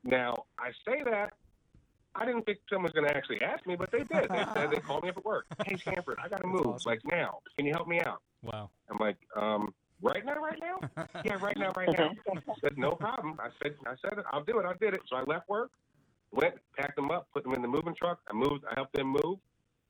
Now, 0.03 0.45
I 0.59 0.71
say 0.87 1.03
that. 1.05 1.35
I 2.17 2.25
didn't 2.25 2.45
think 2.45 2.59
someone 2.71 2.85
was 2.85 2.93
going 2.93 3.07
to 3.09 3.17
actually 3.17 3.43
ask 3.43 3.67
me, 3.67 3.77
but 3.77 3.91
they 3.91 3.99
did. 3.99 4.29
They 4.31 4.45
said 4.55 4.71
they 4.71 4.79
called 4.79 5.03
me 5.03 5.09
up 5.09 5.17
at 5.17 5.25
work. 5.25 5.47
Hey, 5.67 5.77
Stanford, 5.77 6.19
I 6.23 6.29
got 6.29 6.41
to 6.43 6.47
move 6.47 6.67
awesome. 6.67 6.91
like 6.91 7.01
now. 7.11 7.39
Can 7.57 7.67
you 7.67 7.73
help 7.73 7.89
me 7.89 8.01
out? 8.01 8.21
Wow. 8.43 8.71
I'm 8.91 8.99
like, 8.99 9.17
um, 9.37 9.75
right 10.03 10.25
now, 10.25 10.35
right 10.35 10.61
now? 10.61 11.07
yeah, 11.25 11.35
right 11.41 11.57
now, 11.57 11.73
right 11.77 11.89
now. 11.97 12.11
I 12.29 12.55
said, 12.61 12.77
no 12.77 12.93
problem. 12.93 13.39
I 13.41 13.49
said, 13.63 13.75
I 13.87 13.95
said, 14.03 14.19
it. 14.19 14.25
I'll 14.31 14.45
do 14.45 14.59
it. 14.59 14.67
I 14.67 14.75
did 14.75 14.95
it. 14.95 15.01
So 15.09 15.17
I 15.17 15.23
left 15.23 15.49
work, 15.49 15.71
went, 16.31 16.55
packed 16.77 16.97
them 16.97 17.11
up, 17.11 17.29
put 17.33 17.43
them 17.43 17.55
in 17.55 17.63
the 17.63 17.69
moving 17.69 17.95
truck. 17.95 18.21
I 18.29 18.35
moved. 18.35 18.65
I 18.71 18.75
helped 18.77 18.95
them 18.95 19.09
move 19.09 19.39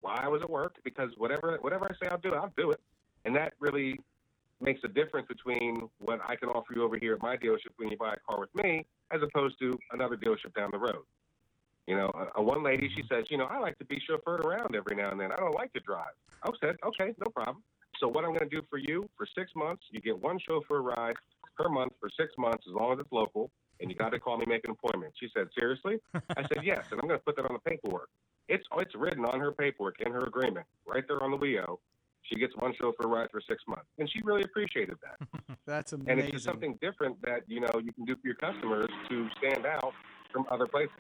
while 0.01 0.19
I 0.21 0.29
was 0.29 0.43
at 0.43 0.51
work 0.51 0.77
because 0.85 1.11
whatever 1.17 1.59
whatever 1.63 1.87
I 1.87 1.95
say 2.03 2.11
I'll 2.11 2.19
do, 2.19 2.35
I'll 2.35 2.53
do 2.57 2.71
it. 2.71 2.81
And 3.25 3.35
that 3.37 3.55
really 3.59 3.99
makes 4.61 4.81
a 4.85 4.89
difference 4.89 5.27
between 5.29 5.89
what 5.99 6.21
I 6.27 6.37
can 6.37 6.49
offer 6.51 6.73
you 6.75 6.85
over 6.85 6.99
here 6.99 7.15
at 7.15 7.23
my 7.23 7.37
dealership 7.37 7.73
when 7.77 7.89
you 7.89 7.97
buy 7.97 8.15
a 8.15 8.17
car 8.29 8.41
with 8.41 8.55
me, 8.55 8.87
as 9.11 9.21
opposed 9.23 9.59
to 9.61 9.79
another 9.93 10.17
dealership 10.17 10.55
down 10.55 10.71
the 10.73 10.79
road. 10.79 11.05
You 11.87 11.97
know, 11.97 12.11
a, 12.37 12.42
one 12.42 12.62
lady, 12.62 12.90
she 12.97 13.03
says, 13.11 13.25
you 13.31 13.37
know, 13.37 13.44
I 13.44 13.59
like 13.59 13.79
to 13.79 13.85
be 13.85 14.01
chauffeured 14.09 14.40
around 14.40 14.75
every 14.75 14.97
now 14.97 15.11
and 15.11 15.20
then. 15.20 15.33
I 15.33 15.37
don't 15.37 15.55
like 15.55 15.73
to 15.75 15.81
drive. 15.81 16.14
I 16.42 16.51
said, 16.61 16.77
okay, 16.85 17.14
no 17.18 17.31
problem. 17.31 17.62
So 18.01 18.09
what 18.09 18.25
I'm 18.25 18.31
going 18.31 18.49
to 18.49 18.57
do 18.57 18.62
for 18.70 18.79
you 18.79 19.09
for 19.16 19.27
six 19.37 19.51
months, 19.55 19.83
you 19.90 20.01
get 20.01 20.18
one 20.18 20.38
chauffeur 20.38 20.83
ride 20.83 21.14
per 21.57 21.68
month 21.68 21.92
for 22.01 22.09
six 22.18 22.33
months, 22.38 22.64
as 22.68 22.75
long 22.75 22.94
as 22.94 22.99
it's 23.01 23.12
local, 23.12 23.51
and 23.81 23.90
you 23.90 23.97
got 23.97 24.11
to 24.11 24.18
call 24.18 24.38
me, 24.38 24.44
make 24.47 24.64
an 24.64 24.73
appointment. 24.73 25.12
She 25.18 25.29
said, 25.35 25.49
seriously? 25.59 25.99
I 26.14 26.42
said, 26.42 26.59
yes, 26.62 26.87
and 26.90 27.01
I'm 27.01 27.07
going 27.07 27.20
to 27.20 27.25
put 27.25 27.37
that 27.37 27.44
on 27.44 27.53
the 27.53 27.70
paperwork. 27.70 28.09
It's 28.49 28.64
it's 28.77 28.94
written 28.94 29.25
on 29.25 29.40
her 29.40 29.53
paperwork 29.53 30.01
in 30.01 30.12
her 30.12 30.25
agreement, 30.25 30.66
right 30.87 31.05
there 31.09 31.23
on 31.23 31.31
the 31.31 31.38
WIO. 31.38 31.79
She 32.23 32.37
gets 32.37 32.55
one 32.57 32.75
chauffeur 32.79 33.09
ride 33.09 33.29
for 33.31 33.40
six 33.40 33.62
months, 33.66 33.87
and 33.99 34.11
she 34.11 34.20
really 34.23 34.42
appreciated 34.42 34.97
that. 35.03 35.57
That's 35.66 35.92
amazing. 35.92 36.11
and 36.11 36.20
it's 36.20 36.31
just 36.31 36.44
something 36.44 36.79
different 36.83 37.20
that 37.23 37.42
you 37.47 37.61
know 37.61 37.81
you 37.83 37.92
can 37.92 38.05
do 38.05 38.14
for 38.16 38.27
your 38.27 38.37
customers 38.37 38.88
to 39.09 39.29
stand 39.38 39.64
out 39.64 39.94
from 40.31 40.47
other 40.51 40.66
places. 40.66 40.92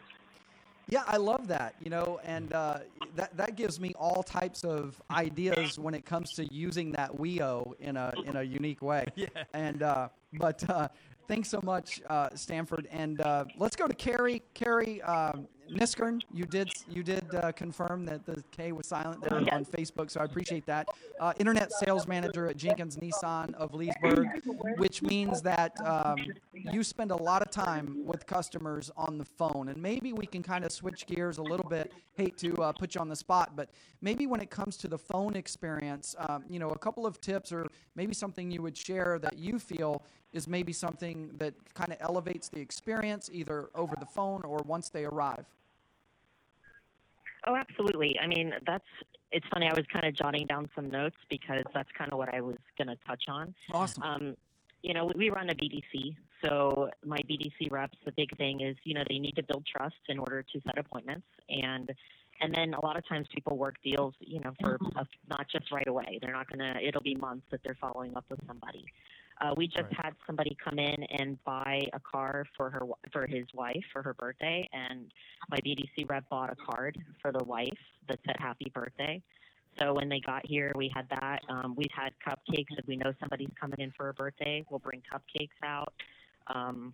Yeah, 0.88 1.02
I 1.06 1.16
love 1.16 1.48
that. 1.48 1.74
You 1.82 1.90
know, 1.90 2.20
and 2.24 2.52
uh, 2.52 2.80
that 3.16 3.36
that 3.36 3.56
gives 3.56 3.80
me 3.80 3.92
all 3.98 4.22
types 4.22 4.64
of 4.64 5.00
ideas 5.10 5.78
when 5.78 5.94
it 5.94 6.04
comes 6.04 6.32
to 6.34 6.52
using 6.52 6.92
that 6.92 7.16
WIO 7.16 7.74
in 7.80 7.96
a 7.96 8.12
in 8.24 8.36
a 8.36 8.42
unique 8.42 8.82
way. 8.82 9.04
Yeah. 9.16 9.28
And 9.54 9.82
uh, 9.82 10.08
but 10.34 10.68
uh, 10.68 10.88
thanks 11.28 11.48
so 11.48 11.60
much, 11.62 12.02
uh, 12.08 12.30
Stanford. 12.34 12.88
And 12.90 13.20
uh, 13.20 13.44
let's 13.56 13.76
go 13.76 13.86
to 13.86 13.94
Carrie. 13.94 14.42
Carrie 14.54 15.00
um, 15.02 15.46
Kniskern, 15.70 16.22
you 16.32 16.44
did 16.44 16.70
you 16.88 17.02
did 17.02 17.24
uh, 17.34 17.52
confirm 17.52 18.04
that 18.06 18.24
the 18.24 18.42
K 18.50 18.72
was 18.72 18.86
silent 18.86 19.22
there 19.22 19.36
on 19.36 19.64
Facebook, 19.64 20.10
so 20.10 20.20
I 20.20 20.24
appreciate 20.24 20.66
that. 20.66 20.88
Uh, 21.20 21.32
Internet 21.38 21.72
sales 21.72 22.06
manager 22.06 22.46
at 22.46 22.56
Jenkins 22.56 22.96
Nissan 22.96 23.54
of 23.54 23.74
Leesburg, 23.74 24.28
which 24.76 25.02
means 25.02 25.42
that 25.42 25.72
um, 25.84 26.18
you 26.52 26.82
spend 26.82 27.10
a 27.10 27.16
lot 27.16 27.42
of 27.42 27.50
time 27.50 28.04
with 28.04 28.26
customers 28.26 28.90
on 28.96 29.18
the 29.18 29.24
phone, 29.24 29.68
and 29.68 29.80
maybe 29.80 30.12
we 30.12 30.26
can 30.26 30.42
kind 30.42 30.64
of 30.64 30.72
switch 30.72 31.06
gears 31.06 31.38
a 31.38 31.42
little 31.42 31.68
bit. 31.68 31.92
Hate 32.14 32.36
to 32.38 32.54
uh, 32.62 32.72
put 32.72 32.94
you 32.94 33.00
on 33.00 33.08
the 33.08 33.16
spot, 33.16 33.52
but 33.56 33.70
maybe 34.00 34.26
when 34.26 34.40
it 34.40 34.50
comes 34.50 34.76
to 34.78 34.88
the 34.88 34.98
phone 34.98 35.34
experience, 35.34 36.14
um, 36.28 36.44
you 36.48 36.58
know, 36.58 36.70
a 36.70 36.78
couple 36.78 37.06
of 37.06 37.20
tips 37.20 37.50
or 37.52 37.66
maybe 37.96 38.14
something 38.14 38.50
you 38.50 38.62
would 38.62 38.76
share 38.76 39.18
that 39.18 39.36
you 39.38 39.58
feel 39.58 40.04
is 40.34 40.48
maybe 40.48 40.72
something 40.72 41.30
that 41.38 41.54
kind 41.74 41.92
of 41.92 41.98
elevates 42.00 42.48
the 42.48 42.60
experience 42.60 43.30
either 43.32 43.70
over 43.74 43.94
the 43.98 44.06
phone 44.06 44.42
or 44.42 44.58
once 44.66 44.90
they 44.90 45.04
arrive. 45.04 45.46
Oh, 47.46 47.54
absolutely. 47.54 48.18
I 48.22 48.26
mean, 48.26 48.52
that's 48.66 48.84
it's 49.30 49.46
funny. 49.52 49.68
I 49.68 49.74
was 49.74 49.84
kind 49.92 50.06
of 50.06 50.14
jotting 50.14 50.46
down 50.46 50.68
some 50.74 50.90
notes 50.90 51.16
because 51.28 51.64
that's 51.72 51.88
kind 51.96 52.12
of 52.12 52.18
what 52.18 52.32
I 52.32 52.40
was 52.40 52.56
going 52.78 52.88
to 52.88 52.96
touch 53.06 53.24
on. 53.28 53.54
Awesome. 53.72 54.02
Um, 54.02 54.36
you 54.82 54.92
know, 54.94 55.10
we 55.16 55.30
run 55.30 55.50
a 55.50 55.54
BDC, 55.54 56.14
so 56.44 56.90
my 57.04 57.16
BDC 57.28 57.70
reps, 57.70 57.96
the 58.04 58.12
big 58.12 58.36
thing 58.36 58.60
is, 58.60 58.76
you 58.84 58.94
know, 58.94 59.02
they 59.08 59.18
need 59.18 59.34
to 59.36 59.42
build 59.42 59.64
trust 59.66 59.96
in 60.08 60.18
order 60.18 60.42
to 60.42 60.60
set 60.66 60.78
appointments, 60.78 61.26
and 61.48 61.90
and 62.40 62.52
then 62.52 62.74
a 62.74 62.84
lot 62.84 62.96
of 62.96 63.08
times 63.08 63.26
people 63.34 63.56
work 63.56 63.76
deals, 63.82 64.12
you 64.20 64.40
know, 64.40 64.52
for 64.60 64.78
a, 64.96 65.06
not 65.30 65.46
just 65.50 65.70
right 65.72 65.86
away. 65.86 66.18
They're 66.20 66.32
not 66.32 66.50
gonna. 66.50 66.74
It'll 66.82 67.00
be 67.00 67.14
months 67.14 67.46
that 67.50 67.60
they're 67.64 67.78
following 67.80 68.14
up 68.16 68.24
with 68.28 68.40
somebody. 68.46 68.84
Uh, 69.40 69.54
we 69.56 69.66
just 69.66 69.84
Right. 69.84 70.04
had 70.04 70.16
somebody 70.26 70.56
come 70.62 70.78
in 70.78 71.02
and 71.04 71.42
buy 71.44 71.88
a 71.92 72.00
car 72.00 72.46
for 72.56 72.70
her 72.70 72.86
for 73.12 73.26
his 73.26 73.46
wife 73.52 73.84
for 73.92 74.02
her 74.02 74.14
birthday, 74.14 74.68
and 74.72 75.12
my 75.50 75.58
BDC 75.58 76.04
rep 76.08 76.28
bought 76.28 76.52
a 76.52 76.56
card 76.56 76.96
for 77.20 77.32
the 77.32 77.42
wife 77.44 77.78
that 78.08 78.18
said 78.24 78.36
happy 78.38 78.70
birthday. 78.72 79.20
So 79.78 79.94
when 79.94 80.08
they 80.08 80.20
got 80.20 80.46
here, 80.46 80.72
we 80.76 80.88
had 80.94 81.08
that. 81.08 81.42
Um, 81.48 81.74
we've 81.76 81.90
had 81.90 82.12
cupcakes. 82.24 82.78
If 82.78 82.86
we 82.86 82.96
know 82.96 83.12
somebody's 83.18 83.50
coming 83.60 83.80
in 83.80 83.90
for 83.96 84.08
a 84.08 84.14
birthday, 84.14 84.64
we'll 84.70 84.78
bring 84.78 85.02
cupcakes 85.12 85.48
out. 85.64 85.92
Um, 86.46 86.92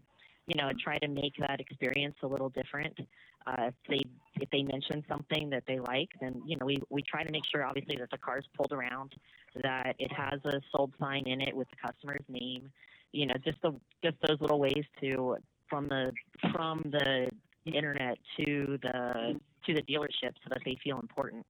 you 0.50 0.60
know, 0.60 0.70
try 0.82 0.98
to 0.98 1.06
make 1.06 1.34
that 1.38 1.60
experience 1.60 2.16
a 2.24 2.26
little 2.26 2.48
different. 2.48 2.98
Uh, 3.46 3.68
if 3.68 3.74
they 3.88 4.02
if 4.40 4.50
they 4.50 4.62
mention 4.62 5.04
something 5.08 5.48
that 5.48 5.62
they 5.68 5.78
like, 5.78 6.08
then 6.20 6.42
you 6.44 6.56
know 6.56 6.66
we 6.66 6.82
we 6.90 7.02
try 7.02 7.22
to 7.22 7.30
make 7.30 7.44
sure 7.50 7.64
obviously 7.64 7.96
that 7.96 8.10
the 8.10 8.18
car's 8.18 8.44
pulled 8.56 8.72
around, 8.72 9.14
that 9.62 9.94
it 10.00 10.12
has 10.12 10.40
a 10.44 10.60
sold 10.72 10.92
sign 10.98 11.22
in 11.26 11.40
it 11.40 11.54
with 11.54 11.68
the 11.70 11.76
customer's 11.76 12.24
name. 12.28 12.68
You 13.12 13.26
know, 13.26 13.34
just 13.44 13.62
the 13.62 13.72
just 14.02 14.16
those 14.26 14.40
little 14.40 14.58
ways 14.58 14.84
to 15.00 15.36
from 15.68 15.86
the 15.86 16.10
from 16.52 16.82
the 16.90 17.30
internet 17.64 18.18
to 18.38 18.76
the 18.82 19.40
to 19.66 19.74
the 19.74 19.82
dealership 19.82 20.34
so 20.42 20.48
that 20.48 20.62
they 20.64 20.76
feel 20.82 20.98
important. 20.98 21.46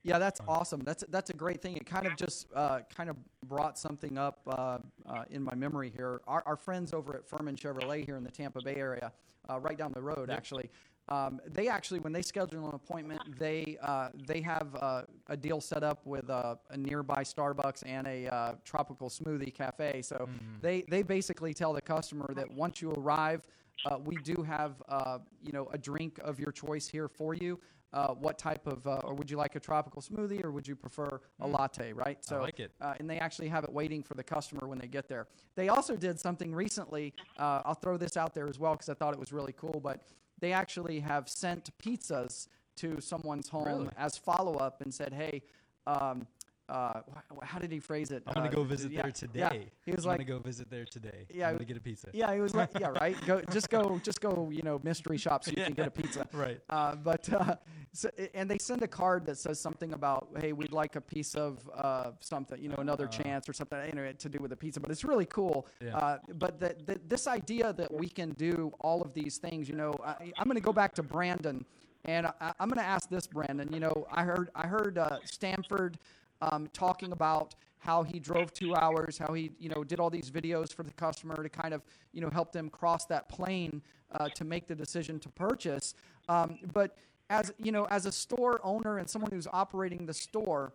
Mm-hmm. 0.00 0.10
Yeah, 0.10 0.18
that's 0.18 0.40
awesome. 0.46 0.80
That's 0.84 1.04
that's 1.08 1.30
a 1.30 1.34
great 1.34 1.60
thing. 1.60 1.76
It 1.76 1.86
kind 1.86 2.06
of 2.06 2.16
just 2.16 2.46
uh, 2.54 2.80
kind 2.94 3.10
of 3.10 3.16
brought 3.46 3.78
something 3.78 4.16
up 4.18 4.40
uh, 4.46 4.78
uh, 5.06 5.24
in 5.30 5.42
my 5.42 5.54
memory 5.54 5.92
here. 5.94 6.20
Our, 6.26 6.42
our 6.46 6.56
friends 6.56 6.92
over 6.92 7.16
at 7.16 7.28
Ferman 7.28 7.56
Chevrolet 7.56 8.04
here 8.04 8.16
in 8.16 8.24
the 8.24 8.30
Tampa 8.30 8.60
Bay 8.62 8.76
area, 8.76 9.12
uh, 9.50 9.58
right 9.60 9.76
down 9.76 9.92
the 9.92 10.02
road, 10.02 10.30
actually. 10.30 10.70
Um, 11.10 11.40
they 11.46 11.68
actually, 11.68 12.00
when 12.00 12.12
they 12.12 12.20
schedule 12.20 12.68
an 12.68 12.74
appointment, 12.74 13.20
they 13.38 13.78
uh, 13.82 14.10
they 14.26 14.42
have 14.42 14.68
uh, 14.76 15.02
a 15.28 15.36
deal 15.36 15.60
set 15.60 15.82
up 15.82 16.04
with 16.06 16.28
uh, 16.28 16.56
a 16.70 16.76
nearby 16.76 17.22
Starbucks 17.24 17.82
and 17.86 18.06
a 18.06 18.26
uh, 18.26 18.52
tropical 18.64 19.08
smoothie 19.08 19.52
cafe. 19.52 20.02
So 20.02 20.28
they 20.60 20.82
they 20.88 21.02
basically 21.02 21.54
tell 21.54 21.72
the 21.72 21.80
customer 21.80 22.30
that 22.34 22.50
once 22.50 22.82
you 22.82 22.92
arrive, 22.92 23.46
uh, 23.84 23.98
we 24.04 24.16
do 24.16 24.42
have 24.42 24.82
uh, 24.88 25.18
you 25.42 25.52
know 25.52 25.68
a 25.72 25.78
drink 25.78 26.18
of 26.22 26.38
your 26.40 26.52
choice 26.52 26.88
here 26.88 27.08
for 27.08 27.34
you. 27.34 27.58
Uh, 27.90 28.08
what 28.08 28.36
type 28.36 28.66
of, 28.66 28.86
uh, 28.86 29.00
or 29.04 29.14
would 29.14 29.30
you 29.30 29.38
like 29.38 29.56
a 29.56 29.60
tropical 29.60 30.02
smoothie, 30.02 30.44
or 30.44 30.50
would 30.50 30.68
you 30.68 30.76
prefer 30.76 31.20
a 31.40 31.46
latte? 31.46 31.94
Right. 31.94 32.22
So, 32.22 32.42
like 32.42 32.60
it. 32.60 32.70
Uh, 32.82 32.92
and 33.00 33.08
they 33.08 33.18
actually 33.18 33.48
have 33.48 33.64
it 33.64 33.72
waiting 33.72 34.02
for 34.02 34.12
the 34.12 34.22
customer 34.22 34.68
when 34.68 34.78
they 34.78 34.88
get 34.88 35.08
there. 35.08 35.26
They 35.56 35.70
also 35.70 35.96
did 35.96 36.20
something 36.20 36.54
recently. 36.54 37.14
Uh, 37.38 37.62
I'll 37.64 37.74
throw 37.74 37.96
this 37.96 38.18
out 38.18 38.34
there 38.34 38.46
as 38.46 38.58
well 38.58 38.72
because 38.72 38.90
I 38.90 38.94
thought 38.94 39.14
it 39.14 39.18
was 39.18 39.32
really 39.32 39.54
cool. 39.56 39.80
But 39.82 40.02
they 40.38 40.52
actually 40.52 41.00
have 41.00 41.30
sent 41.30 41.70
pizzas 41.78 42.48
to 42.76 43.00
someone's 43.00 43.48
home 43.48 43.64
Really? 43.64 43.88
as 43.96 44.18
follow 44.18 44.56
up 44.56 44.82
and 44.82 44.92
said, 44.92 45.14
"Hey." 45.14 45.42
Um, 45.86 46.26
uh, 46.68 47.00
how 47.42 47.58
did 47.58 47.72
he 47.72 47.80
phrase 47.80 48.10
it? 48.10 48.22
I'm 48.26 48.34
gonna 48.34 48.48
Uh, 48.48 48.52
go 48.52 48.64
visit 48.64 48.92
yeah, 48.92 49.02
there 49.02 49.08
yeah. 49.08 49.48
today. 49.48 49.70
He 49.84 49.92
was 49.92 50.04
I'm 50.04 50.10
like, 50.10 50.18
gonna 50.26 50.38
go 50.38 50.42
visit 50.44 50.70
there 50.70 50.84
today. 50.84 51.26
Yeah, 51.32 51.48
I'm 51.48 51.54
gonna 51.54 51.64
get 51.64 51.76
a 51.76 51.80
pizza. 51.80 52.08
yeah, 52.12 52.32
he 52.34 52.40
was 52.40 52.54
like, 52.54 52.70
yeah, 52.78 52.88
right. 52.88 53.16
Go, 53.26 53.40
just 53.52 53.70
go, 53.70 54.00
just 54.02 54.20
go. 54.20 54.48
You 54.52 54.62
know, 54.62 54.80
mystery 54.82 55.16
shop 55.18 55.44
so 55.44 55.50
you 55.50 55.56
can 55.64 55.72
get 55.74 55.86
a 55.86 55.90
pizza. 55.90 56.26
Right. 56.32 56.60
Uh, 56.68 56.94
but 56.96 57.32
uh, 57.32 57.56
so, 57.92 58.10
and 58.34 58.50
they 58.50 58.58
send 58.58 58.82
a 58.82 58.88
card 58.88 59.24
that 59.26 59.38
says 59.38 59.58
something 59.58 59.92
about, 59.94 60.28
hey, 60.40 60.52
we'd 60.52 60.72
like 60.72 60.96
a 60.96 61.00
piece 61.00 61.34
of 61.34 61.68
uh, 61.74 62.10
something, 62.20 62.60
you 62.62 62.68
know, 62.68 62.76
another 62.78 63.06
chance 63.06 63.48
or 63.48 63.52
something, 63.52 63.78
you 63.86 63.92
know, 63.94 64.12
to 64.12 64.28
do 64.28 64.38
with 64.40 64.52
a 64.52 64.56
pizza. 64.56 64.78
But 64.80 64.90
it's 64.90 65.04
really 65.04 65.26
cool. 65.26 65.66
Yeah. 65.84 65.96
Uh, 65.96 66.18
but 66.34 66.60
the, 66.60 66.76
the, 66.86 67.00
this 67.08 67.26
idea 67.26 67.72
that 67.72 67.92
we 67.92 68.08
can 68.08 68.30
do 68.32 68.72
all 68.80 69.00
of 69.02 69.14
these 69.14 69.38
things, 69.38 69.68
you 69.68 69.74
know, 69.76 69.94
I, 70.04 70.32
I'm 70.36 70.44
going 70.44 70.56
to 70.56 70.60
go 70.60 70.72
back 70.72 70.94
to 70.96 71.02
Brandon, 71.02 71.64
and 72.04 72.26
I, 72.26 72.52
I'm 72.60 72.68
going 72.68 72.78
to 72.78 72.84
ask 72.84 73.08
this, 73.08 73.26
Brandon. 73.26 73.72
You 73.72 73.80
know, 73.80 74.06
I 74.12 74.22
heard 74.22 74.50
I 74.54 74.66
heard 74.66 74.98
uh, 74.98 75.18
Stanford 75.24 75.98
um, 76.40 76.68
talking 76.72 77.12
about 77.12 77.54
how 77.78 78.02
he 78.02 78.18
drove 78.18 78.52
two 78.52 78.74
hours, 78.74 79.18
how 79.18 79.32
he 79.32 79.50
you 79.58 79.68
know 79.68 79.84
did 79.84 80.00
all 80.00 80.10
these 80.10 80.30
videos 80.30 80.72
for 80.72 80.82
the 80.82 80.92
customer 80.92 81.42
to 81.42 81.48
kind 81.48 81.72
of 81.72 81.82
you 82.12 82.20
know 82.20 82.30
help 82.30 82.52
them 82.52 82.68
cross 82.68 83.06
that 83.06 83.28
plane 83.28 83.82
uh, 84.12 84.28
to 84.30 84.44
make 84.44 84.66
the 84.66 84.74
decision 84.74 85.18
to 85.20 85.28
purchase. 85.30 85.94
Um, 86.28 86.58
but 86.72 86.96
as 87.30 87.52
you 87.58 87.72
know, 87.72 87.84
as 87.86 88.06
a 88.06 88.12
store 88.12 88.60
owner 88.64 88.98
and 88.98 89.08
someone 89.08 89.30
who's 89.30 89.46
operating 89.52 90.06
the 90.06 90.14
store, 90.14 90.72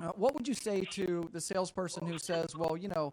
uh, 0.00 0.08
what 0.08 0.34
would 0.34 0.46
you 0.46 0.54
say 0.54 0.82
to 0.92 1.28
the 1.32 1.40
salesperson 1.40 2.06
who 2.06 2.18
says, 2.18 2.56
"Well, 2.56 2.76
you 2.76 2.88
know, 2.88 3.12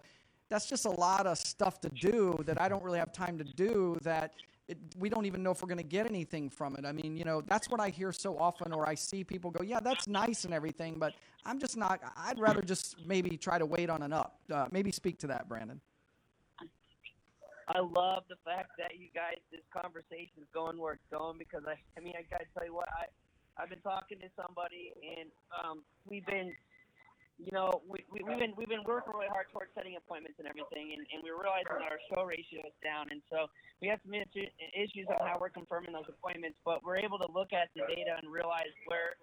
that's 0.49 0.67
just 0.67 0.85
a 0.85 0.91
lot 0.91 1.27
of 1.27 1.37
stuff 1.37 1.81
to 1.81 1.89
do 1.89 2.39
that 2.45 2.61
I 2.61 2.69
don't 2.69 2.83
really 2.83 2.99
have 2.99 3.11
time 3.11 3.37
to 3.37 3.43
do 3.43 3.97
that." 4.01 4.33
It, 4.67 4.77
we 4.97 5.07
don't 5.07 5.25
even 5.25 5.43
know 5.43 5.51
if 5.51 5.61
we're 5.61 5.69
going 5.69 5.77
to 5.77 5.83
get 5.83 6.07
anything 6.07 6.49
from 6.49 6.75
it. 6.75 6.85
I 6.85 6.91
mean, 6.91 7.15
you 7.15 7.23
know, 7.23 7.41
that's 7.41 7.69
what 7.69 7.79
I 7.79 7.89
hear 7.89 8.11
so 8.11 8.37
often, 8.37 8.73
or 8.73 8.87
I 8.87 8.95
see 8.95 9.23
people 9.23 9.49
go, 9.49 9.63
"Yeah, 9.63 9.79
that's 9.79 10.07
nice 10.07 10.43
and 10.43 10.53
everything, 10.53 10.95
but 10.99 11.13
I'm 11.45 11.57
just 11.57 11.77
not. 11.77 12.01
I'd 12.17 12.37
rather 12.37 12.61
just 12.61 12.97
maybe 13.05 13.37
try 13.37 13.57
to 13.57 13.65
wait 13.65 13.89
on 13.89 14.03
an 14.03 14.11
up." 14.11 14.39
Uh, 14.51 14.67
maybe 14.71 14.91
speak 14.91 15.19
to 15.19 15.27
that, 15.27 15.47
Brandon. 15.47 15.79
I 17.67 17.79
love 17.79 18.23
the 18.29 18.39
fact 18.45 18.71
that 18.79 18.95
you 18.97 19.07
guys 19.13 19.35
this 19.51 19.61
conversation 19.75 20.39
is 20.39 20.47
going 20.53 20.79
where 20.79 20.93
it's 20.93 21.09
going 21.11 21.37
because 21.37 21.63
I 21.67 21.75
I 21.97 22.03
mean 22.03 22.13
I 22.17 22.23
gotta 22.31 22.47
tell 22.55 22.65
you 22.65 22.73
what 22.73 22.87
I 22.87 23.11
I've 23.61 23.69
been 23.69 23.83
talking 23.83 24.19
to 24.19 24.29
somebody 24.39 24.93
and 25.03 25.29
um 25.51 25.83
we've 26.07 26.25
been 26.25 26.53
you 27.37 27.53
know 27.53 27.81
we, 27.85 28.01
we 28.09 28.25
we've 28.25 28.41
been 28.41 28.53
we've 28.57 28.69
been 28.69 28.83
working 28.85 29.13
really 29.13 29.29
hard 29.29 29.45
towards 29.53 29.69
setting 29.77 29.93
appointments 29.93 30.41
and 30.41 30.49
everything 30.49 30.97
and, 30.97 31.05
and 31.13 31.21
we're 31.21 31.37
realizing 31.37 31.77
that 31.77 31.93
our 31.93 32.01
show 32.09 32.25
ratio 32.25 32.65
is 32.65 32.73
down 32.81 33.05
and 33.13 33.21
so 33.29 33.45
we 33.81 33.87
have 33.87 34.01
some 34.01 34.13
issu- 34.17 34.49
issues 34.73 35.05
on 35.13 35.21
how 35.21 35.37
we're 35.37 35.53
confirming 35.53 35.93
those 35.93 36.09
appointments 36.09 36.57
but 36.65 36.81
we're 36.81 36.97
able 36.97 37.21
to 37.21 37.29
look 37.29 37.53
at 37.53 37.69
the 37.77 37.85
data 37.85 38.17
and 38.17 38.25
realize 38.25 38.73
where 38.89 39.13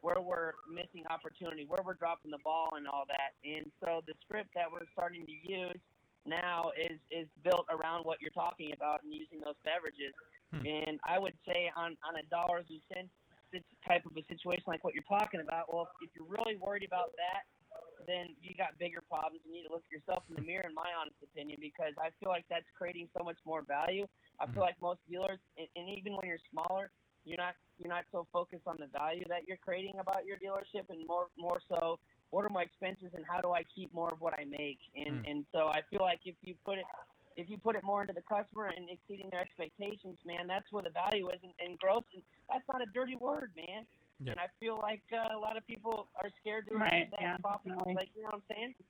where 0.00 0.22
we're 0.22 0.56
missing 0.72 1.04
opportunity 1.12 1.68
where 1.68 1.84
we're 1.84 1.98
dropping 2.00 2.32
the 2.32 2.40
ball 2.40 2.72
and 2.80 2.88
all 2.88 3.04
that 3.04 3.36
and 3.44 3.68
so 3.84 4.00
the 4.08 4.16
script 4.24 4.48
that 4.56 4.64
we're 4.64 4.88
starting 4.96 5.28
to 5.28 5.36
use 5.44 5.80
now 6.28 6.70
is 6.76 7.00
is 7.08 7.28
built 7.44 7.64
around 7.72 8.04
what 8.04 8.20
you're 8.20 8.34
talking 8.36 8.72
about 8.76 9.00
and 9.02 9.12
using 9.12 9.40
those 9.40 9.56
beverages. 9.64 10.12
Hmm. 10.52 10.60
And 10.60 11.00
I 11.08 11.18
would 11.18 11.32
say 11.48 11.72
on 11.72 11.96
on 12.04 12.20
a 12.20 12.24
dollars 12.28 12.68
and 12.68 12.80
cents 12.92 13.12
type 13.88 14.04
of 14.04 14.12
a 14.12 14.24
situation 14.28 14.64
like 14.68 14.84
what 14.84 14.92
you're 14.92 15.08
talking 15.08 15.40
about, 15.40 15.72
well, 15.72 15.88
if 16.04 16.10
you're 16.12 16.28
really 16.28 16.60
worried 16.60 16.84
about 16.84 17.16
that, 17.16 17.48
then 18.06 18.32
you 18.40 18.56
got 18.56 18.72
bigger 18.80 19.04
problems. 19.04 19.44
You 19.44 19.52
need 19.52 19.68
to 19.68 19.72
look 19.72 19.84
at 19.84 19.92
yourself 19.92 20.24
in 20.32 20.40
the 20.40 20.44
mirror, 20.44 20.64
in 20.64 20.74
my 20.74 20.88
honest 20.96 21.20
opinion, 21.20 21.60
because 21.60 21.92
I 22.00 22.08
feel 22.16 22.32
like 22.32 22.48
that's 22.48 22.68
creating 22.72 23.12
so 23.12 23.22
much 23.22 23.36
more 23.44 23.60
value. 23.62 24.08
I 24.40 24.48
feel 24.48 24.64
mm-hmm. 24.64 24.72
like 24.72 24.80
most 24.80 25.04
dealers, 25.04 25.38
and, 25.60 25.68
and 25.76 25.92
even 25.92 26.16
when 26.16 26.24
you're 26.24 26.42
smaller, 26.48 26.90
you're 27.28 27.36
not 27.40 27.54
you're 27.76 27.92
not 27.92 28.08
so 28.10 28.26
focused 28.32 28.64
on 28.64 28.80
the 28.80 28.88
value 28.96 29.24
that 29.28 29.44
you're 29.44 29.60
creating 29.60 30.00
about 30.00 30.24
your 30.24 30.40
dealership, 30.40 30.88
and 30.88 31.04
more 31.06 31.28
more 31.36 31.60
so 31.68 32.00
what 32.30 32.44
are 32.44 32.52
my 32.52 32.62
expenses 32.62 33.08
and 33.14 33.24
how 33.24 33.40
do 33.40 33.52
I 33.52 33.62
keep 33.74 33.92
more 33.94 34.12
of 34.12 34.20
what 34.20 34.34
I 34.34 34.44
make? 34.44 34.78
And 34.96 35.24
mm. 35.24 35.30
and 35.30 35.44
so 35.52 35.68
I 35.68 35.80
feel 35.90 36.00
like 36.00 36.20
if 36.24 36.36
you 36.42 36.54
put 36.64 36.78
it 36.78 36.84
if 37.36 37.48
you 37.48 37.56
put 37.56 37.76
it 37.76 37.84
more 37.84 38.02
into 38.02 38.12
the 38.12 38.26
customer 38.26 38.66
and 38.66 38.90
exceeding 38.90 39.30
their 39.30 39.40
expectations, 39.40 40.18
man, 40.26 40.50
that's 40.50 40.66
where 40.74 40.82
the 40.82 40.90
value 40.90 41.30
is. 41.30 41.38
And, 41.46 41.54
and 41.62 41.78
growth, 41.78 42.02
and 42.12 42.22
that's 42.50 42.66
not 42.66 42.82
a 42.82 42.90
dirty 42.90 43.14
word, 43.14 43.54
man. 43.54 43.86
Yeah. 44.22 44.32
And 44.32 44.40
I 44.40 44.46
feel 44.58 44.78
like 44.82 45.02
uh, 45.12 45.36
a 45.36 45.38
lot 45.38 45.56
of 45.56 45.66
people 45.66 46.08
are 46.20 46.30
scared 46.40 46.66
to 46.68 46.74
Right, 46.74 47.08
that 47.10 47.20
yeah, 47.20 47.36
topic. 47.38 47.72
definitely. 47.72 47.94
Like 47.94 48.10
you 48.16 48.22
know 48.22 48.30
what 48.34 48.42
I'm 48.42 48.56
saying? 48.56 48.74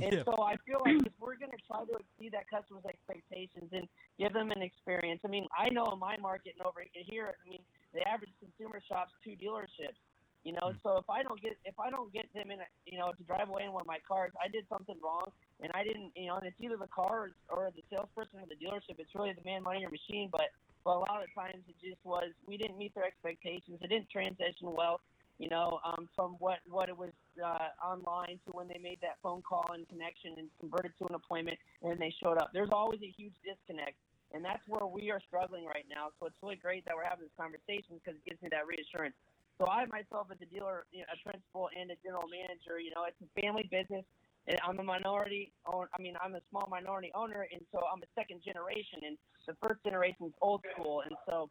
Yeah. 0.00 0.08
And 0.08 0.24
so 0.24 0.40
I 0.40 0.56
feel 0.64 0.80
like 0.80 1.04
if 1.04 1.12
we're 1.20 1.36
going 1.36 1.52
to 1.52 1.60
try 1.68 1.84
to 1.84 1.92
exceed 2.00 2.32
that 2.32 2.48
customer's 2.48 2.88
expectations 2.88 3.68
and 3.76 3.84
give 4.18 4.32
them 4.32 4.50
an 4.50 4.62
experience, 4.62 5.20
I 5.22 5.28
mean, 5.28 5.44
I 5.52 5.68
know 5.68 5.84
in 5.92 5.98
my 5.98 6.16
market 6.16 6.56
and 6.56 6.64
over 6.66 6.80
here, 6.94 7.36
I 7.36 7.36
mean, 7.44 7.60
the 7.92 8.00
average 8.08 8.32
consumer 8.40 8.80
shops 8.88 9.12
two 9.22 9.36
dealerships. 9.36 10.00
You 10.48 10.54
know, 10.56 10.72
so 10.82 10.96
if 10.96 11.04
I 11.10 11.22
don't 11.22 11.36
get 11.42 11.58
if 11.66 11.78
I 11.78 11.90
don't 11.90 12.10
get 12.10 12.24
them 12.32 12.50
in, 12.50 12.58
a, 12.60 12.68
you 12.86 12.96
know, 12.98 13.12
to 13.12 13.22
drive 13.24 13.50
away 13.50 13.64
in 13.68 13.72
one 13.76 13.82
of 13.82 13.86
my 13.86 13.98
cars, 14.08 14.32
I 14.42 14.48
did 14.48 14.64
something 14.72 14.96
wrong, 15.04 15.28
and 15.60 15.70
I 15.74 15.84
didn't, 15.84 16.10
you 16.16 16.28
know, 16.28 16.36
and 16.40 16.46
it's 16.46 16.56
either 16.58 16.78
the 16.80 16.88
car 16.88 17.28
or, 17.52 17.66
or 17.68 17.70
the 17.76 17.82
salesperson 17.92 18.40
or 18.40 18.48
the 18.48 18.56
dealership. 18.56 18.96
It's 18.98 19.14
really 19.14 19.34
the 19.36 19.44
man, 19.44 19.62
money, 19.62 19.84
or 19.84 19.90
machine. 19.92 20.30
But 20.32 20.48
but 20.84 20.96
a 20.96 21.02
lot 21.02 21.22
of 21.22 21.32
times 21.34 21.62
it 21.68 21.76
just 21.80 22.00
was 22.04 22.30
we 22.46 22.56
didn't 22.56 22.78
meet 22.78 22.94
their 22.94 23.04
expectations. 23.04 23.78
It 23.80 23.88
didn't 23.88 24.10
transition 24.10 24.72
well 24.72 25.00
you 25.42 25.48
know, 25.48 25.80
um, 25.84 26.08
from 26.14 26.36
what 26.38 26.58
what 26.70 26.88
it 26.88 26.96
was 26.96 27.10
uh, 27.42 27.74
online 27.82 28.38
to 28.46 28.52
when 28.52 28.68
they 28.68 28.78
made 28.78 29.02
that 29.02 29.18
phone 29.22 29.42
call 29.42 29.66
and 29.74 29.88
connection 29.88 30.38
and 30.38 30.46
converted 30.60 30.92
to 31.02 31.10
an 31.10 31.14
appointment 31.14 31.58
and 31.82 31.98
they 31.98 32.14
showed 32.22 32.38
up. 32.38 32.50
There's 32.54 32.70
always 32.70 33.00
a 33.02 33.10
huge 33.10 33.34
disconnect, 33.42 33.98
and 34.30 34.44
that's 34.44 34.62
where 34.68 34.86
we 34.86 35.10
are 35.10 35.20
struggling 35.26 35.66
right 35.66 35.82
now. 35.90 36.14
So 36.20 36.30
it's 36.30 36.38
really 36.46 36.62
great 36.62 36.84
that 36.86 36.94
we're 36.94 37.10
having 37.10 37.26
this 37.26 37.34
conversation 37.34 37.98
because 37.98 38.14
it 38.14 38.24
gives 38.28 38.38
me 38.38 38.54
that 38.54 38.70
reassurance. 38.70 39.18
So 39.58 39.66
I 39.66 39.82
myself, 39.90 40.30
as 40.30 40.38
a 40.38 40.46
dealer, 40.46 40.86
you 40.94 41.02
know, 41.02 41.10
a 41.10 41.18
principal, 41.26 41.74
and 41.74 41.90
a 41.90 41.98
general 42.06 42.30
manager, 42.30 42.78
you 42.78 42.94
know, 42.94 43.02
it's 43.10 43.18
a 43.18 43.28
family 43.34 43.66
business. 43.66 44.06
And 44.46 44.58
I'm 44.66 44.78
a 44.80 44.82
minority 44.82 45.52
own. 45.66 45.86
I 45.96 46.02
mean, 46.02 46.14
I'm 46.20 46.34
a 46.34 46.40
small 46.50 46.66
minority 46.68 47.10
owner, 47.14 47.46
and 47.52 47.62
so 47.70 47.80
I'm 47.86 48.02
a 48.02 48.10
second 48.14 48.42
generation, 48.44 49.00
and 49.06 49.18
the 49.46 49.54
first 49.62 49.82
generation 49.84 50.26
is 50.26 50.34
old 50.40 50.64
school, 50.74 51.02
and 51.02 51.14
so 51.28 51.48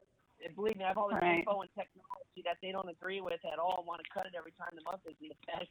believe 0.56 0.76
me, 0.78 0.84
I 0.84 0.90
have 0.90 0.98
all 0.98 1.10
this 1.10 1.22
Right. 1.22 1.40
info 1.40 1.62
and 1.62 1.70
technology 1.72 2.42
that 2.44 2.58
they 2.62 2.72
don't 2.72 2.90
agree 2.90 3.22
with 3.22 3.40
at 3.46 3.60
all 3.60 3.80
and 3.80 3.88
want 3.88 4.02
to 4.04 4.10
cut 4.14 4.26
it 4.26 4.34
every 4.36 4.52
time 4.54 4.74
the 4.76 4.82
month 4.84 5.02
is 5.08 5.16
in 5.22 5.30
best. 5.48 5.70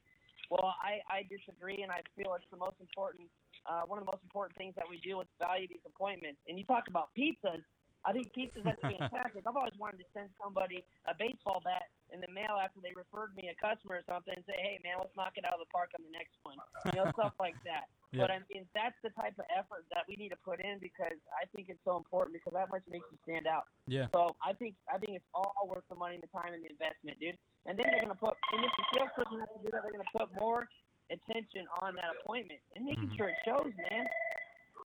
Well, 0.50 0.74
I, 0.82 1.00
I 1.10 1.22
disagree, 1.28 1.82
and 1.82 1.92
I 1.92 2.02
feel 2.16 2.34
it's 2.34 2.46
the 2.50 2.56
most 2.56 2.76
important, 2.80 3.30
uh, 3.66 3.82
one 3.86 3.98
of 3.98 4.06
the 4.06 4.10
most 4.10 4.22
important 4.22 4.56
things 4.56 4.74
that 4.76 4.88
we 4.88 4.98
do 4.98 5.20
is 5.20 5.28
value 5.38 5.68
these 5.68 5.84
appointments. 5.86 6.40
And 6.48 6.58
you 6.58 6.64
talk 6.64 6.88
about 6.88 7.10
pizzas. 7.18 7.62
I 8.04 8.12
think 8.12 8.32
pizzas 8.34 8.64
that's 8.64 8.80
fantastic. 8.86 9.44
I've 9.46 9.56
always 9.56 9.76
wanted 9.78 9.98
to 9.98 10.08
send 10.14 10.30
somebody 10.42 10.84
a 11.06 11.14
baseball 11.18 11.60
bat 11.62 11.90
in 12.12 12.20
the 12.20 12.30
mail 12.30 12.58
after 12.58 12.80
they 12.82 12.92
referred 12.94 13.34
me 13.36 13.50
a 13.50 13.56
customer 13.58 14.02
or 14.02 14.04
something 14.06 14.34
and 14.34 14.44
say, 14.46 14.58
hey, 14.58 14.78
man, 14.82 14.98
let's 14.98 15.14
knock 15.16 15.34
it 15.38 15.44
out 15.46 15.54
of 15.54 15.62
the 15.62 15.70
park 15.70 15.90
on 15.94 16.02
the 16.02 16.10
next 16.10 16.34
one. 16.42 16.58
You 16.90 16.98
know, 16.98 17.10
stuff 17.14 17.34
like 17.38 17.56
that. 17.64 17.86
Yeah. 18.10 18.26
But 18.26 18.30
I 18.34 18.38
mean, 18.50 18.66
that's 18.74 18.98
the 19.06 19.14
type 19.14 19.38
of 19.38 19.46
effort 19.54 19.86
that 19.94 20.02
we 20.10 20.18
need 20.18 20.34
to 20.34 20.40
put 20.42 20.58
in 20.58 20.82
because 20.82 21.14
I 21.30 21.46
think 21.54 21.70
it's 21.70 21.78
so 21.86 21.94
important 21.94 22.34
because 22.34 22.58
that 22.58 22.66
much 22.66 22.82
makes 22.90 23.06
you 23.06 23.14
stand 23.22 23.46
out. 23.46 23.70
Yeah. 23.86 24.10
So 24.10 24.34
I 24.42 24.50
think 24.50 24.74
I 24.90 24.98
think 24.98 25.14
it's 25.22 25.30
all 25.30 25.54
worth 25.70 25.86
the 25.86 25.94
money, 25.94 26.18
the 26.18 26.26
time, 26.34 26.50
and 26.50 26.58
the 26.58 26.74
investment, 26.74 27.22
dude. 27.22 27.38
And 27.70 27.78
then 27.78 27.86
they're 27.86 28.02
gonna 28.02 28.18
put, 28.18 28.34
and 28.50 28.66
if 28.66 28.72
the 28.74 28.84
salesperson 28.98 29.38
has 29.38 29.46
to 29.54 29.62
do 29.62 29.70
that, 29.70 29.86
they're 29.86 29.94
gonna 29.94 30.10
put 30.10 30.26
more 30.42 30.66
attention 31.06 31.70
on 31.86 31.94
that 32.02 32.18
appointment 32.18 32.58
and 32.74 32.82
making 32.82 33.14
Mhm. 33.14 33.16
sure 33.16 33.28
it 33.30 33.38
shows, 33.46 33.70
man. 33.78 34.10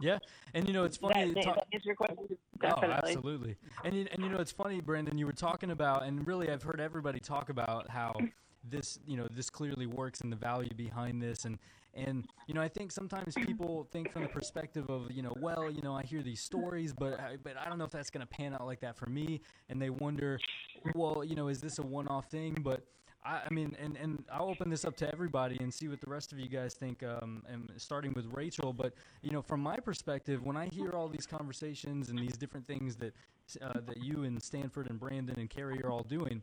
Yeah, 0.01 0.19
and 0.53 0.67
you 0.67 0.73
know 0.73 0.84
it's 0.84 0.97
funny. 0.97 1.34
that, 1.34 1.67
answer 1.71 1.88
your 1.88 1.95
question? 1.95 2.17
Oh, 2.63 2.84
absolutely. 2.84 3.55
And 3.84 3.95
you, 3.95 4.08
and 4.12 4.23
you 4.23 4.29
know 4.29 4.38
it's 4.38 4.51
funny, 4.51 4.81
Brandon. 4.81 5.17
You 5.17 5.25
were 5.25 5.34
talking 5.34 5.71
about, 5.71 6.03
and 6.03 6.25
really, 6.27 6.49
I've 6.49 6.63
heard 6.63 6.81
everybody 6.81 7.19
talk 7.19 7.49
about 7.49 7.89
how 7.89 8.13
this, 8.69 8.99
you 9.08 9.17
know, 9.17 9.27
this 9.31 9.49
clearly 9.49 9.86
works 9.86 10.21
and 10.21 10.31
the 10.31 10.38
value 10.38 10.73
behind 10.75 11.21
this, 11.21 11.45
and 11.45 11.58
and 11.93 12.25
you 12.47 12.53
know, 12.53 12.62
I 12.62 12.67
think 12.67 12.91
sometimes 12.91 13.36
people 13.36 13.88
think 13.91 14.12
from 14.12 14.23
the 14.23 14.27
perspective 14.27 14.89
of, 14.89 15.10
you 15.12 15.21
know, 15.21 15.34
well, 15.39 15.71
you 15.71 15.81
know, 15.81 15.93
I 15.93 16.03
hear 16.03 16.21
these 16.21 16.41
stories, 16.41 16.93
but 16.93 17.19
I, 17.19 17.38
but 17.41 17.55
I 17.58 17.69
don't 17.69 17.77
know 17.77 17.86
if 17.86 17.91
that's 17.91 18.10
going 18.10 18.25
to 18.25 18.27
pan 18.27 18.53
out 18.53 18.65
like 18.65 18.81
that 18.81 18.97
for 18.97 19.05
me, 19.05 19.39
and 19.69 19.81
they 19.81 19.89
wonder, 19.89 20.38
well, 20.93 21.23
you 21.23 21.36
know, 21.36 21.47
is 21.47 21.62
this 21.62 21.79
a 21.79 21.81
one-off 21.81 22.29
thing? 22.29 22.58
But 22.62 22.84
I, 23.25 23.41
I 23.49 23.53
mean, 23.53 23.75
and, 23.81 23.97
and 23.97 24.23
I'll 24.31 24.49
open 24.49 24.69
this 24.69 24.85
up 24.85 24.95
to 24.97 25.11
everybody 25.11 25.57
and 25.59 25.73
see 25.73 25.88
what 25.88 25.99
the 25.99 26.09
rest 26.09 26.31
of 26.31 26.39
you 26.39 26.47
guys 26.47 26.73
think. 26.75 27.03
Um, 27.03 27.43
and 27.49 27.71
starting 27.77 28.13
with 28.13 28.25
Rachel, 28.31 28.71
but 28.71 28.93
you 29.21 29.31
know, 29.31 29.41
from 29.41 29.61
my 29.61 29.77
perspective, 29.77 30.43
when 30.43 30.55
I 30.55 30.67
hear 30.67 30.91
all 30.91 31.07
these 31.07 31.25
conversations 31.25 32.09
and 32.09 32.19
these 32.19 32.38
different 32.38 32.67
things 32.67 32.95
that 32.97 33.13
uh, 33.61 33.79
that 33.85 33.97
you 34.03 34.23
and 34.23 34.41
Stanford 34.41 34.89
and 34.89 34.99
Brandon 34.99 35.39
and 35.39 35.49
Carrie 35.49 35.81
are 35.83 35.91
all 35.91 36.03
doing, 36.03 36.41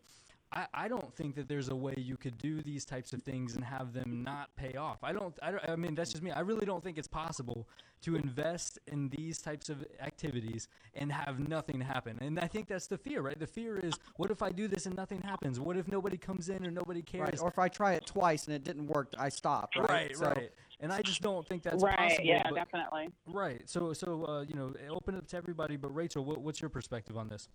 I, 0.52 0.66
I 0.74 0.88
don't 0.88 1.12
think 1.14 1.34
that 1.36 1.48
there's 1.48 1.70
a 1.70 1.74
way 1.74 1.94
you 1.96 2.16
could 2.16 2.36
do 2.38 2.60
these 2.60 2.84
types 2.84 3.12
of 3.12 3.22
things 3.22 3.56
and 3.56 3.64
have 3.64 3.92
them 3.92 4.22
not 4.22 4.54
pay 4.56 4.74
off. 4.74 4.98
I 5.02 5.12
don't. 5.12 5.34
I, 5.42 5.50
don't, 5.52 5.68
I 5.68 5.76
mean, 5.76 5.94
that's 5.94 6.10
just 6.12 6.22
me. 6.22 6.30
I 6.30 6.40
really 6.40 6.66
don't 6.66 6.82
think 6.84 6.98
it's 6.98 7.08
possible 7.08 7.66
to 8.02 8.16
invest 8.16 8.78
in 8.88 9.08
these 9.10 9.38
types 9.38 9.68
of 9.68 9.84
activities 10.00 10.68
and 10.94 11.10
have 11.12 11.38
nothing 11.48 11.80
happen. 11.80 12.18
And 12.20 12.38
I 12.38 12.48
think 12.48 12.68
that's 12.68 12.88
the 12.88 12.98
fear, 12.98 13.22
right? 13.22 13.38
The 13.38 13.46
fear 13.46 13.78
is, 13.78 13.94
what 14.16 14.30
if 14.30 14.42
I 14.42 14.50
do 14.50 14.66
this 14.66 14.86
and 14.86 14.96
nothing 14.96 15.22
happens? 15.22 15.60
What 15.60 15.76
if 15.76 15.86
nobody 15.86 16.16
comes 16.18 16.48
in 16.48 16.66
or 16.66 16.70
nobody 16.70 17.00
cares? 17.00 17.28
Right. 17.28 17.40
Or 17.40 17.48
if 17.48 17.58
I 17.58 17.68
try 17.68 17.92
it 17.94 18.04
twice 18.04 18.46
and 18.46 18.56
it 18.56 18.64
didn't 18.64 18.88
work, 18.88 19.12
I 19.18 19.28
stop. 19.28 19.70
Right. 19.76 19.88
right, 19.88 20.16
So- 20.16 20.26
right. 20.26 20.50
And 20.80 20.92
I 20.92 21.00
just 21.00 21.22
don't 21.22 21.46
think 21.46 21.62
that's 21.62 21.80
right. 21.80 21.96
possible. 21.96 22.16
Right. 22.18 22.26
Yeah, 22.26 22.42
but- 22.42 22.56
definitely. 22.56 23.10
Right. 23.28 23.62
So, 23.70 23.92
so 23.92 24.24
uh, 24.26 24.42
you 24.42 24.54
know, 24.56 24.74
open 24.90 25.14
it 25.14 25.18
up 25.18 25.28
to 25.28 25.36
everybody. 25.36 25.76
But 25.76 25.94
Rachel, 25.94 26.24
what, 26.24 26.40
what's 26.40 26.60
your 26.60 26.70
perspective 26.70 27.16
on 27.16 27.28
this? 27.28 27.48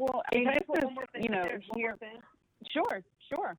Well, 0.00 0.22
I 0.24 0.32
Can 0.32 0.40
mean, 0.40 0.48
I 0.48 0.54
this 0.54 0.62
put 0.66 0.78
is, 0.78 0.84
one 0.84 0.94
more 0.94 1.06
thing 1.12 1.22
you 1.24 1.28
know, 1.28 1.42
there? 1.44 1.60
One 1.68 1.76
more 1.76 1.92
here. 1.92 1.96
thing? 2.00 2.18
Sure, 2.72 3.02
sure. 3.28 3.52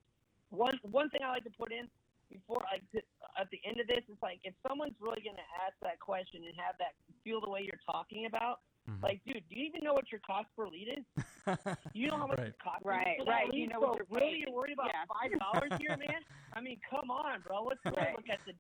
one 0.50 0.74
one 0.90 1.08
thing 1.14 1.22
I 1.24 1.30
like 1.30 1.44
to 1.46 1.54
put 1.54 1.72
in 1.72 1.86
before 2.34 2.58
like 2.72 2.82
to, 2.98 3.02
at 3.38 3.46
the 3.54 3.62
end 3.62 3.78
of 3.80 3.86
this 3.86 4.02
is 4.10 4.18
like 4.26 4.40
if 4.44 4.54
someone's 4.66 4.98
really 5.00 5.22
going 5.22 5.38
to 5.38 5.50
ask 5.62 5.78
that 5.86 6.00
question 6.00 6.42
and 6.42 6.54
have 6.58 6.74
that 6.82 6.98
feel 7.24 7.42
the 7.46 7.50
way 7.50 7.62
you're 7.62 7.82
talking 7.86 8.26
about, 8.26 8.62
Mhm. 8.90 9.04
like, 9.04 9.22
dude, 9.24 9.44
do 9.50 9.54
you 9.56 9.66
even 9.70 9.84
know 9.86 9.94
what 9.94 10.10
your 10.12 10.22
cost 10.26 10.48
per 10.58 10.66
lead 10.68 10.90
is? 10.98 11.06
Do 11.46 11.54
you 11.94 12.08
know 12.10 12.18
how 12.18 12.26
much 12.26 12.40
Right. 12.40 12.48
it 12.50 12.58
costs? 12.58 12.82
Right, 12.86 13.18
for 13.22 13.26
right. 13.30 13.46
lead? 13.54 13.62
You 13.62 13.68
know 13.68 13.80
so 13.82 13.88
what 13.94 13.98
you're 14.10 14.20
really 14.20 14.38
you're 14.42 14.52
worried 14.52 14.74
about 14.74 14.90
Yeah. 14.90 15.06
five 15.06 15.38
dollars 15.38 15.72
here, 15.78 15.94
man? 15.96 16.26
I 16.58 16.60
mean, 16.62 16.82
come 16.90 17.12
on, 17.12 17.42
bro. 17.46 17.62
Let's 17.70 17.86
Right. 17.86 18.18
look 18.18 18.26
at 18.30 18.42
the 18.50 18.54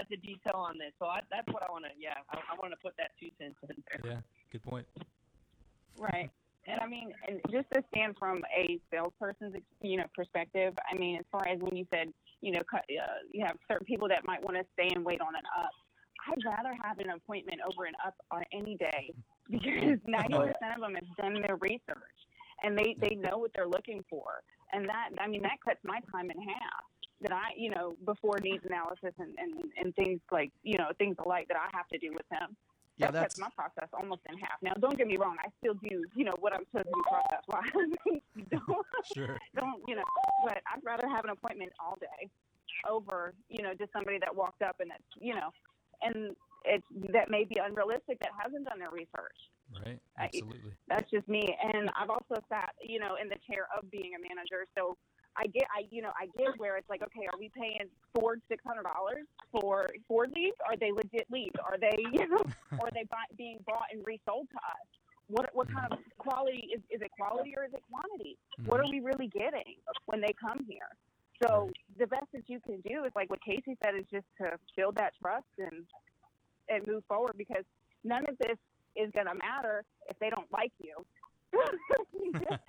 at 0.00 0.08
the 0.08 0.16
detail 0.16 0.56
on 0.56 0.78
this. 0.78 0.92
So 0.98 1.04
I, 1.04 1.20
that's 1.30 1.46
what 1.52 1.62
I 1.62 1.70
want 1.70 1.84
to. 1.84 1.90
Yeah, 2.00 2.16
I, 2.32 2.40
I 2.52 2.56
want 2.56 2.72
to 2.72 2.80
put 2.80 2.96
that 2.96 3.10
two 3.20 3.28
cents 3.38 3.56
in 3.68 3.76
there. 3.92 4.00
Yeah, 4.12 4.20
good 4.50 4.62
point. 4.64 4.86
Right. 5.98 6.30
And 6.66 6.80
I 6.80 6.86
mean, 6.88 7.12
and 7.28 7.40
just 7.50 7.66
to 7.74 7.82
stand 7.94 8.16
from 8.18 8.42
a 8.56 8.80
salesperson's, 8.90 9.54
you 9.82 9.98
know, 9.98 10.04
perspective, 10.14 10.74
I 10.90 10.96
mean, 10.96 11.16
as 11.16 11.24
far 11.30 11.46
as 11.46 11.60
when 11.60 11.76
you 11.76 11.86
said, 11.92 12.08
you 12.40 12.52
know, 12.52 12.62
cut- 12.68 12.84
uh, 12.90 13.22
you 13.32 13.44
have 13.44 13.56
certain 13.68 13.86
people 13.86 14.08
that 14.08 14.26
might 14.26 14.42
want 14.42 14.56
to 14.56 14.64
stay 14.74 14.88
and 14.94 15.04
wait 15.04 15.20
on 15.20 15.34
an 15.34 15.42
up. 15.58 15.70
I'd 16.28 16.44
rather 16.44 16.76
have 16.82 16.98
an 16.98 17.10
appointment 17.10 17.60
over 17.64 17.84
an 17.84 17.94
up 18.04 18.14
on 18.32 18.42
any 18.52 18.76
day 18.76 19.14
because 19.50 19.98
ninety 20.06 20.34
percent 20.34 20.74
of 20.74 20.80
them 20.80 20.94
have 20.94 21.16
done 21.16 21.40
their 21.40 21.56
research 21.56 22.18
and 22.62 22.76
they 22.76 22.96
they 23.00 23.14
know 23.14 23.38
what 23.38 23.52
they're 23.54 23.68
looking 23.68 24.04
for, 24.10 24.42
and 24.72 24.88
that 24.88 25.10
I 25.20 25.28
mean 25.28 25.42
that 25.42 25.58
cuts 25.64 25.80
my 25.84 26.00
time 26.12 26.30
in 26.30 26.40
half. 26.40 26.84
That 27.22 27.32
I, 27.32 27.56
you 27.56 27.70
know, 27.70 27.96
before 28.04 28.38
needs 28.42 28.62
analysis 28.66 29.14
and, 29.18 29.32
and, 29.38 29.64
and 29.82 29.94
things 29.94 30.20
like, 30.30 30.52
you 30.62 30.76
know, 30.76 30.88
things 30.98 31.16
alike 31.24 31.48
that 31.48 31.56
I 31.56 31.74
have 31.74 31.88
to 31.88 31.96
do 31.96 32.12
with 32.12 32.28
them 32.28 32.54
Yeah, 32.98 33.10
that 33.10 33.12
that's 33.20 33.34
cuts 33.36 33.38
my 33.38 33.64
process 33.64 33.88
almost 33.92 34.22
in 34.28 34.38
half. 34.38 34.56
Now, 34.62 34.72
don't 34.80 34.96
get 34.96 35.06
me 35.06 35.16
wrong, 35.18 35.36
I 35.44 35.48
still 35.60 35.74
do, 35.74 36.04
you 36.14 36.24
know, 36.24 36.34
what 36.40 36.52
I'm 36.54 36.64
supposed 36.72 36.86
to 36.86 36.92
do 36.94 37.02
process 37.04 37.44
wise. 37.48 38.20
don't, 38.50 38.86
Sure. 39.14 39.38
don't, 39.54 39.82
you 39.86 39.96
know, 39.96 40.04
but 40.44 40.58
I'd 40.72 40.82
rather 40.84 41.06
have 41.08 41.24
an 41.24 41.30
appointment 41.30 41.72
all 41.78 41.98
day 42.00 42.30
over, 42.88 43.34
you 43.50 43.62
know, 43.62 43.74
just 43.74 43.92
somebody 43.92 44.18
that 44.18 44.34
walked 44.34 44.62
up 44.62 44.80
and 44.80 44.90
that's, 44.90 45.02
you 45.20 45.34
know, 45.34 45.50
and 46.02 46.34
it's 46.64 46.84
that 47.12 47.30
may 47.30 47.44
be 47.44 47.56
unrealistic 47.62 48.18
that 48.20 48.30
hasn't 48.38 48.66
done 48.66 48.78
their 48.78 48.90
research. 48.90 49.36
Right. 49.84 49.98
I- 50.18 50.24
Absolutely. 50.24 50.72
That's 50.88 51.10
just 51.10 51.28
me. 51.28 51.54
And 51.62 51.90
I've 52.00 52.10
also 52.10 52.40
sat, 52.48 52.74
you 52.80 52.98
know, 52.98 53.16
in 53.20 53.28
the 53.28 53.36
chair 53.50 53.68
of 53.76 53.90
being 53.90 54.12
a 54.16 54.20
manager. 54.20 54.64
So 54.76 54.96
I 55.36 55.46
get, 55.46 55.64
I, 55.74 55.84
you 55.90 56.02
know, 56.02 56.12
I 56.18 56.26
get 56.36 56.58
where 56.58 56.76
it's 56.76 56.88
like, 56.88 57.02
okay, 57.02 57.26
are 57.32 57.38
we 57.38 57.50
paying 57.54 57.88
Ford 58.14 58.40
six 58.48 58.62
hundred 58.66 58.84
dollars 58.84 59.26
for 59.52 59.90
Ford 60.08 60.32
leads? 60.34 60.56
Are 60.66 60.76
they 60.76 60.92
legit 60.92 61.26
leads? 61.30 61.56
Are 61.62 61.76
they, 61.78 61.96
you 62.12 62.28
know, 62.28 62.42
are 62.80 62.90
they 62.92 63.04
buy, 63.10 63.24
being 63.36 63.58
bought 63.66 63.92
and 63.92 64.04
resold 64.06 64.48
to 64.50 64.58
us? 64.58 64.86
What, 65.28 65.50
what 65.52 65.66
kind 65.72 65.92
of 65.92 65.98
mm-hmm. 65.98 66.18
quality 66.18 66.70
is, 66.72 66.80
is 66.88 67.02
it 67.02 67.10
quality 67.18 67.54
or 67.56 67.64
is 67.64 67.74
it 67.74 67.82
quantity? 67.90 68.38
What 68.64 68.80
are 68.80 68.84
mm-hmm. 68.84 68.92
we 68.92 69.00
really 69.00 69.26
getting 69.26 69.74
when 70.06 70.20
they 70.20 70.32
come 70.40 70.64
here? 70.68 70.94
So 71.42 71.70
the 71.98 72.06
best 72.06 72.26
that 72.32 72.48
you 72.48 72.60
can 72.60 72.80
do 72.80 73.04
is 73.04 73.12
like 73.14 73.28
what 73.28 73.42
Casey 73.42 73.76
said 73.84 73.94
is 73.94 74.06
just 74.10 74.26
to 74.40 74.56
build 74.76 74.96
that 74.96 75.12
trust 75.20 75.44
and 75.58 75.84
and 76.68 76.86
move 76.86 77.04
forward 77.06 77.34
because 77.36 77.64
none 78.04 78.26
of 78.28 78.36
this 78.38 78.56
is 78.96 79.10
going 79.12 79.26
to 79.26 79.34
matter 79.34 79.84
if 80.08 80.18
they 80.18 80.30
don't 80.30 80.50
like 80.50 80.72
you. 80.82 80.94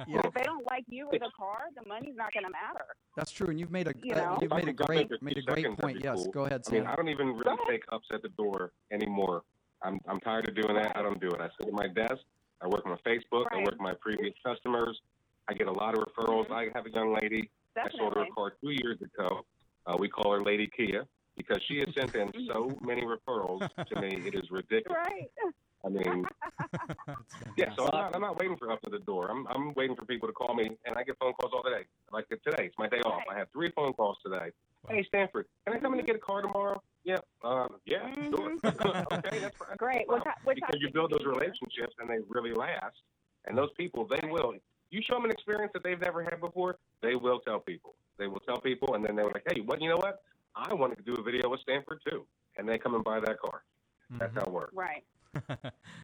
Yeah. 0.08 0.22
If 0.24 0.34
they 0.34 0.44
don't 0.44 0.66
like 0.70 0.86
you 0.88 1.08
or 1.08 1.20
the 1.20 1.30
car, 1.38 1.66
the 1.76 1.88
money's 1.90 2.16
not 2.16 2.32
going 2.32 2.46
to 2.46 2.50
matter. 2.50 2.86
that's 3.18 3.32
true, 3.32 3.48
and 3.48 3.60
you've 3.60 3.72
made 3.72 3.88
a 3.88 3.94
You 4.02 4.14
uh, 4.14 4.18
know? 4.18 4.38
you've 4.42 4.52
made 4.52 4.70
a 4.70 4.74
could 4.74 4.78
jump 4.78 4.90
in 4.92 5.08
great 5.08 5.22
made 5.22 5.38
a 5.38 5.42
great 5.42 5.78
point. 5.78 5.98
Yes, 6.02 6.24
cool. 6.24 6.32
go 6.32 6.46
ahead, 6.46 6.62
I 6.68 6.72
mean, 6.72 6.86
I 6.86 6.96
don't 6.96 7.10
even 7.10 7.28
really 7.28 7.42
ahead. 7.54 7.68
take 7.70 7.84
ups 7.92 8.08
at 8.14 8.22
the 8.22 8.30
door 8.30 8.72
anymore. 8.92 9.44
I'm 9.84 10.00
I'm 10.08 10.20
tired 10.22 10.48
of 10.48 10.56
doing 10.56 10.76
that. 10.76 10.96
I 10.96 11.02
don't 11.02 11.20
do 11.20 11.28
it. 11.28 11.42
I 11.42 11.50
sit 11.60 11.68
at 11.68 11.74
my 11.74 11.88
desk. 11.88 12.22
I 12.62 12.68
work 12.68 12.86
on 12.86 12.98
Facebook. 13.06 13.46
I 13.52 13.58
work 13.58 13.72
with 13.72 13.80
my 13.80 13.94
previous 14.00 14.34
customers. 14.46 15.00
I 15.50 15.54
get 15.54 15.68
a 15.68 15.72
lot 15.72 15.98
of 15.98 16.04
referrals. 16.06 16.50
I 16.50 16.70
have 16.74 16.86
a 16.86 16.92
young 16.92 17.14
lady. 17.22 17.50
I 17.78 17.90
sold 17.98 18.16
her 18.16 18.24
a 18.24 18.30
car 18.32 18.54
two 18.62 18.72
years 18.72 18.98
ago. 19.02 19.46
Uh, 19.86 19.96
we 20.00 20.10
call 20.10 20.32
her 20.32 20.42
Lady 20.42 20.70
Kia 20.76 21.06
because 21.38 21.62
she 21.68 21.78
has 21.80 21.90
sent 21.96 22.16
in 22.16 22.32
so 22.48 22.78
many 22.82 23.04
referrals 23.04 23.68
to 23.86 24.02
me. 24.02 24.22
It 24.26 24.34
is 24.36 24.50
ridiculous. 24.52 24.98
Right. 25.08 25.30
I 25.86 25.90
mean, 25.90 26.26
yeah. 27.58 27.74
So 27.78 27.86
I'm 27.86 27.92
not, 28.00 28.16
I'm 28.16 28.22
not 28.22 28.40
waiting 28.40 28.58
for 28.58 28.72
up 28.72 28.82
to 28.82 28.90
the 28.90 29.00
door. 29.00 29.30
I'm 29.30 29.48
I'm 29.48 29.74
waiting 29.76 29.96
for 29.96 30.06
people 30.06 30.28
to 30.28 30.34
call 30.34 30.56
me, 30.56 30.72
and 30.86 30.98
I 30.98 31.04
get 31.04 31.18
phone 31.20 31.34
calls 31.34 31.54
all 31.54 31.64
day. 31.64 31.86
Like 32.12 32.28
today, 32.30 32.66
it's 32.66 32.78
my 32.78 32.90
day 32.90 33.00
off. 33.06 33.22
I 33.30 33.38
have 33.38 33.48
three 33.52 33.72
phone 33.76 33.94
calls 33.94 34.18
today. 34.26 34.52
Hey 34.90 35.04
Stanford, 35.08 35.46
can 35.66 35.76
I 35.76 35.80
come 35.80 35.94
in 35.94 36.00
and 36.00 36.08
get 36.08 36.16
a 36.16 36.20
car 36.20 36.42
tomorrow? 36.42 36.82
Yeah. 37.04 37.18
Um, 37.44 37.78
yeah. 37.86 38.14
Sure. 38.30 38.54
okay, 38.66 39.40
that's 39.40 39.58
fine. 39.58 39.76
Great. 39.78 40.08
What, 40.08 40.24
ti- 40.24 40.30
what 40.44 40.56
because 40.56 40.72
time 40.74 40.82
you 40.82 40.92
build 40.92 41.12
those 41.12 41.26
relationships 41.26 41.96
and 42.00 42.10
they 42.10 42.18
really 42.28 42.54
last. 42.54 42.96
And 43.46 43.58
those 43.58 43.70
people, 43.78 44.08
they 44.08 44.28
will. 44.28 44.54
You 44.90 45.02
show 45.02 45.16
them 45.16 45.26
an 45.26 45.32
experience 45.32 45.72
that 45.74 45.84
they've 45.84 46.00
never 46.00 46.24
had 46.24 46.40
before, 46.40 46.78
they 47.02 47.16
will 47.16 47.40
tell 47.40 47.60
people. 47.60 47.96
They 48.18 48.28
will 48.28 48.40
tell 48.42 48.60
people, 48.60 48.96
and 48.96 49.06
then 49.06 49.16
they're 49.16 49.26
like, 49.26 49.44
"Hey, 49.48 49.62
what? 49.62 49.82
You 49.82 49.90
know 49.90 49.98
what? 49.98 50.22
I 50.56 50.74
wanted 50.74 50.98
to 50.98 51.04
do 51.04 51.14
a 51.16 51.22
video 51.24 51.50
with 51.50 51.60
Stanford 51.62 52.02
too." 52.10 52.26
And 52.58 52.68
they 52.68 52.78
come 52.78 52.96
and 52.96 53.04
buy 53.04 53.20
that 53.20 53.40
car. 53.40 53.64
That's 54.20 54.34
how 54.34 54.42
it 54.42 54.52
works. 54.52 54.74
Right. 54.74 55.04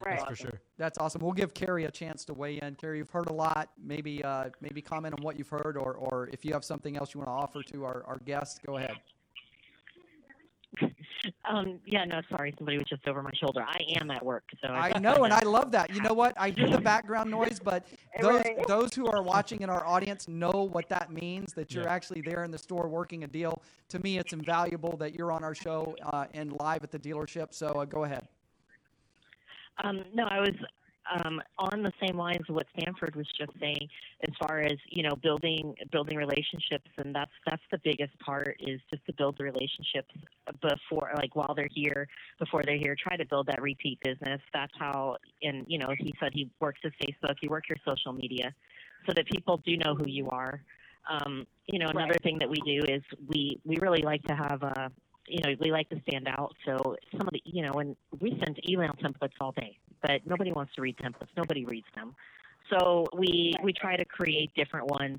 That's 0.04 0.24
for 0.24 0.36
sure. 0.36 0.60
That's 0.78 0.98
awesome. 0.98 1.22
We'll 1.22 1.32
give 1.32 1.54
Carrie 1.54 1.84
a 1.84 1.90
chance 1.90 2.24
to 2.26 2.34
weigh 2.34 2.58
in. 2.60 2.74
Carrie, 2.74 2.98
you've 2.98 3.10
heard 3.10 3.28
a 3.28 3.32
lot. 3.32 3.70
Maybe 3.82 4.22
uh, 4.24 4.50
maybe 4.60 4.80
comment 4.82 5.14
on 5.18 5.22
what 5.24 5.38
you've 5.38 5.48
heard, 5.48 5.76
or, 5.76 5.94
or 5.94 6.28
if 6.32 6.44
you 6.44 6.52
have 6.52 6.64
something 6.64 6.96
else 6.96 7.14
you 7.14 7.20
want 7.20 7.28
to 7.28 7.32
offer 7.34 7.62
to 7.72 7.84
our, 7.84 8.04
our 8.06 8.18
guests, 8.24 8.58
go 8.64 8.76
ahead. 8.76 8.96
Um, 11.48 11.80
yeah, 11.86 12.04
no, 12.04 12.20
sorry, 12.28 12.54
somebody 12.58 12.76
was 12.76 12.86
just 12.86 13.06
over 13.08 13.22
my 13.22 13.30
shoulder. 13.40 13.64
I 13.66 13.78
am 13.98 14.10
at 14.10 14.22
work, 14.22 14.44
so 14.62 14.68
I 14.68 14.98
know, 14.98 15.24
and 15.24 15.32
I 15.32 15.40
love 15.40 15.72
that. 15.72 15.94
You 15.94 16.02
know 16.02 16.12
what? 16.12 16.34
I 16.38 16.50
hear 16.50 16.68
the 16.68 16.80
background 16.80 17.30
noise, 17.30 17.58
but 17.62 17.86
those 18.20 18.42
Right. 18.44 18.66
those 18.68 18.94
who 18.94 19.06
are 19.06 19.22
watching 19.22 19.62
in 19.62 19.70
our 19.70 19.86
audience 19.86 20.28
know 20.28 20.68
what 20.72 20.88
that 20.90 21.10
means. 21.10 21.54
That 21.54 21.72
you're 21.72 21.84
Yeah. 21.84 21.92
actually 21.94 22.20
there 22.20 22.44
in 22.44 22.50
the 22.50 22.58
store 22.58 22.88
working 22.88 23.24
a 23.24 23.26
deal. 23.26 23.62
To 23.88 23.98
me, 24.00 24.18
it's 24.18 24.34
invaluable 24.34 24.96
that 24.98 25.14
you're 25.14 25.32
on 25.32 25.44
our 25.44 25.54
show 25.54 25.96
uh, 26.02 26.26
and 26.34 26.52
live 26.60 26.84
at 26.84 26.90
the 26.90 26.98
dealership. 26.98 27.54
So 27.54 27.68
uh, 27.68 27.84
go 27.86 28.04
ahead. 28.04 28.28
Um, 29.82 30.04
no, 30.14 30.24
I 30.24 30.40
was 30.40 30.54
um, 31.24 31.40
on 31.58 31.82
the 31.82 31.92
same 32.04 32.16
lines 32.16 32.44
of 32.48 32.54
what 32.54 32.66
Stanford 32.78 33.14
was 33.14 33.26
just 33.38 33.50
saying, 33.60 33.88
as 34.26 34.34
far 34.40 34.60
as 34.60 34.72
you 34.88 35.02
know, 35.02 35.14
building 35.22 35.74
building 35.92 36.16
relationships, 36.16 36.90
and 36.98 37.14
that's 37.14 37.30
that's 37.46 37.62
the 37.70 37.78
biggest 37.84 38.18
part 38.20 38.56
is 38.60 38.80
just 38.92 39.04
to 39.06 39.12
build 39.14 39.36
the 39.38 39.44
relationships 39.44 40.14
before, 40.62 41.12
like 41.16 41.34
while 41.36 41.54
they're 41.54 41.68
here, 41.74 42.08
before 42.38 42.62
they're 42.64 42.78
here. 42.78 42.96
Try 42.98 43.16
to 43.16 43.26
build 43.26 43.46
that 43.48 43.60
repeat 43.60 43.98
business. 44.02 44.40
That's 44.52 44.72
how, 44.78 45.16
and 45.42 45.64
you 45.68 45.78
know, 45.78 45.92
he 45.98 46.14
said 46.20 46.32
he 46.32 46.50
works 46.60 46.80
his 46.82 46.92
Facebook, 47.02 47.34
you 47.42 47.50
work 47.50 47.64
your 47.68 47.78
social 47.86 48.12
media, 48.12 48.54
so 49.06 49.12
that 49.14 49.26
people 49.26 49.58
do 49.58 49.76
know 49.76 49.94
who 49.94 50.08
you 50.08 50.30
are. 50.30 50.62
Um, 51.10 51.46
you 51.66 51.78
know, 51.78 51.88
another 51.88 52.12
Right. 52.12 52.22
thing 52.22 52.38
that 52.38 52.48
we 52.48 52.56
do 52.64 52.80
is 52.88 53.02
we 53.28 53.60
we 53.64 53.76
really 53.76 54.02
like 54.02 54.22
to 54.24 54.34
have 54.34 54.62
a 54.62 54.90
you 55.26 55.40
know, 55.42 55.54
we 55.60 55.70
like 55.70 55.88
to 55.90 56.00
stand 56.08 56.28
out. 56.28 56.54
So 56.66 56.96
some 57.12 57.22
of 57.22 57.32
the, 57.32 57.42
you 57.44 57.62
know, 57.62 57.72
and 57.74 57.96
we 58.20 58.38
send 58.44 58.58
email 58.68 58.92
templates 59.02 59.32
all 59.40 59.52
day, 59.52 59.78
but 60.02 60.20
nobody 60.26 60.52
wants 60.52 60.74
to 60.74 60.82
read 60.82 60.96
templates. 60.98 61.28
Nobody 61.36 61.64
reads 61.64 61.86
them. 61.94 62.14
So 62.70 63.06
we 63.16 63.54
we 63.62 63.72
try 63.72 63.96
to 63.96 64.04
create 64.04 64.52
different 64.54 64.86
ones. 64.88 65.18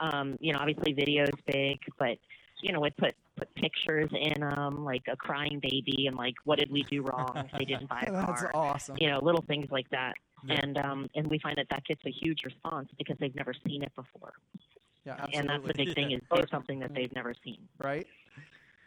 Um, 0.00 0.36
you 0.40 0.52
know, 0.52 0.58
obviously 0.60 0.92
video 0.92 1.24
is 1.24 1.30
big, 1.46 1.78
but 1.98 2.18
you 2.62 2.72
know, 2.72 2.80
we 2.80 2.90
put 2.90 3.14
put 3.36 3.54
pictures 3.54 4.10
in 4.12 4.40
them, 4.40 4.84
like 4.84 5.02
a 5.10 5.16
crying 5.16 5.60
baby, 5.60 6.06
and 6.06 6.16
like 6.16 6.34
what 6.44 6.58
did 6.58 6.70
we 6.70 6.82
do 6.84 7.02
wrong 7.02 7.32
if 7.36 7.58
they 7.58 7.64
didn't 7.64 7.88
buy 7.88 8.04
a 8.06 8.12
That's 8.26 8.44
awesome. 8.54 8.96
You 8.98 9.10
know, 9.10 9.20
little 9.22 9.42
things 9.42 9.70
like 9.70 9.88
that. 9.90 10.14
Yeah. 10.44 10.60
And 10.62 10.78
um, 10.78 11.10
and 11.14 11.26
we 11.26 11.38
find 11.38 11.56
that 11.56 11.66
that 11.70 11.84
gets 11.84 12.00
a 12.06 12.10
huge 12.10 12.44
response 12.44 12.88
because 12.96 13.16
they've 13.18 13.34
never 13.34 13.52
seen 13.66 13.82
it 13.82 13.92
before, 13.96 14.32
Yeah, 15.04 15.12
absolutely. 15.14 15.38
and 15.38 15.48
that's 15.48 15.66
the 15.66 15.84
big 15.84 15.94
thing 15.94 16.12
is 16.12 16.20
do 16.32 16.42
something 16.50 16.78
that 16.78 16.94
they've 16.94 17.12
never 17.14 17.34
seen. 17.44 17.58
right. 17.78 18.06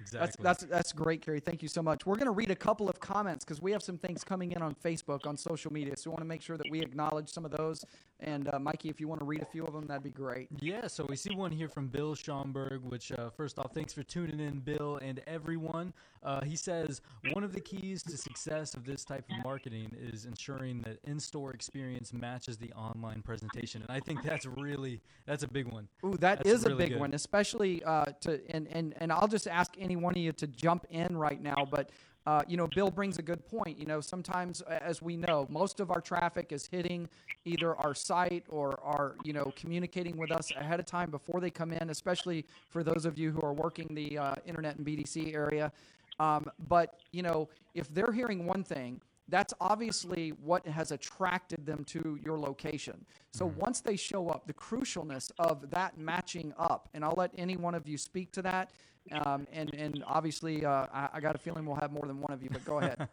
Exactly. 0.02 0.44
That's 0.44 0.62
that's 0.62 0.72
that's 0.72 0.92
great, 0.94 1.22
Carrie. 1.22 1.40
Thank 1.40 1.62
you 1.62 1.68
so 1.68 1.82
much. 1.82 2.06
We're 2.06 2.16
going 2.16 2.26
to 2.26 2.32
read 2.32 2.52
a 2.52 2.56
couple 2.56 2.90
of 2.90 3.00
comments 3.00 3.46
because 3.46 3.62
we 3.62 3.72
have 3.72 3.84
some 3.84 3.98
things 3.98 4.24
coming 4.24 4.52
in 4.52 4.62
on 4.62 4.76
Facebook, 4.84 5.28
on 5.28 5.38
social 5.38 5.72
media. 5.72 5.96
So 5.96 6.10
we 6.10 6.14
want 6.14 6.22
to 6.24 6.28
make 6.28 6.42
sure 6.42 6.58
that 6.58 6.70
we 6.70 6.82
acknowledge 6.82 7.30
some 7.30 7.46
of 7.46 7.52
those. 7.52 7.86
And 8.22 8.54
uh, 8.54 8.60
Mikey, 8.60 8.90
if 8.90 9.00
you 9.00 9.08
want 9.08 9.20
to 9.20 9.26
read 9.26 9.42
a 9.42 9.46
few 9.46 9.66
of 9.66 9.74
them, 9.74 9.88
that'd 9.88 10.04
be 10.04 10.12
great. 10.12 10.48
Yeah, 10.60 10.88
so 10.88 11.06
we 11.10 11.16
see 11.16 11.34
one 11.36 11.52
here 11.52 11.68
from 11.68 11.88
Bill 11.88 12.16
Schomburg, 12.16 12.84
which, 12.84 13.12
uh, 13.12 13.30
first 13.32 13.58
off, 13.58 13.74
thanks 13.74 13.94
for 13.94 14.04
tuning 14.04 14.40
in, 14.40 14.60
Bill, 14.60 15.00
and 15.02 15.22
everyone. 15.26 15.94
Uh, 16.24 16.42
he 16.42 16.56
says, 16.56 17.02
one 17.34 17.44
of 17.44 17.52
the 17.52 17.60
keys 17.60 18.04
to 18.04 18.16
success 18.16 18.76
of 18.76 18.86
this 18.86 19.04
type 19.04 19.26
of 19.32 19.44
marketing 19.44 19.92
is 20.00 20.26
ensuring 20.26 20.82
that 20.82 21.00
in-store 21.04 21.52
experience 21.52 22.14
matches 22.14 22.58
the 22.58 22.72
online 22.74 23.22
presentation. 23.24 23.82
And 23.82 23.90
I 23.90 24.00
think 24.00 24.22
that's 24.24 24.46
really, 24.46 25.02
that's 25.26 25.42
a 25.44 25.48
big 25.48 25.66
one. 25.68 25.88
Ooh, 26.06 26.16
that 26.20 26.44
That's 26.44 26.50
is 26.50 26.66
a 26.66 26.76
big 26.76 26.90
good. 26.90 27.00
one, 27.00 27.14
especially 27.14 27.84
uh, 27.84 28.06
to 28.22 28.40
and, 28.50 28.68
and 28.72 28.94
and 28.98 29.12
I'll 29.12 29.28
just 29.28 29.48
ask 29.48 29.74
any 29.80 29.96
one 29.96 30.14
of 30.14 30.18
you 30.18 30.32
to 30.34 30.48
jump 30.48 30.86
in 30.90 31.18
right 31.18 31.42
now. 31.42 31.68
But 31.70 31.90
uh, 32.28 32.44
you 32.48 32.58
know, 32.58 32.68
Bill 32.68 32.92
brings 32.92 33.18
a 33.18 33.22
good 33.22 33.46
point. 33.48 33.80
You 33.80 33.86
know, 33.86 34.02
sometimes, 34.02 34.62
as 34.62 35.02
we 35.02 35.18
know, 35.18 35.48
most 35.50 35.80
of 35.80 35.92
our 35.92 36.02
traffic 36.02 36.52
is 36.52 36.68
hitting 36.68 37.10
either 37.46 37.76
our 37.76 37.96
site 37.96 38.46
or 38.50 38.80
our, 38.84 39.16
you 39.24 39.34
know 39.34 39.52
communicating 39.56 40.18
with 40.18 40.32
us 40.32 40.52
ahead 40.56 40.80
of 40.80 40.86
time 40.86 41.10
before 41.10 41.42
they 41.42 41.50
come 41.50 41.72
in. 41.74 41.90
Especially 41.90 42.46
for 42.70 42.84
those 42.84 43.06
of 43.06 43.18
you 43.18 43.32
who 43.32 43.42
are 43.42 43.54
working 43.54 43.88
the 43.96 44.18
uh, 44.18 44.36
internet 44.46 44.78
and 44.78 44.86
BDC 44.86 45.34
area. 45.34 45.72
Um, 46.20 46.46
but 46.68 47.02
you 47.12 47.24
know, 47.24 47.50
if 47.74 47.92
they're 47.94 48.12
hearing 48.12 48.46
one 48.46 48.64
thing, 48.64 49.02
that's 49.28 49.54
obviously 49.62 50.30
what 50.44 50.68
has 50.68 50.92
attracted 50.92 51.66
them 51.66 51.84
to 51.86 52.20
your 52.24 52.38
location. 52.38 53.06
So 53.32 53.48
Mm-hmm. 53.48 53.60
once 53.60 53.82
they 53.82 53.96
show 53.96 54.30
up, 54.30 54.46
the 54.46 54.54
crucialness 54.54 55.32
of 55.40 55.70
that 55.72 55.98
matching 55.98 56.54
up, 56.58 56.90
and 56.94 57.04
I'll 57.04 57.16
let 57.18 57.32
any 57.38 57.56
one 57.56 57.74
of 57.76 57.88
you 57.88 57.98
speak 57.98 58.32
to 58.34 58.42
that. 58.44 58.72
Um, 59.12 59.48
and 59.52 59.74
and 59.74 60.04
obviously, 60.08 60.66
uh, 60.66 60.86
I, 60.94 61.10
I 61.14 61.20
got 61.20 61.36
a 61.36 61.40
feeling 61.40 61.66
we'll 61.66 61.76
have 61.76 61.92
more 61.92 62.06
than 62.06 62.20
one 62.20 62.32
of 62.32 62.42
you, 62.42 62.50
but 62.52 62.64
go 62.66 62.80
ahead. 62.80 63.08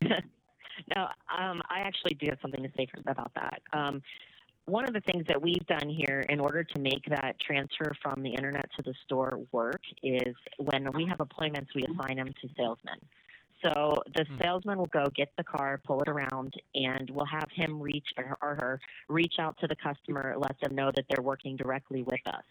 no, 0.00 1.02
um, 1.38 1.62
I 1.68 1.80
actually 1.80 2.14
do 2.14 2.26
have 2.30 2.38
something 2.40 2.62
to 2.62 2.70
say 2.76 2.86
for, 2.92 3.00
about 3.10 3.32
that. 3.34 3.62
Um, 3.72 4.02
one 4.66 4.84
of 4.84 4.94
the 4.94 5.00
things 5.00 5.24
that 5.28 5.40
we've 5.40 5.66
done 5.66 5.88
here 5.88 6.20
in 6.28 6.38
order 6.38 6.62
to 6.62 6.80
make 6.80 7.04
that 7.08 7.38
transfer 7.40 7.92
from 8.00 8.22
the 8.22 8.30
internet 8.30 8.70
to 8.76 8.82
the 8.82 8.94
store 9.04 9.40
work 9.50 9.80
is 10.02 10.34
when 10.58 10.90
we 10.92 11.04
have 11.06 11.20
appointments, 11.20 11.72
we 11.74 11.82
assign 11.84 12.16
them 12.16 12.28
to 12.40 12.48
salesmen. 12.56 12.98
So 13.64 14.02
the 14.14 14.24
salesman 14.40 14.78
will 14.78 14.86
go 14.86 15.06
get 15.14 15.32
the 15.36 15.44
car, 15.44 15.80
pull 15.84 16.00
it 16.00 16.08
around, 16.08 16.54
and 16.74 17.10
we'll 17.10 17.26
have 17.26 17.48
him 17.54 17.80
reach 17.80 18.06
or, 18.16 18.36
or 18.42 18.54
her 18.60 18.80
reach 19.08 19.34
out 19.38 19.56
to 19.60 19.68
the 19.68 19.76
customer, 19.76 20.34
let 20.36 20.56
them 20.60 20.74
know 20.74 20.90
that 20.94 21.04
they're 21.08 21.22
working 21.22 21.56
directly 21.56 22.02
with 22.02 22.20
us. 22.26 22.42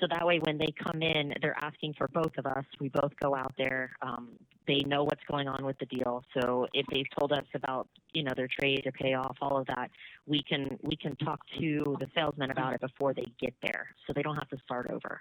So 0.00 0.06
that 0.10 0.26
way, 0.26 0.38
when 0.44 0.58
they 0.58 0.72
come 0.82 1.02
in, 1.02 1.32
they're 1.40 1.56
asking 1.60 1.94
for 1.94 2.08
both 2.08 2.36
of 2.38 2.46
us. 2.46 2.64
We 2.80 2.88
both 2.88 3.12
go 3.20 3.34
out 3.34 3.52
there. 3.56 3.90
Um, 4.02 4.30
they 4.66 4.80
know 4.86 5.04
what's 5.04 5.22
going 5.30 5.48
on 5.48 5.64
with 5.64 5.78
the 5.78 5.86
deal. 5.86 6.24
So 6.38 6.66
if 6.72 6.86
they've 6.92 7.06
told 7.18 7.32
us 7.32 7.44
about, 7.54 7.88
you 8.12 8.22
know, 8.22 8.32
their 8.36 8.48
trade, 8.48 8.82
their 8.84 8.92
payoff, 8.92 9.36
all 9.40 9.58
of 9.58 9.66
that, 9.68 9.90
we 10.26 10.42
can 10.42 10.78
we 10.82 10.96
can 10.96 11.14
talk 11.16 11.40
to 11.58 11.96
the 12.00 12.06
salesman 12.14 12.50
about 12.50 12.74
it 12.74 12.80
before 12.80 13.14
they 13.14 13.26
get 13.40 13.54
there, 13.62 13.88
so 14.06 14.12
they 14.12 14.22
don't 14.22 14.36
have 14.36 14.48
to 14.50 14.58
start 14.64 14.90
over. 14.90 15.20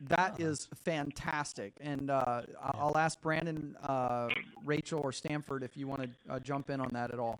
That 0.00 0.40
is 0.40 0.68
fantastic, 0.84 1.72
and 1.80 2.10
uh, 2.10 2.42
I- 2.62 2.70
I'll 2.74 2.98
ask 2.98 3.20
Brandon, 3.22 3.76
uh, 3.82 4.28
Rachel, 4.64 5.00
or 5.02 5.12
Stanford 5.12 5.62
if 5.62 5.76
you 5.76 5.86
want 5.86 6.02
to 6.02 6.08
uh, 6.34 6.38
jump 6.40 6.68
in 6.68 6.80
on 6.80 6.90
that 6.92 7.12
at 7.12 7.18
all. 7.18 7.38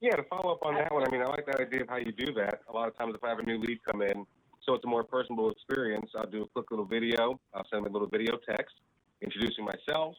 Yeah, 0.00 0.16
to 0.16 0.22
follow 0.24 0.52
up 0.52 0.60
on 0.62 0.74
that 0.74 0.92
one, 0.92 1.06
I 1.06 1.10
mean, 1.10 1.22
I 1.22 1.26
like 1.26 1.46
that 1.46 1.60
idea 1.60 1.82
of 1.82 1.88
how 1.88 1.96
you 1.96 2.12
do 2.12 2.32
that. 2.34 2.62
A 2.68 2.72
lot 2.72 2.88
of 2.88 2.96
times, 2.96 3.14
if 3.14 3.22
I 3.22 3.28
have 3.28 3.38
a 3.38 3.42
new 3.42 3.58
lead 3.58 3.78
come 3.84 4.02
in, 4.02 4.26
so 4.64 4.74
it's 4.74 4.84
a 4.84 4.88
more 4.88 5.04
personable 5.04 5.50
experience, 5.50 6.10
I'll 6.16 6.30
do 6.30 6.42
a 6.42 6.48
quick 6.48 6.70
little 6.70 6.84
video. 6.84 7.40
I'll 7.54 7.66
send 7.70 7.84
them 7.84 7.90
a 7.90 7.92
little 7.92 8.08
video 8.08 8.36
text 8.48 8.74
introducing 9.22 9.64
myself. 9.64 10.14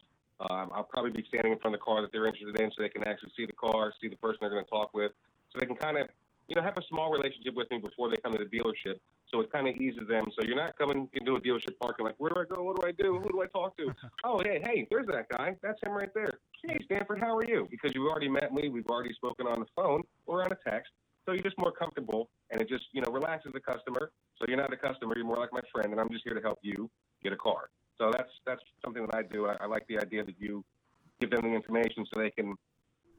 Um, 0.50 0.70
I'll 0.74 0.88
probably 0.90 1.12
be 1.12 1.24
standing 1.28 1.52
in 1.52 1.58
front 1.58 1.74
of 1.74 1.80
the 1.80 1.84
car 1.84 2.02
that 2.02 2.10
they're 2.12 2.26
interested 2.26 2.58
in, 2.58 2.70
so 2.70 2.82
they 2.82 2.88
can 2.88 3.06
actually 3.06 3.30
see 3.36 3.46
the 3.46 3.52
car, 3.52 3.92
see 4.00 4.08
the 4.08 4.16
person 4.16 4.38
they're 4.40 4.50
going 4.50 4.64
to 4.64 4.70
talk 4.70 4.92
with, 4.92 5.12
so 5.52 5.58
they 5.60 5.66
can 5.66 5.76
kind 5.76 5.98
of, 5.98 6.08
you 6.48 6.56
know, 6.56 6.62
have 6.62 6.76
a 6.76 6.82
small 6.88 7.12
relationship 7.12 7.54
with 7.54 7.70
me 7.70 7.78
before 7.78 8.10
they 8.10 8.16
come 8.16 8.32
to 8.32 8.38
the 8.38 8.50
dealership. 8.50 8.98
So 9.30 9.40
it 9.40 9.52
kind 9.52 9.68
of 9.68 9.76
eases 9.76 10.06
them. 10.08 10.24
So 10.36 10.44
you're 10.44 10.56
not 10.56 10.76
coming 10.76 11.08
into 11.14 11.36
a 11.36 11.40
dealership 11.40 11.78
parking 11.80 12.04
like, 12.04 12.16
where 12.18 12.32
do 12.34 12.40
I 12.40 12.54
go? 12.54 12.62
What 12.64 12.80
do 12.80 12.86
I 12.86 12.92
do? 12.92 13.18
Who 13.22 13.30
do 13.30 13.42
I 13.42 13.46
talk 13.46 13.76
to? 13.78 13.94
oh, 14.24 14.42
hey, 14.44 14.60
hey, 14.64 14.86
there's 14.90 15.06
that 15.06 15.28
guy. 15.30 15.56
That's 15.62 15.78
him 15.82 15.92
right 15.92 16.12
there. 16.12 16.40
Hey, 16.64 16.78
Stanford, 16.84 17.20
how 17.20 17.36
are 17.36 17.44
you? 17.44 17.66
Because 17.70 17.92
you've 17.94 18.10
already 18.10 18.28
met 18.28 18.52
me. 18.52 18.68
We've 18.68 18.86
already 18.86 19.14
spoken 19.14 19.46
on 19.46 19.60
the 19.60 19.66
phone 19.74 20.02
or 20.26 20.44
on 20.44 20.52
a 20.52 20.70
text. 20.70 20.90
So 21.24 21.32
you're 21.32 21.42
just 21.42 21.58
more 21.58 21.72
comfortable, 21.72 22.30
and 22.50 22.60
it 22.60 22.68
just, 22.68 22.84
you 22.92 23.00
know, 23.00 23.12
relaxes 23.12 23.52
the 23.52 23.60
customer. 23.60 24.10
So 24.38 24.44
you're 24.48 24.56
not 24.56 24.72
a 24.72 24.76
customer. 24.76 25.14
You're 25.16 25.26
more 25.26 25.38
like 25.38 25.52
my 25.52 25.60
friend, 25.72 25.92
and 25.92 26.00
I'm 26.00 26.10
just 26.10 26.24
here 26.24 26.34
to 26.34 26.40
help 26.40 26.58
you 26.62 26.90
get 27.22 27.32
a 27.32 27.36
car. 27.36 27.70
So 27.98 28.10
that's 28.12 28.30
that's 28.44 28.62
something 28.84 29.06
that 29.06 29.14
I 29.14 29.22
do. 29.22 29.46
I, 29.46 29.56
I 29.60 29.66
like 29.66 29.86
the 29.86 29.98
idea 29.98 30.24
that 30.24 30.34
you 30.38 30.64
give 31.20 31.30
them 31.30 31.42
the 31.42 31.54
information 31.54 32.04
so 32.12 32.20
they 32.20 32.30
can, 32.30 32.56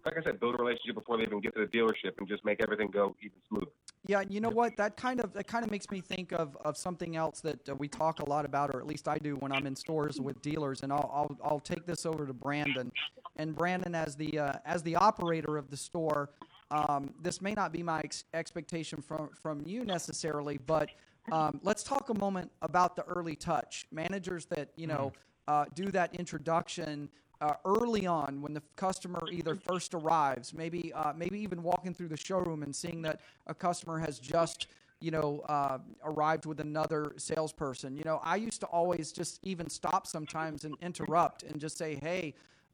like 0.06 0.18
I 0.18 0.24
said, 0.24 0.41
build 0.41 0.56
a 0.56 0.58
relationship 0.58 0.95
before 0.95 1.18
they 1.18 1.24
even 1.24 1.39
get 1.39 1.56
to 1.56 1.62
the 1.62 1.78
dealership 1.78 2.18
and 2.18 2.28
just 2.28 2.43
make 2.43 2.62
everything 2.62 2.89
go 2.91 3.16
even 3.22 3.38
smoother. 3.47 3.68
Yeah, 4.06 4.20
and 4.20 4.34
you 4.34 4.41
know 4.41 4.49
what? 4.49 4.76
That 4.76 4.97
kind 4.97 5.22
of 5.22 5.32
that 5.34 5.47
kind 5.47 5.64
of 5.64 5.72
makes 5.72 5.89
me 5.89 6.01
think 6.01 6.34
of, 6.34 6.58
of 6.66 6.76
something 6.76 7.16
else 7.16 7.39
that 7.39 7.70
uh, 7.70 7.76
we 7.76 7.88
talk 7.88 8.20
a 8.20 8.30
lot 8.30 8.43
about, 8.43 8.76
or 8.76 8.80
at 8.80 8.88
least 8.88 9.08
I 9.08 9.18
do 9.18 9.36
when 9.36 9.54
I'm 9.54 9.66
in 9.66 9.78
stores 9.78 10.20
with 10.20 10.41
dealers. 10.41 10.84
And 10.84 10.91
I'll 10.91 11.10
I'll, 11.14 11.38
I'll 11.41 11.60
take 11.62 11.86
this 11.86 12.06
over 12.06 12.28
to 12.28 12.34
Brandon, 12.34 12.91
and 13.38 13.56
Brandon 13.56 13.95
as 13.95 14.18
the 14.18 14.38
uh, 14.38 14.54
as 14.66 14.84
the 14.84 14.97
operator 14.97 15.56
of 15.56 15.70
the 15.70 15.78
store. 15.78 16.32
Um, 16.74 17.13
this 17.21 17.39
may 17.39 17.53
not 17.53 17.71
be 17.71 17.84
my 17.84 17.99
ex- 17.99 18.24
expectation 18.34 18.99
from 19.01 19.30
from 19.30 19.61
you 19.65 19.86
necessarily, 19.86 20.57
but 20.65 20.89
um, 21.32 21.59
let's 21.63 21.84
talk 21.84 22.09
a 22.09 22.17
moment 22.17 22.51
about 22.63 22.95
the 22.95 23.03
early 23.03 23.36
touch 23.36 23.86
managers 23.91 24.45
that 24.47 24.69
you 24.76 24.88
know 24.88 25.13
uh, 25.47 25.65
do 25.76 25.86
that 25.91 26.15
introduction 26.15 27.09
uh, 27.41 27.53
early 27.63 28.07
on 28.07 28.41
when 28.41 28.53
the 28.55 28.63
customer 28.76 29.21
either 29.32 29.53
first 29.53 29.93
arrives, 29.93 30.51
maybe 30.51 30.91
uh, 30.93 31.13
maybe 31.15 31.39
even 31.39 31.61
walking 31.61 31.93
through 31.93 32.07
the 32.07 32.17
showroom 32.17 32.63
and 32.63 32.76
seeing 32.76 33.03
that 33.03 33.21
a 33.45 33.53
customer 33.53 33.99
has 33.99 34.17
just 34.17 34.65
you 34.99 35.11
know 35.11 35.43
uh, 35.49 35.78
arrived 36.03 36.47
with 36.47 36.59
another 36.59 37.13
salesperson. 37.17 37.95
You 37.95 38.03
know, 38.03 38.19
I 38.24 38.38
used 38.38 38.61
to 38.61 38.67
always 38.67 39.11
just 39.11 39.39
even 39.43 39.69
stop 39.69 40.07
sometimes 40.07 40.63
and 40.63 40.76
interrupt 40.82 41.43
and 41.43 41.61
just 41.61 41.78
say, 41.78 41.99
hey. 42.01 42.34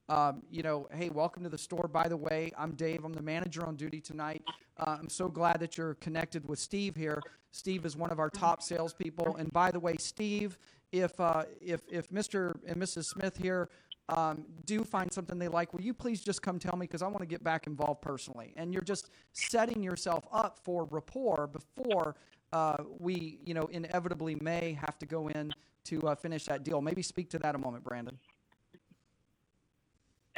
Um, 0.09 0.41
you 0.49 0.63
know, 0.63 0.87
hey, 0.91 1.09
welcome 1.09 1.43
to 1.43 1.49
the 1.49 1.57
store. 1.57 1.87
By 1.87 2.07
the 2.07 2.17
way, 2.17 2.51
I'm 2.57 2.71
Dave. 2.71 3.05
I'm 3.05 3.13
the 3.13 3.21
manager 3.21 3.63
on 3.63 3.75
duty 3.75 4.01
tonight. 4.01 4.43
Uh, 4.75 4.97
I'm 4.99 5.07
so 5.09 5.27
glad 5.27 5.59
that 5.59 5.77
you're 5.77 5.93
connected 5.95 6.47
with 6.49 6.57
Steve 6.57 6.95
here. 6.95 7.21
Steve 7.51 7.85
is 7.85 7.95
one 7.95 8.11
of 8.11 8.19
our 8.19 8.29
top 8.29 8.63
salespeople. 8.63 9.35
And 9.35 9.53
by 9.53 9.69
the 9.69 9.79
way, 9.79 9.97
Steve, 9.99 10.57
if 10.91 11.19
uh, 11.19 11.43
if 11.61 11.81
if 11.91 12.09
Mr. 12.09 12.55
and 12.65 12.77
Mrs. 12.77 13.05
Smith 13.05 13.37
here 13.37 13.69
um, 14.09 14.45
do 14.65 14.83
find 14.83 15.13
something 15.13 15.37
they 15.37 15.47
like, 15.47 15.73
will 15.73 15.81
you 15.81 15.93
please 15.93 16.21
just 16.21 16.41
come 16.41 16.57
tell 16.57 16.75
me 16.75 16.87
because 16.87 17.03
I 17.03 17.07
want 17.07 17.19
to 17.19 17.27
get 17.27 17.43
back 17.43 17.67
involved 17.67 18.01
personally. 18.01 18.53
And 18.57 18.73
you're 18.73 18.81
just 18.81 19.11
setting 19.33 19.83
yourself 19.83 20.25
up 20.31 20.57
for 20.63 20.85
rapport 20.85 21.45
before 21.45 22.15
uh, 22.51 22.77
we, 22.97 23.37
you 23.45 23.53
know, 23.53 23.67
inevitably 23.67 24.35
may 24.41 24.75
have 24.81 24.97
to 24.99 25.05
go 25.05 25.27
in 25.27 25.53
to 25.85 26.01
uh, 26.07 26.15
finish 26.15 26.45
that 26.45 26.63
deal. 26.63 26.81
Maybe 26.81 27.03
speak 27.03 27.29
to 27.29 27.39
that 27.39 27.53
a 27.53 27.59
moment, 27.59 27.83
Brandon. 27.83 28.17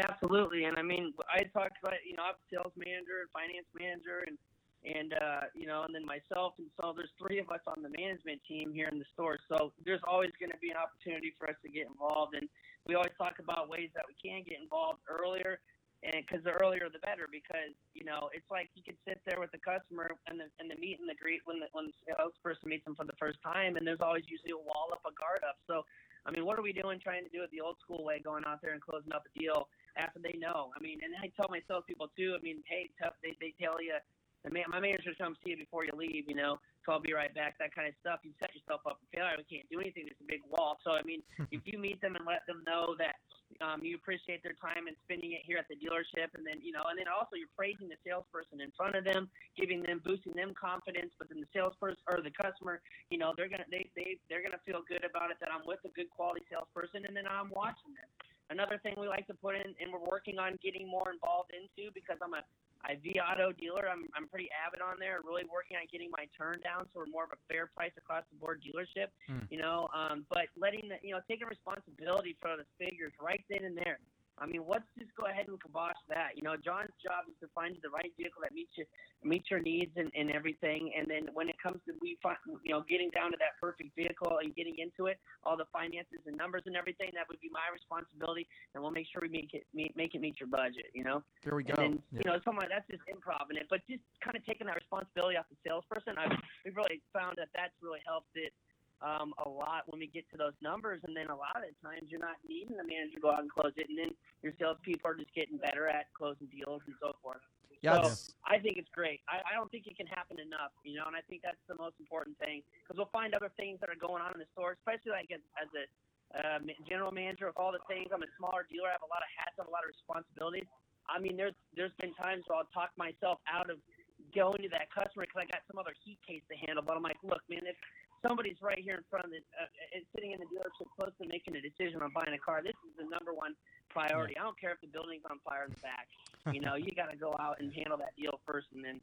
Absolutely, 0.01 0.65
and 0.65 0.77
I 0.77 0.81
mean, 0.81 1.13
I 1.29 1.43
talked 1.53 1.77
about 1.81 1.93
you 2.05 2.15
know 2.15 2.23
I'm 2.23 2.39
sales 2.51 2.73
manager 2.75 3.21
and 3.21 3.29
finance 3.35 3.67
manager, 3.77 4.23
and 4.25 4.37
and 4.81 5.13
uh, 5.13 5.45
you 5.53 5.67
know, 5.67 5.83
and 5.83 5.93
then 5.93 6.05
myself, 6.05 6.53
and 6.57 6.67
so 6.79 6.93
there's 6.95 7.13
three 7.21 7.37
of 7.37 7.49
us 7.53 7.61
on 7.67 7.83
the 7.83 7.89
management 7.93 8.41
team 8.47 8.73
here 8.73 8.89
in 8.89 8.97
the 8.97 9.05
store. 9.13 9.37
So 9.45 9.73
there's 9.85 10.01
always 10.07 10.31
going 10.39 10.49
to 10.49 10.57
be 10.57 10.71
an 10.73 10.79
opportunity 10.79 11.35
for 11.37 11.49
us 11.49 11.55
to 11.61 11.69
get 11.69 11.85
involved, 11.85 12.33
and 12.33 12.49
we 12.87 12.95
always 12.95 13.13
talk 13.17 13.37
about 13.37 13.69
ways 13.69 13.93
that 13.93 14.05
we 14.09 14.17
can 14.17 14.41
get 14.41 14.57
involved 14.57 15.05
earlier, 15.05 15.59
and 16.01 16.17
because 16.25 16.41
the 16.41 16.55
earlier 16.65 16.89
the 16.89 17.03
better, 17.05 17.29
because 17.29 17.75
you 17.93 18.01
know 18.07 18.33
it's 18.33 18.49
like 18.49 18.73
you 18.73 18.81
could 18.81 18.97
sit 19.05 19.21
there 19.27 19.37
with 19.37 19.51
the 19.53 19.61
customer 19.61 20.09
and 20.25 20.39
the 20.41 20.49
and 20.57 20.71
the 20.71 20.79
meet 20.81 20.97
and 20.97 21.05
the 21.05 21.19
greet 21.19 21.45
when 21.45 21.61
the 21.61 21.69
when 21.77 21.91
the 21.91 21.95
salesperson 22.09 22.65
meets 22.73 22.85
them 22.89 22.97
for 22.97 23.05
the 23.05 23.17
first 23.21 23.37
time, 23.45 23.77
and 23.77 23.85
there's 23.85 24.01
always 24.01 24.25
usually 24.25 24.55
a 24.55 24.63
wall 24.65 24.89
up, 24.95 25.05
a 25.05 25.13
guard 25.13 25.45
up. 25.45 25.61
So 25.69 25.85
I 26.25 26.31
mean, 26.31 26.45
what 26.45 26.57
are 26.57 26.65
we 26.65 26.73
doing 26.73 26.97
trying 26.97 27.23
to 27.23 27.29
do 27.29 27.43
it 27.45 27.49
the 27.51 27.61
old 27.61 27.77
school 27.81 28.03
way, 28.03 28.17
going 28.17 28.45
out 28.49 28.61
there 28.61 28.73
and 28.73 28.81
closing 28.81 29.13
up 29.13 29.25
a 29.29 29.39
deal 29.39 29.69
after 29.97 30.19
they 30.19 30.37
know? 30.37 30.71
I 30.75 30.79
mean, 30.81 30.99
and 31.03 31.13
I 31.21 31.31
tell 31.35 31.47
my 31.49 31.61
salespeople 31.67 32.11
too. 32.17 32.35
I 32.37 32.41
mean, 32.41 32.63
hey, 32.67 32.89
tough. 33.01 33.13
They 33.23 33.35
they 33.39 33.53
tell 33.61 33.81
you, 33.81 33.95
the 34.43 34.49
man, 34.49 34.65
my 34.69 34.79
manager's 34.79 35.17
come 35.17 35.35
see 35.43 35.51
you 35.51 35.57
before 35.57 35.85
you 35.85 35.93
leave. 35.95 36.25
You 36.27 36.35
know, 36.35 36.59
so 36.85 36.93
I'll 36.93 37.03
be 37.03 37.13
right 37.13 37.33
back. 37.33 37.57
That 37.59 37.73
kind 37.75 37.87
of 37.87 37.93
stuff. 38.01 38.19
You 38.23 38.31
set 38.39 38.53
yourself 38.55 38.81
up 38.85 38.99
for 38.99 39.07
failure. 39.13 39.37
We 39.37 39.45
can't 39.45 39.69
do 39.69 39.79
anything. 39.79 40.09
There's 40.09 40.21
a 40.21 40.29
big 40.29 40.41
wall. 40.49 40.79
So 40.83 40.91
I 40.91 41.03
mean, 41.03 41.21
if 41.51 41.61
you 41.65 41.77
meet 41.77 42.01
them 42.01 42.15
and 42.15 42.25
let 42.25 42.45
them 42.47 42.63
know 42.65 42.95
that 42.97 43.15
um, 43.59 43.83
you 43.83 43.99
appreciate 43.99 44.41
their 44.41 44.55
time 44.57 44.87
and 44.87 44.95
spending 45.03 45.35
it 45.35 45.43
here 45.43 45.59
at 45.59 45.67
the 45.67 45.75
dealership, 45.75 46.31
and 46.33 46.47
then 46.47 46.63
you 46.63 46.71
know, 46.71 46.87
and 46.87 46.97
then 46.97 47.11
also 47.11 47.35
you're 47.35 47.51
praising 47.53 47.91
the 47.91 47.99
salesperson 48.01 48.63
in 48.63 48.71
front 48.73 48.95
of 48.95 49.03
them, 49.03 49.29
giving 49.59 49.83
them, 49.83 49.99
boosting 50.01 50.33
them 50.33 50.55
confidence. 50.55 51.11
But 51.19 51.29
then 51.29 51.43
the 51.43 51.51
salesperson 51.51 52.01
or 52.07 52.23
the 52.23 52.33
customer, 52.33 52.81
you 53.11 53.19
know, 53.19 53.35
they're 53.35 53.51
gonna 53.51 53.67
they 53.69 53.91
they 53.95 54.17
they're 54.29 54.41
gonna 54.41 54.61
feel 54.65 54.81
good 54.87 55.03
about 55.03 55.29
it 55.29 55.37
that 55.43 55.51
I'm 55.51 55.67
with 55.67 55.83
a 55.85 55.91
good 55.93 56.09
quality 56.09 56.47
salesperson, 56.49 57.05
and 57.05 57.13
then 57.13 57.27
I'm 57.27 57.51
watching 57.53 57.93
them. 57.93 58.09
Another 58.51 58.77
thing 58.83 58.99
we 58.99 59.07
like 59.07 59.25
to 59.27 59.33
put 59.33 59.55
in, 59.55 59.71
and 59.79 59.87
we're 59.87 60.03
working 60.03 60.37
on 60.37 60.59
getting 60.59 60.83
more 60.83 61.07
involved 61.07 61.55
into 61.55 61.87
because 61.95 62.19
I'm 62.19 62.35
a 62.35 62.43
I 62.83 62.99
vAuto 62.99 63.55
dealer. 63.55 63.87
I'm 63.87 64.11
I'm 64.11 64.27
pretty 64.27 64.49
avid 64.51 64.81
on 64.81 64.99
there. 64.99 65.23
Really 65.23 65.47
working 65.47 65.77
on 65.77 65.87
getting 65.87 66.11
my 66.11 66.27
turn 66.35 66.59
down, 66.59 66.89
so 66.91 66.99
we're 66.99 67.13
more 67.13 67.23
of 67.23 67.31
a 67.31 67.39
fair 67.47 67.69
price 67.71 67.93
across 67.95 68.27
the 68.27 68.37
board 68.37 68.59
dealership. 68.59 69.13
Hmm. 69.29 69.47
You 69.49 69.61
know, 69.61 69.87
um, 69.95 70.25
but 70.29 70.51
letting 70.59 70.89
the 70.89 70.99
you 70.99 71.13
know 71.15 71.21
taking 71.29 71.47
responsibility 71.47 72.35
for 72.41 72.57
the 72.57 72.67
figures 72.75 73.13
right 73.21 73.41
then 73.49 73.63
and 73.63 73.77
there. 73.77 73.99
I 74.41 74.49
mean, 74.49 74.65
let's 74.65 74.89
just 74.97 75.13
go 75.13 75.29
ahead 75.29 75.45
and 75.47 75.61
kibosh 75.61 76.01
that. 76.09 76.33
You 76.33 76.41
know, 76.41 76.57
John's 76.57 76.97
job 76.97 77.29
is 77.29 77.37
to 77.45 77.47
find 77.53 77.77
the 77.85 77.93
right 77.93 78.09
vehicle 78.17 78.41
that 78.41 78.57
meets 78.57 78.73
you, 78.73 78.89
meets 79.21 79.53
your 79.53 79.61
needs 79.61 79.93
and, 79.95 80.09
and 80.17 80.33
everything. 80.33 80.89
And 80.97 81.05
then 81.05 81.29
when 81.37 81.45
it 81.45 81.61
comes 81.61 81.77
to 81.85 81.93
we 82.01 82.17
find, 82.25 82.41
you 82.65 82.73
know, 82.73 82.81
getting 82.89 83.13
down 83.13 83.29
to 83.31 83.37
that 83.37 83.61
perfect 83.61 83.93
vehicle 83.93 84.41
and 84.41 84.49
getting 84.57 84.81
into 84.81 85.05
it, 85.05 85.21
all 85.45 85.53
the 85.53 85.69
finances 85.69 86.25
and 86.25 86.33
numbers 86.33 86.65
and 86.65 86.73
everything, 86.73 87.13
that 87.13 87.29
would 87.29 87.37
be 87.37 87.53
my 87.53 87.69
responsibility. 87.69 88.49
And 88.73 88.81
we'll 88.81 88.91
make 88.91 89.05
sure 89.13 89.21
we 89.21 89.29
make 89.29 89.53
it 89.53 89.69
meet, 89.77 89.93
make 89.93 90.17
it 90.17 90.21
meet 90.25 90.41
your 90.41 90.49
budget. 90.49 90.89
You 90.97 91.05
know. 91.05 91.21
There 91.45 91.53
we 91.53 91.61
go. 91.61 91.77
And 91.77 92.01
then, 92.09 92.25
you 92.25 92.25
know, 92.25 92.41
like 92.41 92.73
that's 92.73 92.89
just 92.89 93.05
improv 93.05 93.53
in 93.53 93.61
it, 93.61 93.69
but 93.69 93.85
just 93.85 94.01
kind 94.25 94.33
of 94.33 94.41
taking 94.49 94.65
that 94.65 94.75
responsibility 94.75 95.37
off 95.37 95.45
the 95.53 95.57
salesperson. 95.61 96.17
I've 96.17 96.33
we've 96.65 96.75
really 96.75 96.97
found 97.13 97.37
that 97.37 97.53
that's 97.53 97.77
really 97.81 98.01
helped 98.09 98.33
it 98.33 98.53
um, 99.01 99.33
a 99.45 99.49
lot 99.49 99.83
when 99.87 99.99
we 99.99 100.07
get 100.07 100.29
to 100.31 100.37
those 100.37 100.55
numbers. 100.61 101.01
And 101.05 101.15
then 101.15 101.29
a 101.29 101.35
lot 101.35 101.57
of 101.57 101.65
the 101.65 101.75
times 101.81 102.09
you're 102.09 102.21
not 102.21 102.37
needing 102.47 102.77
the 102.77 102.85
manager 102.85 103.15
to 103.15 103.21
go 103.21 103.31
out 103.31 103.41
and 103.41 103.51
close 103.51 103.73
it, 103.77 103.89
and 103.89 103.97
then 103.97 104.13
your 104.41 104.53
salespeople 104.57 105.09
are 105.09 105.17
just 105.17 105.33
getting 105.33 105.57
better 105.57 105.87
at 105.87 106.13
closing 106.13 106.47
deals 106.47 106.81
and 106.85 106.95
so 107.01 107.13
forth. 107.21 107.41
Yeah, 107.81 107.97
so 108.05 108.13
I 108.45 108.61
think 108.61 108.77
it's 108.77 108.93
great. 108.93 109.25
I, 109.25 109.41
I 109.41 109.57
don't 109.57 109.73
think 109.73 109.89
it 109.89 109.97
can 109.97 110.05
happen 110.05 110.37
enough, 110.37 110.69
you 110.85 111.01
know, 111.01 111.09
and 111.09 111.17
I 111.17 111.25
think 111.25 111.41
that's 111.41 111.61
the 111.65 111.73
most 111.81 111.97
important 111.97 112.37
thing 112.37 112.61
because 112.77 112.93
we'll 112.93 113.09
find 113.09 113.33
other 113.33 113.49
things 113.57 113.81
that 113.81 113.89
are 113.89 113.97
going 113.97 114.21
on 114.21 114.37
in 114.37 114.39
the 114.39 114.45
store, 114.53 114.77
especially 114.77 115.17
like 115.17 115.33
as, 115.33 115.41
as 115.57 115.65
a 115.73 115.89
uh, 116.37 116.61
general 116.85 117.09
manager 117.09 117.49
of 117.49 117.57
all 117.57 117.73
the 117.73 117.81
things. 117.89 118.13
I'm 118.13 118.21
a 118.21 118.29
smaller 118.37 118.69
dealer. 118.69 118.93
I 118.93 119.01
have 119.01 119.05
a 119.05 119.09
lot 119.09 119.25
of 119.25 119.29
hats. 119.33 119.57
I 119.57 119.65
have 119.65 119.71
a 119.71 119.73
lot 119.73 119.81
of 119.81 119.89
responsibilities. 119.89 120.69
I 121.09 121.17
mean, 121.17 121.35
there's 121.35 121.57
there's 121.73 121.91
been 121.97 122.13
times 122.13 122.45
where 122.45 122.61
I'll 122.61 122.69
talk 122.69 122.93
myself 123.01 123.41
out 123.49 123.73
of 123.73 123.81
going 124.29 124.61
to 124.61 124.69
that 124.69 124.93
customer 124.93 125.25
because 125.25 125.43
I 125.43 125.47
got 125.49 125.65
some 125.65 125.81
other 125.81 125.97
heat 126.05 126.21
case 126.21 126.45
to 126.53 126.55
handle. 126.55 126.85
But 126.85 126.95
I'm 126.95 127.03
like, 127.03 127.17
look, 127.25 127.41
man, 127.49 127.65
if 127.65 127.75
somebody's 128.21 128.57
right 128.61 128.79
here 128.79 128.95
in 128.95 129.05
front 129.09 129.25
of 129.25 129.31
the, 129.31 129.41
uh, 129.57 129.97
is 129.97 130.05
sitting 130.15 130.31
in 130.31 130.39
the 130.39 130.45
dealership 130.45 130.87
close 130.97 131.11
to 131.21 131.27
making 131.27 131.55
a 131.55 131.61
decision 131.61 132.01
on 132.01 132.11
buying 132.13 132.33
a 132.33 132.37
car, 132.37 132.61
this 132.63 132.77
is 132.85 132.93
the 132.97 133.09
number 133.09 133.33
one 133.33 133.55
priority. 133.89 134.37
I 134.37 134.43
don't 134.43 134.59
care 134.59 134.71
if 134.71 134.81
the 134.81 134.87
building's 134.87 135.23
on 135.29 135.39
fire 135.43 135.65
in 135.65 135.71
the 135.71 135.81
back. 135.81 136.07
You 136.53 136.61
know, 136.61 136.75
you 136.75 136.91
got 136.95 137.11
to 137.11 137.17
go 137.17 137.35
out 137.39 137.59
and 137.59 137.73
handle 137.73 137.97
that 137.97 138.15
deal 138.17 138.39
first, 138.45 138.67
and 138.73 138.83
then. 138.83 139.01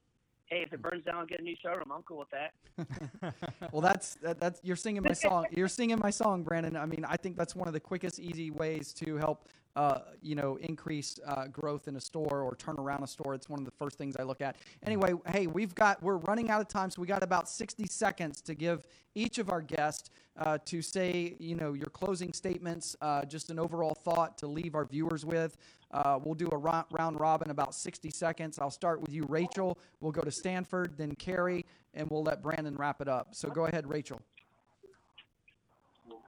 Hey, 0.50 0.62
if 0.66 0.72
it 0.72 0.80
burns 0.80 1.04
down, 1.04 1.26
get 1.26 1.40
a 1.40 1.42
new 1.42 1.54
showroom. 1.62 1.92
I'm 1.94 2.02
cool 2.04 2.24
with 2.24 2.30
that. 2.30 3.34
well, 3.70 3.82
that's 3.82 4.14
that, 4.22 4.40
that's 4.40 4.58
you're 4.64 4.76
singing 4.76 5.02
my 5.02 5.12
song. 5.12 5.44
You're 5.50 5.68
singing 5.68 5.98
my 5.98 6.08
song, 6.08 6.42
Brandon. 6.42 6.74
I 6.74 6.86
mean, 6.86 7.04
I 7.06 7.18
think 7.18 7.36
that's 7.36 7.54
one 7.54 7.68
of 7.68 7.74
the 7.74 7.80
quickest, 7.80 8.18
easy 8.18 8.50
ways 8.50 8.94
to 8.94 9.18
help, 9.18 9.46
uh, 9.78 10.00
you 10.22 10.34
know, 10.34 10.56
increase 10.56 11.20
uh, 11.24 11.46
growth 11.46 11.86
in 11.86 11.94
a 11.94 12.00
store 12.00 12.42
or 12.42 12.56
turn 12.56 12.74
around 12.78 13.04
a 13.04 13.06
store. 13.06 13.32
It's 13.32 13.48
one 13.48 13.60
of 13.60 13.64
the 13.64 13.70
first 13.70 13.96
things 13.96 14.16
I 14.18 14.24
look 14.24 14.40
at. 14.40 14.56
Anyway, 14.84 15.12
hey, 15.28 15.46
we've 15.46 15.72
got 15.72 16.02
we're 16.02 16.16
running 16.16 16.50
out 16.50 16.60
of 16.60 16.66
time, 16.66 16.90
so 16.90 17.00
we 17.00 17.06
got 17.06 17.22
about 17.22 17.48
60 17.48 17.86
seconds 17.86 18.40
to 18.40 18.56
give 18.56 18.88
each 19.14 19.38
of 19.38 19.50
our 19.50 19.62
guests 19.62 20.10
uh, 20.36 20.58
to 20.64 20.82
say, 20.82 21.36
you 21.38 21.54
know, 21.54 21.74
your 21.74 21.86
closing 21.86 22.32
statements, 22.32 22.96
uh, 23.00 23.24
just 23.24 23.50
an 23.50 23.60
overall 23.60 23.94
thought 23.94 24.36
to 24.38 24.48
leave 24.48 24.74
our 24.74 24.84
viewers 24.84 25.24
with. 25.24 25.56
Uh, 25.92 26.18
we'll 26.24 26.34
do 26.34 26.48
a 26.50 26.56
ro- 26.56 26.84
round 26.90 27.20
robin 27.20 27.50
about 27.50 27.72
60 27.72 28.10
seconds. 28.10 28.58
I'll 28.58 28.72
start 28.72 29.00
with 29.00 29.12
you, 29.12 29.26
Rachel. 29.28 29.78
We'll 30.00 30.12
go 30.12 30.22
to 30.22 30.32
Stanford, 30.32 30.94
then 30.98 31.14
Carrie, 31.14 31.64
and 31.94 32.10
we'll 32.10 32.24
let 32.24 32.42
Brandon 32.42 32.74
wrap 32.74 33.00
it 33.00 33.06
up. 33.06 33.28
So 33.30 33.48
go 33.48 33.66
ahead, 33.66 33.88
Rachel. 33.88 34.20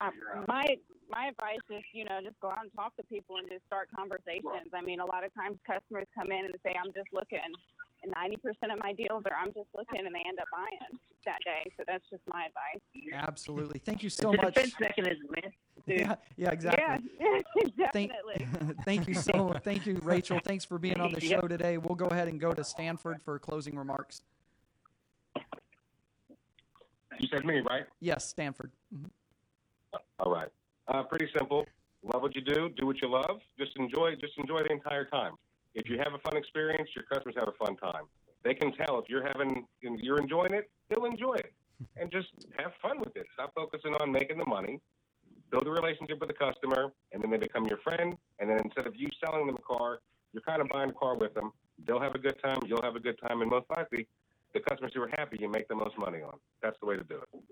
Uh, 0.00 0.10
my 0.46 0.76
my 1.10 1.26
advice 1.28 1.62
is, 1.70 1.82
you 1.92 2.04
know, 2.04 2.22
just 2.22 2.38
go 2.40 2.50
out 2.50 2.62
and 2.62 2.72
talk 2.72 2.96
to 2.96 3.04
people 3.04 3.36
and 3.36 3.50
just 3.50 3.66
start 3.66 3.88
conversations. 3.94 4.70
I 4.72 4.80
mean, 4.80 5.00
a 5.00 5.06
lot 5.06 5.24
of 5.26 5.34
times 5.34 5.58
customers 5.66 6.06
come 6.14 6.30
in 6.30 6.46
and 6.46 6.54
say, 6.62 6.74
"I'm 6.78 6.92
just 6.94 7.10
looking," 7.12 7.42
and 8.02 8.12
90% 8.14 8.72
of 8.72 8.78
my 8.78 8.92
deals 8.94 9.24
are, 9.26 9.36
"I'm 9.36 9.52
just 9.52 9.68
looking," 9.74 10.06
and 10.06 10.14
they 10.14 10.22
end 10.26 10.38
up 10.38 10.48
buying 10.54 10.98
that 11.26 11.38
day. 11.44 11.70
So 11.76 11.84
that's 11.86 12.08
just 12.08 12.22
my 12.26 12.46
advice. 12.46 12.80
Absolutely. 13.12 13.80
Thank 13.80 14.02
you 14.02 14.10
so 14.10 14.32
it's 14.32 14.42
much. 14.42 14.56
a 14.56 14.62
defense 14.62 14.80
mechanism, 14.80 15.26
man. 15.34 15.52
Yeah, 15.86 16.14
yeah, 16.36 16.50
exactly. 16.52 17.10
Yeah, 17.18 17.40
Thank, 17.92 18.12
definitely. 18.12 18.74
thank 18.84 19.08
you 19.08 19.14
so 19.14 19.54
Thank 19.64 19.86
you, 19.86 19.98
Rachel. 20.02 20.38
Thanks 20.44 20.64
for 20.64 20.78
being 20.78 21.00
on 21.00 21.12
the 21.12 21.20
Yep. 21.20 21.40
show 21.42 21.48
today. 21.48 21.78
We'll 21.78 21.96
go 21.96 22.06
ahead 22.06 22.28
and 22.28 22.40
go 22.40 22.52
to 22.52 22.62
Stanford 22.62 23.20
for 23.22 23.38
closing 23.38 23.76
remarks. 23.76 24.22
You 27.18 27.28
said 27.28 27.44
me, 27.44 27.60
right? 27.68 27.84
Yes, 28.00 28.26
Stanford. 28.28 28.70
Mhm. 28.94 29.10
All 30.20 30.32
right. 30.32 30.48
Uh, 30.90 31.04
pretty 31.04 31.28
simple. 31.38 31.64
Love 32.02 32.22
what 32.22 32.34
you 32.34 32.40
do. 32.40 32.68
Do 32.76 32.86
what 32.86 33.00
you 33.00 33.08
love. 33.08 33.38
Just 33.58 33.72
enjoy. 33.76 34.16
Just 34.20 34.32
enjoy 34.38 34.58
the 34.60 34.72
entire 34.72 35.04
time. 35.04 35.34
If 35.74 35.88
you 35.88 35.98
have 35.98 36.14
a 36.14 36.18
fun 36.18 36.36
experience, 36.36 36.88
your 36.96 37.04
customers 37.04 37.36
have 37.38 37.48
a 37.48 37.64
fun 37.64 37.76
time. 37.76 38.04
They 38.42 38.54
can 38.54 38.72
tell 38.72 38.98
if 38.98 39.04
you're 39.08 39.26
having, 39.26 39.66
if 39.82 40.00
you're 40.02 40.18
enjoying 40.18 40.52
it. 40.52 40.68
They'll 40.88 41.04
enjoy 41.04 41.34
it, 41.34 41.52
and 41.96 42.10
just 42.10 42.28
have 42.58 42.72
fun 42.82 42.98
with 42.98 43.14
it. 43.16 43.26
Stop 43.34 43.52
focusing 43.54 43.94
on 44.00 44.10
making 44.10 44.38
the 44.38 44.46
money. 44.46 44.80
Build 45.52 45.66
a 45.66 45.70
relationship 45.70 46.18
with 46.18 46.28
the 46.28 46.34
customer, 46.34 46.90
and 47.12 47.22
then 47.22 47.30
they 47.30 47.36
become 47.36 47.66
your 47.66 47.78
friend. 47.78 48.16
And 48.40 48.50
then 48.50 48.58
instead 48.64 48.86
of 48.86 48.96
you 48.96 49.08
selling 49.24 49.46
them 49.46 49.56
a 49.56 49.62
car, 49.62 50.00
you're 50.32 50.42
kind 50.42 50.60
of 50.60 50.68
buying 50.68 50.90
a 50.90 50.94
car 50.94 51.16
with 51.16 51.34
them. 51.34 51.52
They'll 51.86 52.00
have 52.00 52.14
a 52.14 52.18
good 52.18 52.36
time. 52.42 52.58
You'll 52.66 52.82
have 52.82 52.96
a 52.96 53.00
good 53.00 53.18
time, 53.20 53.42
and 53.42 53.50
most 53.50 53.66
likely, 53.76 54.08
the 54.54 54.60
customers 54.60 54.92
who 54.94 55.02
are 55.02 55.10
happy, 55.16 55.36
you 55.38 55.48
make 55.48 55.68
the 55.68 55.76
most 55.76 55.96
money 55.98 56.22
on. 56.22 56.38
That's 56.62 56.76
the 56.80 56.86
way 56.86 56.96
to 56.96 57.04
do 57.04 57.16
it. 57.16 57.42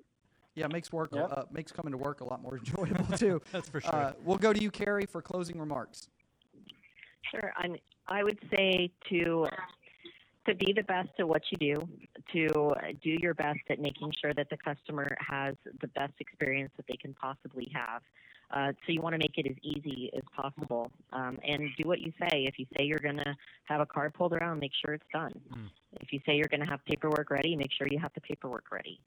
Yeah, 0.59 0.67
makes 0.67 0.93
work 0.93 1.11
Yep. 1.15 1.33
uh, 1.33 1.43
makes 1.53 1.73
coming 1.73 1.93
to 1.93 1.99
work 1.99 2.21
a 2.21 2.25
lot 2.25 2.43
more 2.43 2.57
enjoyable 2.59 3.17
too. 3.17 3.41
That's 3.53 3.69
for 3.69 3.81
sure. 3.81 3.95
Uh, 3.95 4.13
we'll 4.25 4.39
go 4.39 4.53
to 4.53 4.61
you, 4.61 4.71
Carrie, 4.71 5.07
for 5.07 5.23
closing 5.23 5.59
remarks. 5.59 6.09
Sure. 7.31 7.53
I 7.57 7.69
mean, 7.69 7.81
I 8.07 8.25
would 8.25 8.39
say 8.57 8.91
to 9.11 9.47
to 10.47 10.55
be 10.55 10.73
the 10.73 10.83
best 10.85 11.11
at 11.19 11.29
what 11.29 11.43
you 11.51 11.59
do, 11.59 11.89
to 12.33 12.75
do 13.03 13.11
your 13.11 13.35
best 13.35 13.61
at 13.69 13.79
making 13.79 14.11
sure 14.19 14.33
that 14.33 14.49
the 14.49 14.57
customer 14.57 15.07
has 15.21 15.55
the 15.83 15.89
best 15.89 16.15
experience 16.21 16.73
that 16.79 16.87
they 16.89 16.97
can 16.97 17.13
possibly 17.15 17.71
have. 17.75 18.01
Uh, 18.51 18.73
so 18.87 18.93
you 18.93 19.03
want 19.03 19.13
to 19.13 19.19
make 19.19 19.37
it 19.37 19.47
as 19.47 19.57
easy 19.63 20.11
as 20.17 20.23
possible, 20.35 20.91
um, 21.13 21.39
and 21.47 21.69
do 21.77 21.87
what 21.87 22.01
you 22.01 22.11
say. 22.19 22.45
If 22.45 22.59
you 22.59 22.65
say 22.79 22.87
you're 22.87 22.99
going 22.99 23.19
to 23.19 23.37
have 23.65 23.81
a 23.81 23.87
card 23.87 24.15
pulled 24.15 24.33
around, 24.33 24.59
make 24.59 24.73
sure 24.83 24.95
it's 24.95 25.05
done. 25.13 25.39
Mm. 25.55 25.69
If 26.01 26.15
you 26.15 26.21
say 26.25 26.37
you're 26.37 26.49
going 26.49 26.65
to 26.65 26.71
have 26.71 26.83
paperwork 26.87 27.31
ready, 27.31 27.55
make 27.57 27.71
sure 27.77 27.87
you 27.91 27.99
have 27.99 28.13
the 28.15 28.23
paperwork 28.23 28.73
ready. 28.73 29.01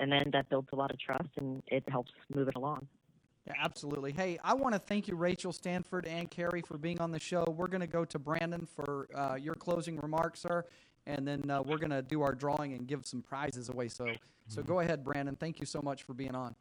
And 0.00 0.10
then 0.10 0.30
that 0.32 0.48
builds 0.48 0.68
a 0.72 0.76
lot 0.76 0.90
of 0.90 0.98
trust, 0.98 1.28
and 1.36 1.62
it 1.68 1.84
helps 1.88 2.10
move 2.34 2.48
it 2.48 2.56
along. 2.56 2.86
Yeah, 3.46 3.52
absolutely. 3.62 4.12
Hey, 4.12 4.38
I 4.42 4.54
want 4.54 4.74
to 4.74 4.78
thank 4.78 5.06
you, 5.06 5.16
Rachel 5.16 5.52
Stanford 5.52 6.06
and 6.06 6.30
Carrie, 6.30 6.62
for 6.62 6.78
being 6.78 7.00
on 7.00 7.10
the 7.10 7.20
show. 7.20 7.44
We're 7.56 7.68
going 7.68 7.82
to 7.82 7.86
go 7.86 8.04
to 8.04 8.18
Brandon 8.18 8.66
for 8.66 9.08
uh, 9.14 9.34
your 9.34 9.54
closing 9.54 9.98
remarks, 9.98 10.40
sir, 10.40 10.64
and 11.06 11.28
then 11.28 11.50
uh, 11.50 11.62
we're 11.62 11.78
going 11.78 11.90
to 11.90 12.02
do 12.02 12.22
our 12.22 12.34
drawing 12.34 12.72
and 12.72 12.86
give 12.86 13.04
some 13.06 13.20
prizes 13.20 13.68
away. 13.68 13.88
So, 13.88 14.06
so 14.48 14.62
go 14.62 14.80
ahead, 14.80 15.04
Brandon. 15.04 15.36
Thank 15.36 15.60
you 15.60 15.66
so 15.66 15.82
much 15.82 16.04
for 16.04 16.14
being 16.14 16.34
on. 16.34 16.54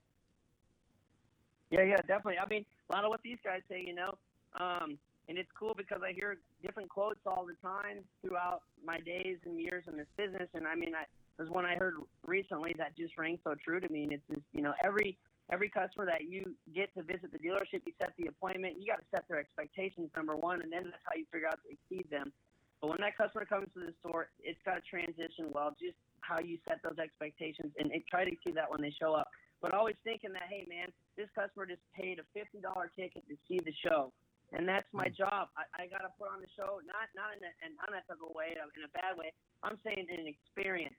Yeah, 1.71 1.84
yeah, 1.84 1.97
definitely. 2.05 2.38
I 2.38 2.47
mean, 2.47 2.65
a 2.89 2.95
lot 2.95 3.05
of 3.05 3.09
what 3.09 3.21
these 3.23 3.39
guys 3.43 3.61
say, 3.69 3.84
you 3.88 3.95
know, 3.95 4.17
um, 4.59 4.97
and 5.29 5.38
it's 5.38 5.49
cool 5.57 5.73
because 5.75 6.01
I 6.03 6.11
hear 6.11 6.38
different 6.61 6.89
quotes 6.89 7.21
all 7.25 7.45
the 7.47 7.55
time 7.67 8.03
throughout 8.21 8.61
my 8.86 8.99
days 8.99 9.38
and 9.45 9.59
years 9.59 9.86
in 9.88 9.97
this 9.97 10.07
business. 10.17 10.49
And 10.53 10.67
I 10.67 10.75
mean, 10.75 10.93
I 10.93 11.05
there's 11.38 11.49
one 11.49 11.65
I 11.65 11.75
heard 11.75 11.95
recently 12.25 12.75
that 12.77 12.95
just 12.95 13.17
rang 13.17 13.39
so 13.43 13.55
true 13.63 13.79
to 13.79 13.89
me. 13.89 14.03
And 14.03 14.13
it's 14.13 14.27
just, 14.29 14.45
you 14.53 14.61
know, 14.61 14.73
every 14.84 15.17
every 15.51 15.69
customer 15.69 16.05
that 16.05 16.23
you 16.29 16.55
get 16.73 16.93
to 16.95 17.03
visit 17.03 17.31
the 17.31 17.39
dealership, 17.39 17.84
you 17.86 17.93
set 17.99 18.13
the 18.17 18.27
appointment. 18.27 18.77
You 18.79 18.88
got 18.88 18.99
to 18.99 19.07
set 19.11 19.27
their 19.27 19.39
expectations 19.39 20.09
number 20.15 20.36
one, 20.36 20.61
and 20.61 20.71
then 20.71 20.86
that's 20.86 21.03
how 21.03 21.17
you 21.17 21.25
figure 21.31 21.47
out 21.47 21.59
to 21.65 21.69
exceed 21.73 22.09
them. 22.09 22.31
But 22.79 22.89
when 22.89 23.01
that 23.01 23.17
customer 23.17 23.45
comes 23.45 23.67
to 23.73 23.79
the 23.79 23.93
store, 23.99 24.27
it's 24.43 24.59
got 24.63 24.75
to 24.75 24.84
transition 24.84 25.51
well, 25.51 25.75
just 25.79 25.95
how 26.21 26.39
you 26.39 26.59
set 26.67 26.79
those 26.84 26.99
expectations, 26.99 27.71
and, 27.79 27.91
and 27.91 28.03
try 28.07 28.23
to 28.23 28.31
exceed 28.31 28.55
that 28.55 28.71
when 28.71 28.79
they 28.79 28.93
show 28.95 29.13
up. 29.13 29.27
But 29.61 29.73
always 29.73 29.95
thinking 30.03 30.31
that, 30.36 30.51
hey, 30.51 30.67
man, 30.67 30.91
this 31.15 31.31
customer 31.31 31.65
just 31.65 31.84
paid 31.95 32.19
a 32.19 32.25
fifty 32.36 32.59
dollar 32.59 32.91
ticket 32.91 33.23
to 33.27 33.36
see 33.47 33.59
the 33.63 33.73
show, 33.84 34.11
and 34.51 34.67
that's 34.67 34.88
my 34.91 35.07
hmm. 35.07 35.15
job. 35.15 35.51
I, 35.55 35.63
I 35.84 35.84
got 35.88 36.03
to 36.07 36.11
put 36.19 36.31
on 36.31 36.39
the 36.43 36.51
show, 36.55 36.84
not 36.84 37.07
not 37.15 37.36
in 37.36 37.43
a, 37.43 37.51
an 37.63 37.73
unethical 37.88 38.31
way, 38.36 38.55
in 38.55 38.84
a 38.84 38.91
bad 38.95 39.15
way. 39.15 39.31
I'm 39.63 39.79
saying 39.84 40.07
in 40.07 40.19
an 40.19 40.27
experience, 40.27 40.95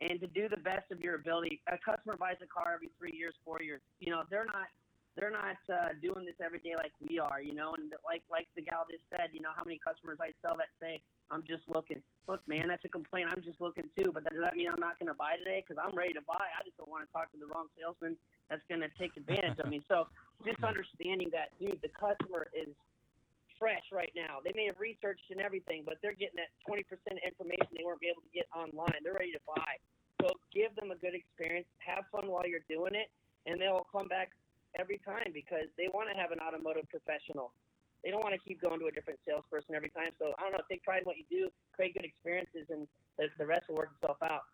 and 0.00 0.20
to 0.20 0.26
do 0.26 0.48
the 0.48 0.58
best 0.58 0.90
of 0.90 1.00
your 1.00 1.14
ability. 1.16 1.60
A 1.68 1.78
customer 1.78 2.16
buys 2.16 2.36
a 2.42 2.46
car 2.46 2.72
every 2.74 2.90
three 2.98 3.14
years, 3.14 3.34
four 3.44 3.62
years. 3.62 3.80
You 4.00 4.10
know, 4.10 4.22
they're 4.30 4.46
not 4.46 4.68
they're 5.14 5.30
not 5.30 5.62
uh, 5.70 5.94
doing 6.02 6.26
this 6.26 6.34
every 6.42 6.58
day 6.58 6.74
like 6.74 6.90
we 6.98 7.18
are. 7.18 7.40
You 7.40 7.54
know, 7.54 7.74
and 7.78 7.92
like 8.02 8.22
like 8.30 8.48
the 8.56 8.62
gal 8.62 8.86
just 8.90 9.04
said, 9.10 9.30
you 9.32 9.40
know, 9.40 9.54
how 9.54 9.62
many 9.62 9.78
customers 9.78 10.18
I 10.18 10.34
sell 10.42 10.56
that 10.58 10.74
say, 10.82 11.00
"I'm 11.30 11.42
just 11.46 11.62
looking." 11.70 12.02
Look, 12.26 12.42
man, 12.48 12.68
that's 12.68 12.84
a 12.84 12.90
complaint. 12.90 13.30
I'm 13.30 13.42
just 13.42 13.60
looking 13.60 13.86
too, 13.94 14.10
but 14.10 14.24
does 14.24 14.40
that 14.42 14.56
mean 14.56 14.66
I'm 14.72 14.80
not 14.80 14.98
going 14.98 15.12
to 15.12 15.18
buy 15.18 15.36
today 15.36 15.62
because 15.62 15.78
I'm 15.78 15.94
ready 15.94 16.14
to 16.14 16.24
buy? 16.26 16.40
I 16.40 16.64
just 16.64 16.76
don't 16.78 16.90
want 16.90 17.06
to 17.06 17.10
talk 17.12 17.30
to 17.32 17.38
the 17.38 17.46
wrong 17.46 17.70
salesman 17.78 18.16
that's 18.50 18.64
going 18.66 18.82
to 18.82 18.90
take 18.98 19.14
advantage 19.16 19.58
of 19.60 19.70
me. 19.70 19.84
So 19.86 20.08
just 20.42 20.62
understanding 20.64 21.30
that, 21.32 21.54
dude, 21.60 21.78
the 21.84 21.92
customer 21.94 22.50
is 22.50 22.72
fresh 23.64 23.88
right 23.88 24.12
now. 24.12 24.44
They 24.44 24.52
may 24.52 24.68
have 24.68 24.76
researched 24.76 25.24
and 25.32 25.40
everything, 25.40 25.88
but 25.88 25.96
they're 26.04 26.12
getting 26.12 26.36
that 26.36 26.52
20% 26.68 26.84
information 27.24 27.72
they 27.72 27.80
weren't 27.80 28.04
able 28.04 28.20
to 28.20 28.32
get 28.36 28.44
online. 28.52 29.00
They're 29.00 29.16
ready 29.16 29.32
to 29.32 29.40
buy. 29.48 29.80
So 30.20 30.36
give 30.52 30.76
them 30.76 30.92
a 30.92 30.98
good 31.00 31.16
experience. 31.16 31.64
Have 31.80 32.04
fun 32.12 32.28
while 32.28 32.44
you're 32.44 32.68
doing 32.68 32.92
it, 32.92 33.08
and 33.48 33.56
they'll 33.56 33.88
come 33.88 34.04
back 34.04 34.36
every 34.76 35.00
time 35.00 35.32
because 35.32 35.72
they 35.80 35.88
want 35.96 36.12
to 36.12 36.16
have 36.20 36.28
an 36.28 36.44
automotive 36.44 36.84
professional. 36.92 37.56
They 38.04 38.12
don't 38.12 38.20
want 38.20 38.36
to 38.36 38.42
keep 38.44 38.60
going 38.60 38.84
to 38.84 38.86
a 38.86 38.92
different 38.92 39.16
salesperson 39.24 39.72
every 39.72 39.88
time. 39.88 40.12
So 40.20 40.36
I 40.36 40.44
don't 40.44 40.52
know. 40.52 40.64
Take 40.68 40.84
pride 40.84 41.00
in 41.00 41.08
what 41.08 41.16
you 41.16 41.24
do, 41.32 41.48
create 41.72 41.96
good 41.96 42.04
experiences, 42.04 42.68
and 42.68 42.84
the, 43.16 43.32
the 43.40 43.48
rest 43.48 43.72
will 43.72 43.80
work 43.80 43.96
itself 43.96 44.20
out. 44.20 44.44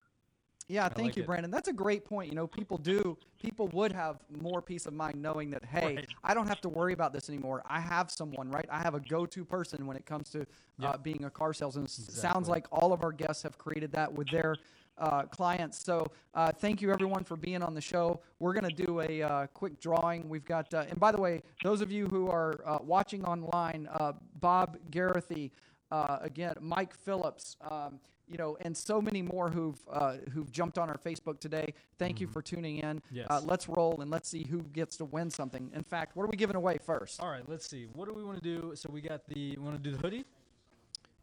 Yeah, 0.71 0.89
thank 0.89 1.09
like 1.09 1.17
you, 1.17 1.23
it. 1.25 1.27
Brandon. 1.27 1.51
That's 1.51 1.69
a 1.69 1.73
great 1.73 2.05
point. 2.05 2.29
You 2.31 2.37
know, 2.37 2.47
people 2.47 2.79
do, 2.79 3.19
people 3.43 3.67
would 3.69 3.91
have 3.93 4.19
more 4.41 4.63
peace 4.63 4.87
of 4.87 4.95
mind 4.95 5.21
knowing 5.21 5.51
that, 5.51 5.65
hey, 5.65 5.97
Right. 5.97 6.09
I 6.23 6.33
don't 6.33 6.47
have 6.47 6.61
to 6.61 6.69
worry 6.69 6.93
about 6.93 7.13
this 7.13 7.29
anymore. 7.29 7.63
I 7.69 7.81
have 7.81 8.11
someone, 8.11 8.51
right? 8.51 8.67
I 8.71 8.79
have 8.79 8.95
a 8.95 9.01
go 9.01 9.27
to 9.27 9.45
person 9.45 9.87
when 9.87 9.97
it 9.97 10.07
comes 10.07 10.31
to 10.31 10.47
uh, 10.83 10.97
being 10.99 11.25
a 11.25 11.31
car 11.31 11.53
salesman. 11.53 11.85
S- 11.85 12.09
Sounds 12.11 12.49
like 12.49 12.67
all 12.71 12.93
of 12.93 13.03
our 13.03 13.13
guests 13.13 13.43
have 13.43 13.59
created 13.59 13.91
that 13.93 14.13
with 14.13 14.31
their 14.31 14.55
uh, 14.99 15.23
clients. 15.23 15.83
So 15.83 16.07
uh, 16.35 16.53
thank 16.53 16.81
you, 16.81 16.93
everyone, 16.93 17.25
for 17.25 17.37
being 17.37 17.63
on 17.63 17.75
the 17.75 17.81
show. 17.81 18.21
We're 18.39 18.53
going 18.53 18.69
to 18.69 18.85
do 18.87 19.01
a 19.01 19.23
uh, 19.23 19.47
quick 19.49 19.81
drawing. 19.81 20.29
We've 20.29 20.45
got, 20.45 20.73
uh, 20.73 20.85
and 20.89 21.01
by 21.01 21.11
the 21.11 21.21
way, 21.21 21.43
those 21.65 21.81
of 21.81 21.91
you 21.91 22.07
who 22.07 22.29
are 22.29 22.61
uh, 22.65 22.79
watching 22.83 23.25
online, 23.25 23.89
uh, 23.95 24.13
Bob 24.39 24.79
Garathy, 24.91 25.51
uh, 25.91 26.19
again, 26.21 26.55
Mike 26.61 26.95
Phillips, 26.95 27.57
um, 27.69 27.99
you 28.31 28.39
know, 28.39 28.57
and 28.61 28.77
so 28.77 29.03
many 29.03 29.23
more 29.23 29.51
who've 29.51 29.79
uh, 29.91 30.17
who've 30.33 30.51
jumped 30.53 30.79
on 30.79 30.89
our 30.89 30.99
Facebook 30.99 31.41
today. 31.41 31.75
Thank 31.99 32.21
you 32.21 32.29
for 32.29 32.41
tuning 32.41 32.79
in. 32.79 33.03
Yes. 33.11 33.27
Uh, 33.29 33.41
let's 33.45 33.69
roll 33.69 34.01
and 34.01 34.11
let's 34.11 34.29
see 34.29 34.45
who 34.45 34.63
gets 34.73 34.97
to 34.99 35.05
win 35.05 35.31
something. 35.31 35.71
In 35.75 35.83
fact, 35.83 36.17
what 36.17 36.25
are 36.25 36.29
we 36.29 36.37
giving 36.37 36.57
away 36.57 36.79
first? 36.85 37.21
All 37.21 37.29
right, 37.29 37.43
let's 37.49 37.69
see. 37.69 37.89
What 37.93 38.09
do 38.09 38.15
we 38.15 38.23
want 38.23 38.43
to 38.43 38.43
do? 38.43 38.73
So 38.77 38.89
we 38.93 39.01
got 39.01 39.27
the. 39.27 39.57
We 39.57 39.63
want 39.63 39.83
to 39.83 39.91
do 39.91 39.97
the 39.97 40.03
hoodie. 40.03 40.25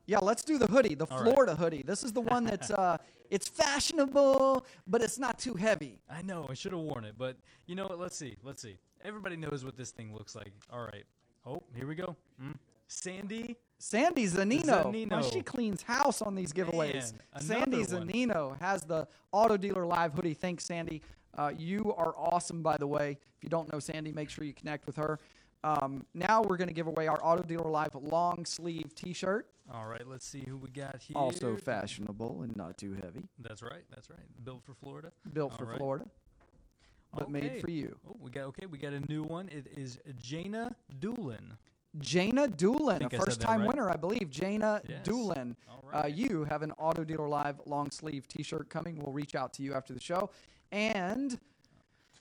Yeah, 0.06 0.20
let's 0.20 0.44
do 0.44 0.58
the 0.58 0.68
hoodie, 0.68 0.96
the 0.96 1.06
All 1.06 1.18
right. 1.18 1.34
Florida 1.34 1.56
hoodie. 1.56 1.84
This 1.86 2.04
is 2.04 2.12
the 2.14 2.22
one 2.22 2.44
that's 2.52 2.72
uh, 2.72 2.98
it's 3.30 3.48
fashionable, 3.48 4.66
but 4.86 5.02
it's 5.02 5.18
not 5.18 5.40
too 5.40 5.54
heavy. 5.54 6.00
I 6.10 6.22
know 6.22 6.46
I 6.50 6.54
should 6.54 6.74
have 6.74 6.82
worn 6.82 7.06
it, 7.06 7.16
but 7.18 7.38
you 7.66 7.76
know 7.76 7.88
what? 7.88 8.00
Let's 8.00 8.18
see. 8.18 8.38
Let's 8.44 8.62
see. 8.62 8.78
Everybody 9.04 9.38
knows 9.38 9.64
what 9.64 9.78
this 9.78 9.92
thing 9.92 10.14
looks 10.14 10.36
like. 10.36 10.52
All 10.72 10.84
right. 10.84 11.06
Oh, 11.46 11.64
here 11.76 11.88
we 11.88 11.96
go. 11.96 12.16
Mm. 12.42 12.56
Sandy. 12.88 13.56
Sandy 13.80 14.26
Zanino. 14.26 14.86
Zanino. 14.86 15.12
Well, 15.12 15.24
she 15.24 15.42
cleans 15.42 15.84
house 15.84 16.22
on 16.22 16.36
these 16.36 16.52
giveaways. 16.52 17.14
Man, 17.14 17.42
Sandy 17.42 17.78
another 17.78 17.98
one. 17.98 18.08
Zanino 18.08 18.60
has 18.60 18.82
the 18.84 19.08
Auto 19.32 19.58
Dealer 19.58 19.86
Live 19.86 20.14
hoodie. 20.14 20.34
Thanks, 20.34 20.66
Sandy. 20.66 21.02
Uh, 21.38 21.52
you 21.56 21.94
are 21.98 22.16
awesome, 22.18 22.64
by 22.64 22.78
the 22.78 22.88
way. 22.88 23.12
If 23.38 23.44
you 23.44 23.50
don't 23.50 23.72
know 23.72 23.80
Sandy, 23.80 24.12
make 24.12 24.30
sure 24.30 24.44
you 24.44 24.54
connect 24.54 24.88
with 24.88 24.96
her. 24.96 25.20
Um, 25.64 26.06
now 26.14 26.42
we're 26.42 26.58
going 26.58 26.70
to 26.70 26.74
give 26.74 26.88
away 26.88 27.08
our 27.08 27.20
Auto 27.24 27.44
Dealer 27.44 27.70
Live 27.70 27.94
long 27.96 28.46
sleeve 28.46 28.96
T-shirt. 28.96 29.48
All 29.72 29.86
right. 29.86 30.08
Let's 30.08 30.26
see 30.26 30.44
who 30.48 30.58
we 30.58 30.70
got 30.70 31.02
here. 31.02 31.18
Also 31.18 31.56
fashionable 31.58 32.42
and 32.44 32.56
not 32.56 32.78
too 32.78 32.94
heavy. 32.94 33.28
That's 33.40 33.62
right. 33.62 33.84
That's 33.90 34.10
right. 34.10 34.20
Built 34.44 34.64
for 34.64 34.74
Florida. 34.74 35.12
Built 35.34 35.52
All 35.52 35.58
for 35.58 35.66
right. 35.66 35.78
Florida, 35.78 36.06
but 37.14 37.30
made 37.30 37.62
for 37.62 37.70
you. 37.70 37.96
Oh, 38.10 38.16
we 38.22 38.32
got 38.32 38.46
okay. 38.46 38.66
We 38.66 38.78
got 38.78 38.94
a 38.94 39.02
new 39.02 39.24
one. 39.24 39.50
It 39.50 39.68
is 39.76 40.00
Jana 40.22 40.76
Doolin. 41.00 41.58
Jana 42.00 42.48
Doolin, 42.48 42.98
a 42.98 43.00
think 43.00 43.14
I 43.14 43.18
said 43.18 43.26
first 43.26 43.42
time 43.42 43.60
right. 43.62 43.68
winner, 43.68 43.90
I 43.90 43.96
believe. 43.96 44.30
Jana 44.30 44.82
Yes. 44.88 45.04
Doolin. 45.06 45.56
All 45.70 45.84
Uh, 45.94 46.06
you 46.08 46.44
have 46.46 46.62
an 46.64 46.72
Auto 46.74 47.04
Dealer 47.04 47.30
Live 47.30 47.60
long 47.66 47.90
sleeve 47.92 48.28
t 48.28 48.44
shirt 48.44 48.70
coming. 48.70 48.98
We'll 49.00 49.14
reach 49.14 49.36
out 49.36 49.54
to 49.54 49.64
you 49.64 49.74
after 49.74 49.94
the 49.94 50.00
show. 50.02 50.30
And 50.72 51.40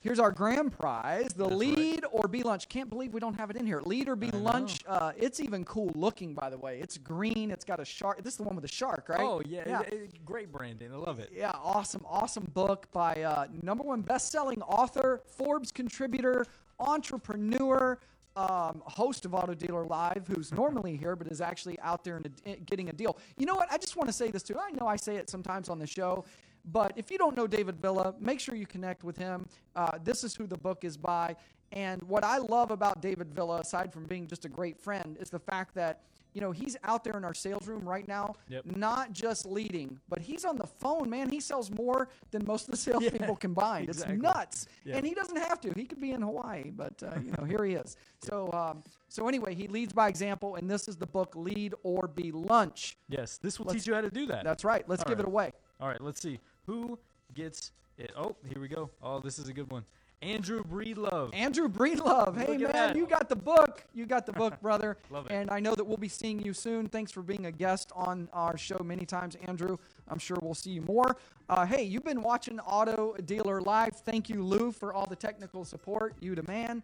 here's 0.00 0.20
our 0.20 0.30
grand 0.30 0.70
prize 0.72 1.30
the 1.34 1.48
That's 1.48 1.50
right. 1.50 1.76
lead 1.76 2.04
or 2.12 2.28
be 2.28 2.44
lunch. 2.44 2.68
Can't 2.68 2.88
believe 2.88 3.12
we 3.12 3.18
don't 3.18 3.34
have 3.34 3.50
it 3.50 3.56
in 3.56 3.66
here. 3.66 3.80
Lead 3.84 4.08
or 4.08 4.14
be 4.14 4.28
I 4.32 4.36
lunch. 4.36 4.78
Uh, 4.86 5.10
it's 5.16 5.40
even 5.40 5.64
cool 5.64 5.90
looking, 5.96 6.32
by 6.32 6.48
the 6.48 6.56
way. 6.58 6.78
It's 6.78 6.96
green. 6.96 7.50
It's 7.50 7.64
got 7.64 7.80
a 7.80 7.84
shark. 7.84 8.22
This 8.22 8.34
is 8.34 8.38
the 8.38 8.44
one 8.44 8.54
with 8.54 8.62
the 8.62 8.68
shark, 8.68 9.08
right? 9.08 9.20
Oh 9.20 9.42
yeah, 9.44 9.64
Yeah. 9.66 9.80
it- 9.82 9.92
it- 9.92 10.24
great 10.24 10.52
branding. 10.52 10.92
I 10.92 10.96
love 10.96 11.18
it. 11.18 11.30
Yeah, 11.34 11.50
awesome, 11.54 12.04
awesome 12.08 12.44
book 12.54 12.86
by 12.92 13.14
uh, 13.22 13.46
number 13.62 13.82
one 13.82 14.02
best-selling 14.02 14.62
author, 14.62 15.22
Forbes 15.26 15.72
contributor, 15.72 16.46
entrepreneur, 16.78 17.98
um, 18.36 18.82
host 18.84 19.24
of 19.24 19.34
Auto 19.34 19.54
Dealer 19.54 19.84
Live, 19.84 20.24
who's 20.28 20.52
normally 20.52 20.96
here 20.96 21.16
but 21.16 21.26
is 21.28 21.40
actually 21.40 21.78
out 21.80 22.04
there 22.04 22.16
and 22.16 22.66
getting 22.66 22.88
a 22.90 22.92
deal. 22.92 23.18
You 23.36 23.46
know 23.46 23.54
what? 23.54 23.72
I 23.72 23.78
just 23.78 23.96
want 23.96 24.08
to 24.08 24.12
say 24.12 24.30
this 24.30 24.42
too. 24.42 24.58
I 24.58 24.70
know 24.72 24.86
I 24.86 24.96
say 24.96 25.16
it 25.16 25.30
sometimes 25.30 25.68
on 25.68 25.78
the 25.78 25.86
show, 25.86 26.24
but 26.72 26.92
if 26.96 27.10
you 27.10 27.18
don't 27.18 27.36
know 27.36 27.46
David 27.46 27.80
Villa, 27.80 28.14
make 28.20 28.38
sure 28.38 28.54
you 28.54 28.66
connect 28.66 29.04
with 29.04 29.16
him. 29.16 29.46
Uh, 29.74 29.98
this 30.04 30.22
is 30.22 30.34
who 30.34 30.46
the 30.46 30.58
book 30.58 30.84
is 30.84 30.96
by. 30.96 31.34
And 31.72 32.02
what 32.04 32.22
I 32.24 32.38
love 32.38 32.70
about 32.70 33.00
David 33.00 33.34
Villa, 33.34 33.60
aside 33.60 33.92
from 33.92 34.04
being 34.04 34.26
just 34.26 34.44
a 34.44 34.48
great 34.48 34.78
friend, 34.78 35.16
is 35.20 35.30
the 35.30 35.38
fact 35.38 35.74
that 35.74 36.02
you 36.36 36.42
know 36.42 36.50
he's 36.52 36.76
out 36.84 37.02
there 37.02 37.16
in 37.16 37.24
our 37.24 37.32
sales 37.32 37.66
room 37.66 37.88
right 37.88 38.06
now, 38.06 38.34
Yep. 38.48 38.76
not 38.76 39.12
just 39.14 39.46
leading, 39.46 39.98
but 40.10 40.20
he's 40.20 40.44
on 40.44 40.56
the 40.56 40.66
phone, 40.66 41.08
man. 41.08 41.30
He 41.30 41.40
sells 41.40 41.70
more 41.70 42.10
than 42.30 42.44
most 42.44 42.68
of 42.68 42.72
the 42.72 42.76
salespeople 42.88 43.36
combined. 43.36 43.88
exactly. 43.88 44.16
It's 44.16 44.22
nuts, 44.22 44.66
Yeah. 44.84 44.96
and 44.98 45.06
he 45.06 45.14
doesn't 45.14 45.38
have 45.38 45.58
to. 45.62 45.72
He 45.74 45.86
could 45.86 45.98
be 46.00 46.10
in 46.12 46.20
Hawaii, 46.20 46.70
but 46.70 47.02
uh, 47.02 47.18
you 47.24 47.32
know, 47.38 47.44
here 47.52 47.64
he 47.64 47.72
is. 47.72 47.96
So, 48.22 48.50
um, 48.52 48.82
so 49.08 49.26
anyway, 49.28 49.54
he 49.54 49.66
leads 49.66 49.94
by 49.94 50.08
example, 50.08 50.56
and 50.56 50.70
this 50.70 50.88
is 50.88 50.96
the 50.96 51.06
book 51.06 51.32
"Lead 51.34 51.72
or 51.82 52.06
Be 52.06 52.30
Lunch." 52.32 52.98
Yes, 53.08 53.38
this 53.38 53.58
will 53.58 53.64
Let's- 53.66 53.78
teach 53.80 53.86
you 53.88 53.94
how 53.94 54.02
to 54.02 54.10
do 54.10 54.26
that. 54.26 54.44
That's 54.44 54.62
right. 54.62 54.86
Let's 54.86 55.02
All 55.04 55.08
give 55.08 55.18
right. 55.18 55.24
it 55.26 55.28
away. 55.28 55.52
All 55.80 55.88
right, 55.88 56.00
let's 56.02 56.20
see 56.20 56.38
who 56.66 56.98
gets 57.32 57.72
it. 57.96 58.12
Oh, 58.14 58.36
here 58.52 58.60
we 58.60 58.68
go. 58.68 58.90
Oh, 59.02 59.20
this 59.20 59.38
is 59.38 59.48
a 59.48 59.54
good 59.54 59.70
one. 59.70 59.84
Andrew 60.22 60.64
Breedlove. 60.64 61.34
Andrew 61.34 61.68
Breedlove. 61.68 62.36
Hey, 62.36 62.56
man, 62.56 62.72
that. 62.72 62.96
you 62.96 63.06
got 63.06 63.28
the 63.28 63.36
book. 63.36 63.84
You 63.94 64.06
got 64.06 64.26
the 64.26 64.32
book, 64.32 64.60
brother. 64.62 64.96
Love 65.10 65.26
it. 65.26 65.32
And 65.32 65.50
I 65.50 65.60
know 65.60 65.74
that 65.74 65.84
we'll 65.84 65.98
be 65.98 66.08
seeing 66.08 66.40
you 66.40 66.52
soon. 66.52 66.88
Thanks 66.88 67.12
for 67.12 67.22
being 67.22 67.46
a 67.46 67.52
guest 67.52 67.92
on 67.94 68.28
our 68.32 68.56
show 68.56 68.80
many 68.82 69.04
times, 69.04 69.36
Andrew. 69.46 69.76
I'm 70.08 70.18
sure 70.18 70.36
we'll 70.42 70.54
see 70.54 70.70
you 70.70 70.82
more. 70.82 71.16
Uh, 71.48 71.64
hey, 71.64 71.82
you've 71.84 72.04
been 72.04 72.22
watching 72.22 72.58
Auto 72.60 73.14
Dealer 73.24 73.60
Live. 73.60 73.94
Thank 73.96 74.28
you, 74.28 74.42
Lou, 74.42 74.72
for 74.72 74.92
all 74.92 75.06
the 75.06 75.14
technical 75.16 75.64
support. 75.64 76.14
You 76.20 76.34
the 76.34 76.42
man. 76.44 76.82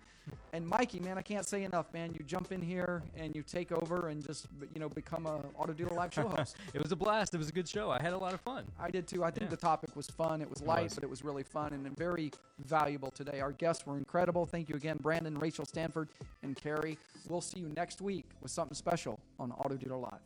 And 0.52 0.64
Mikey, 0.66 1.00
man, 1.00 1.18
I 1.18 1.22
can't 1.22 1.44
say 1.44 1.64
enough, 1.64 1.92
man. 1.92 2.14
You 2.16 2.24
jump 2.24 2.52
in 2.52 2.62
here 2.62 3.02
and 3.16 3.34
you 3.34 3.42
take 3.42 3.72
over 3.72 4.08
and 4.08 4.24
just, 4.24 4.46
you 4.72 4.80
know, 4.80 4.88
become 4.88 5.26
a 5.26 5.40
Auto 5.58 5.72
Dealer 5.72 5.96
Live 5.96 6.14
show 6.14 6.28
host. 6.28 6.56
it 6.74 6.80
was 6.80 6.92
a 6.92 6.96
blast. 6.96 7.34
It 7.34 7.38
was 7.38 7.48
a 7.48 7.52
good 7.52 7.68
show. 7.68 7.90
I 7.90 8.00
had 8.00 8.12
a 8.12 8.18
lot 8.18 8.34
of 8.34 8.40
fun. 8.40 8.64
I 8.78 8.88
did 8.90 9.08
too. 9.08 9.24
I 9.24 9.30
think 9.32 9.44
Yeah. 9.44 9.50
the 9.50 9.56
topic 9.56 9.96
was 9.96 10.06
fun. 10.06 10.40
It 10.40 10.48
was 10.48 10.62
light, 10.62 10.84
was. 10.84 10.94
but 10.94 11.02
it 11.02 11.10
was 11.10 11.24
really 11.24 11.42
fun 11.42 11.72
and 11.72 11.96
very 11.96 12.30
valuable 12.64 13.10
today. 13.10 13.40
Our 13.40 13.52
guests 13.52 13.84
were 13.84 13.96
incredible. 13.96 14.46
Thank 14.46 14.68
you 14.68 14.76
again, 14.76 14.98
Brandon, 15.00 15.36
Rachel 15.38 15.64
Stanford, 15.64 16.08
and 16.44 16.54
Carrie. 16.54 16.98
We'll 17.28 17.40
see 17.40 17.58
you 17.58 17.68
next 17.70 18.00
week 18.00 18.26
with 18.40 18.52
something 18.52 18.76
special 18.76 19.18
on 19.40 19.50
Auto 19.52 19.76
Dealer 19.76 19.96
Live. 19.96 20.20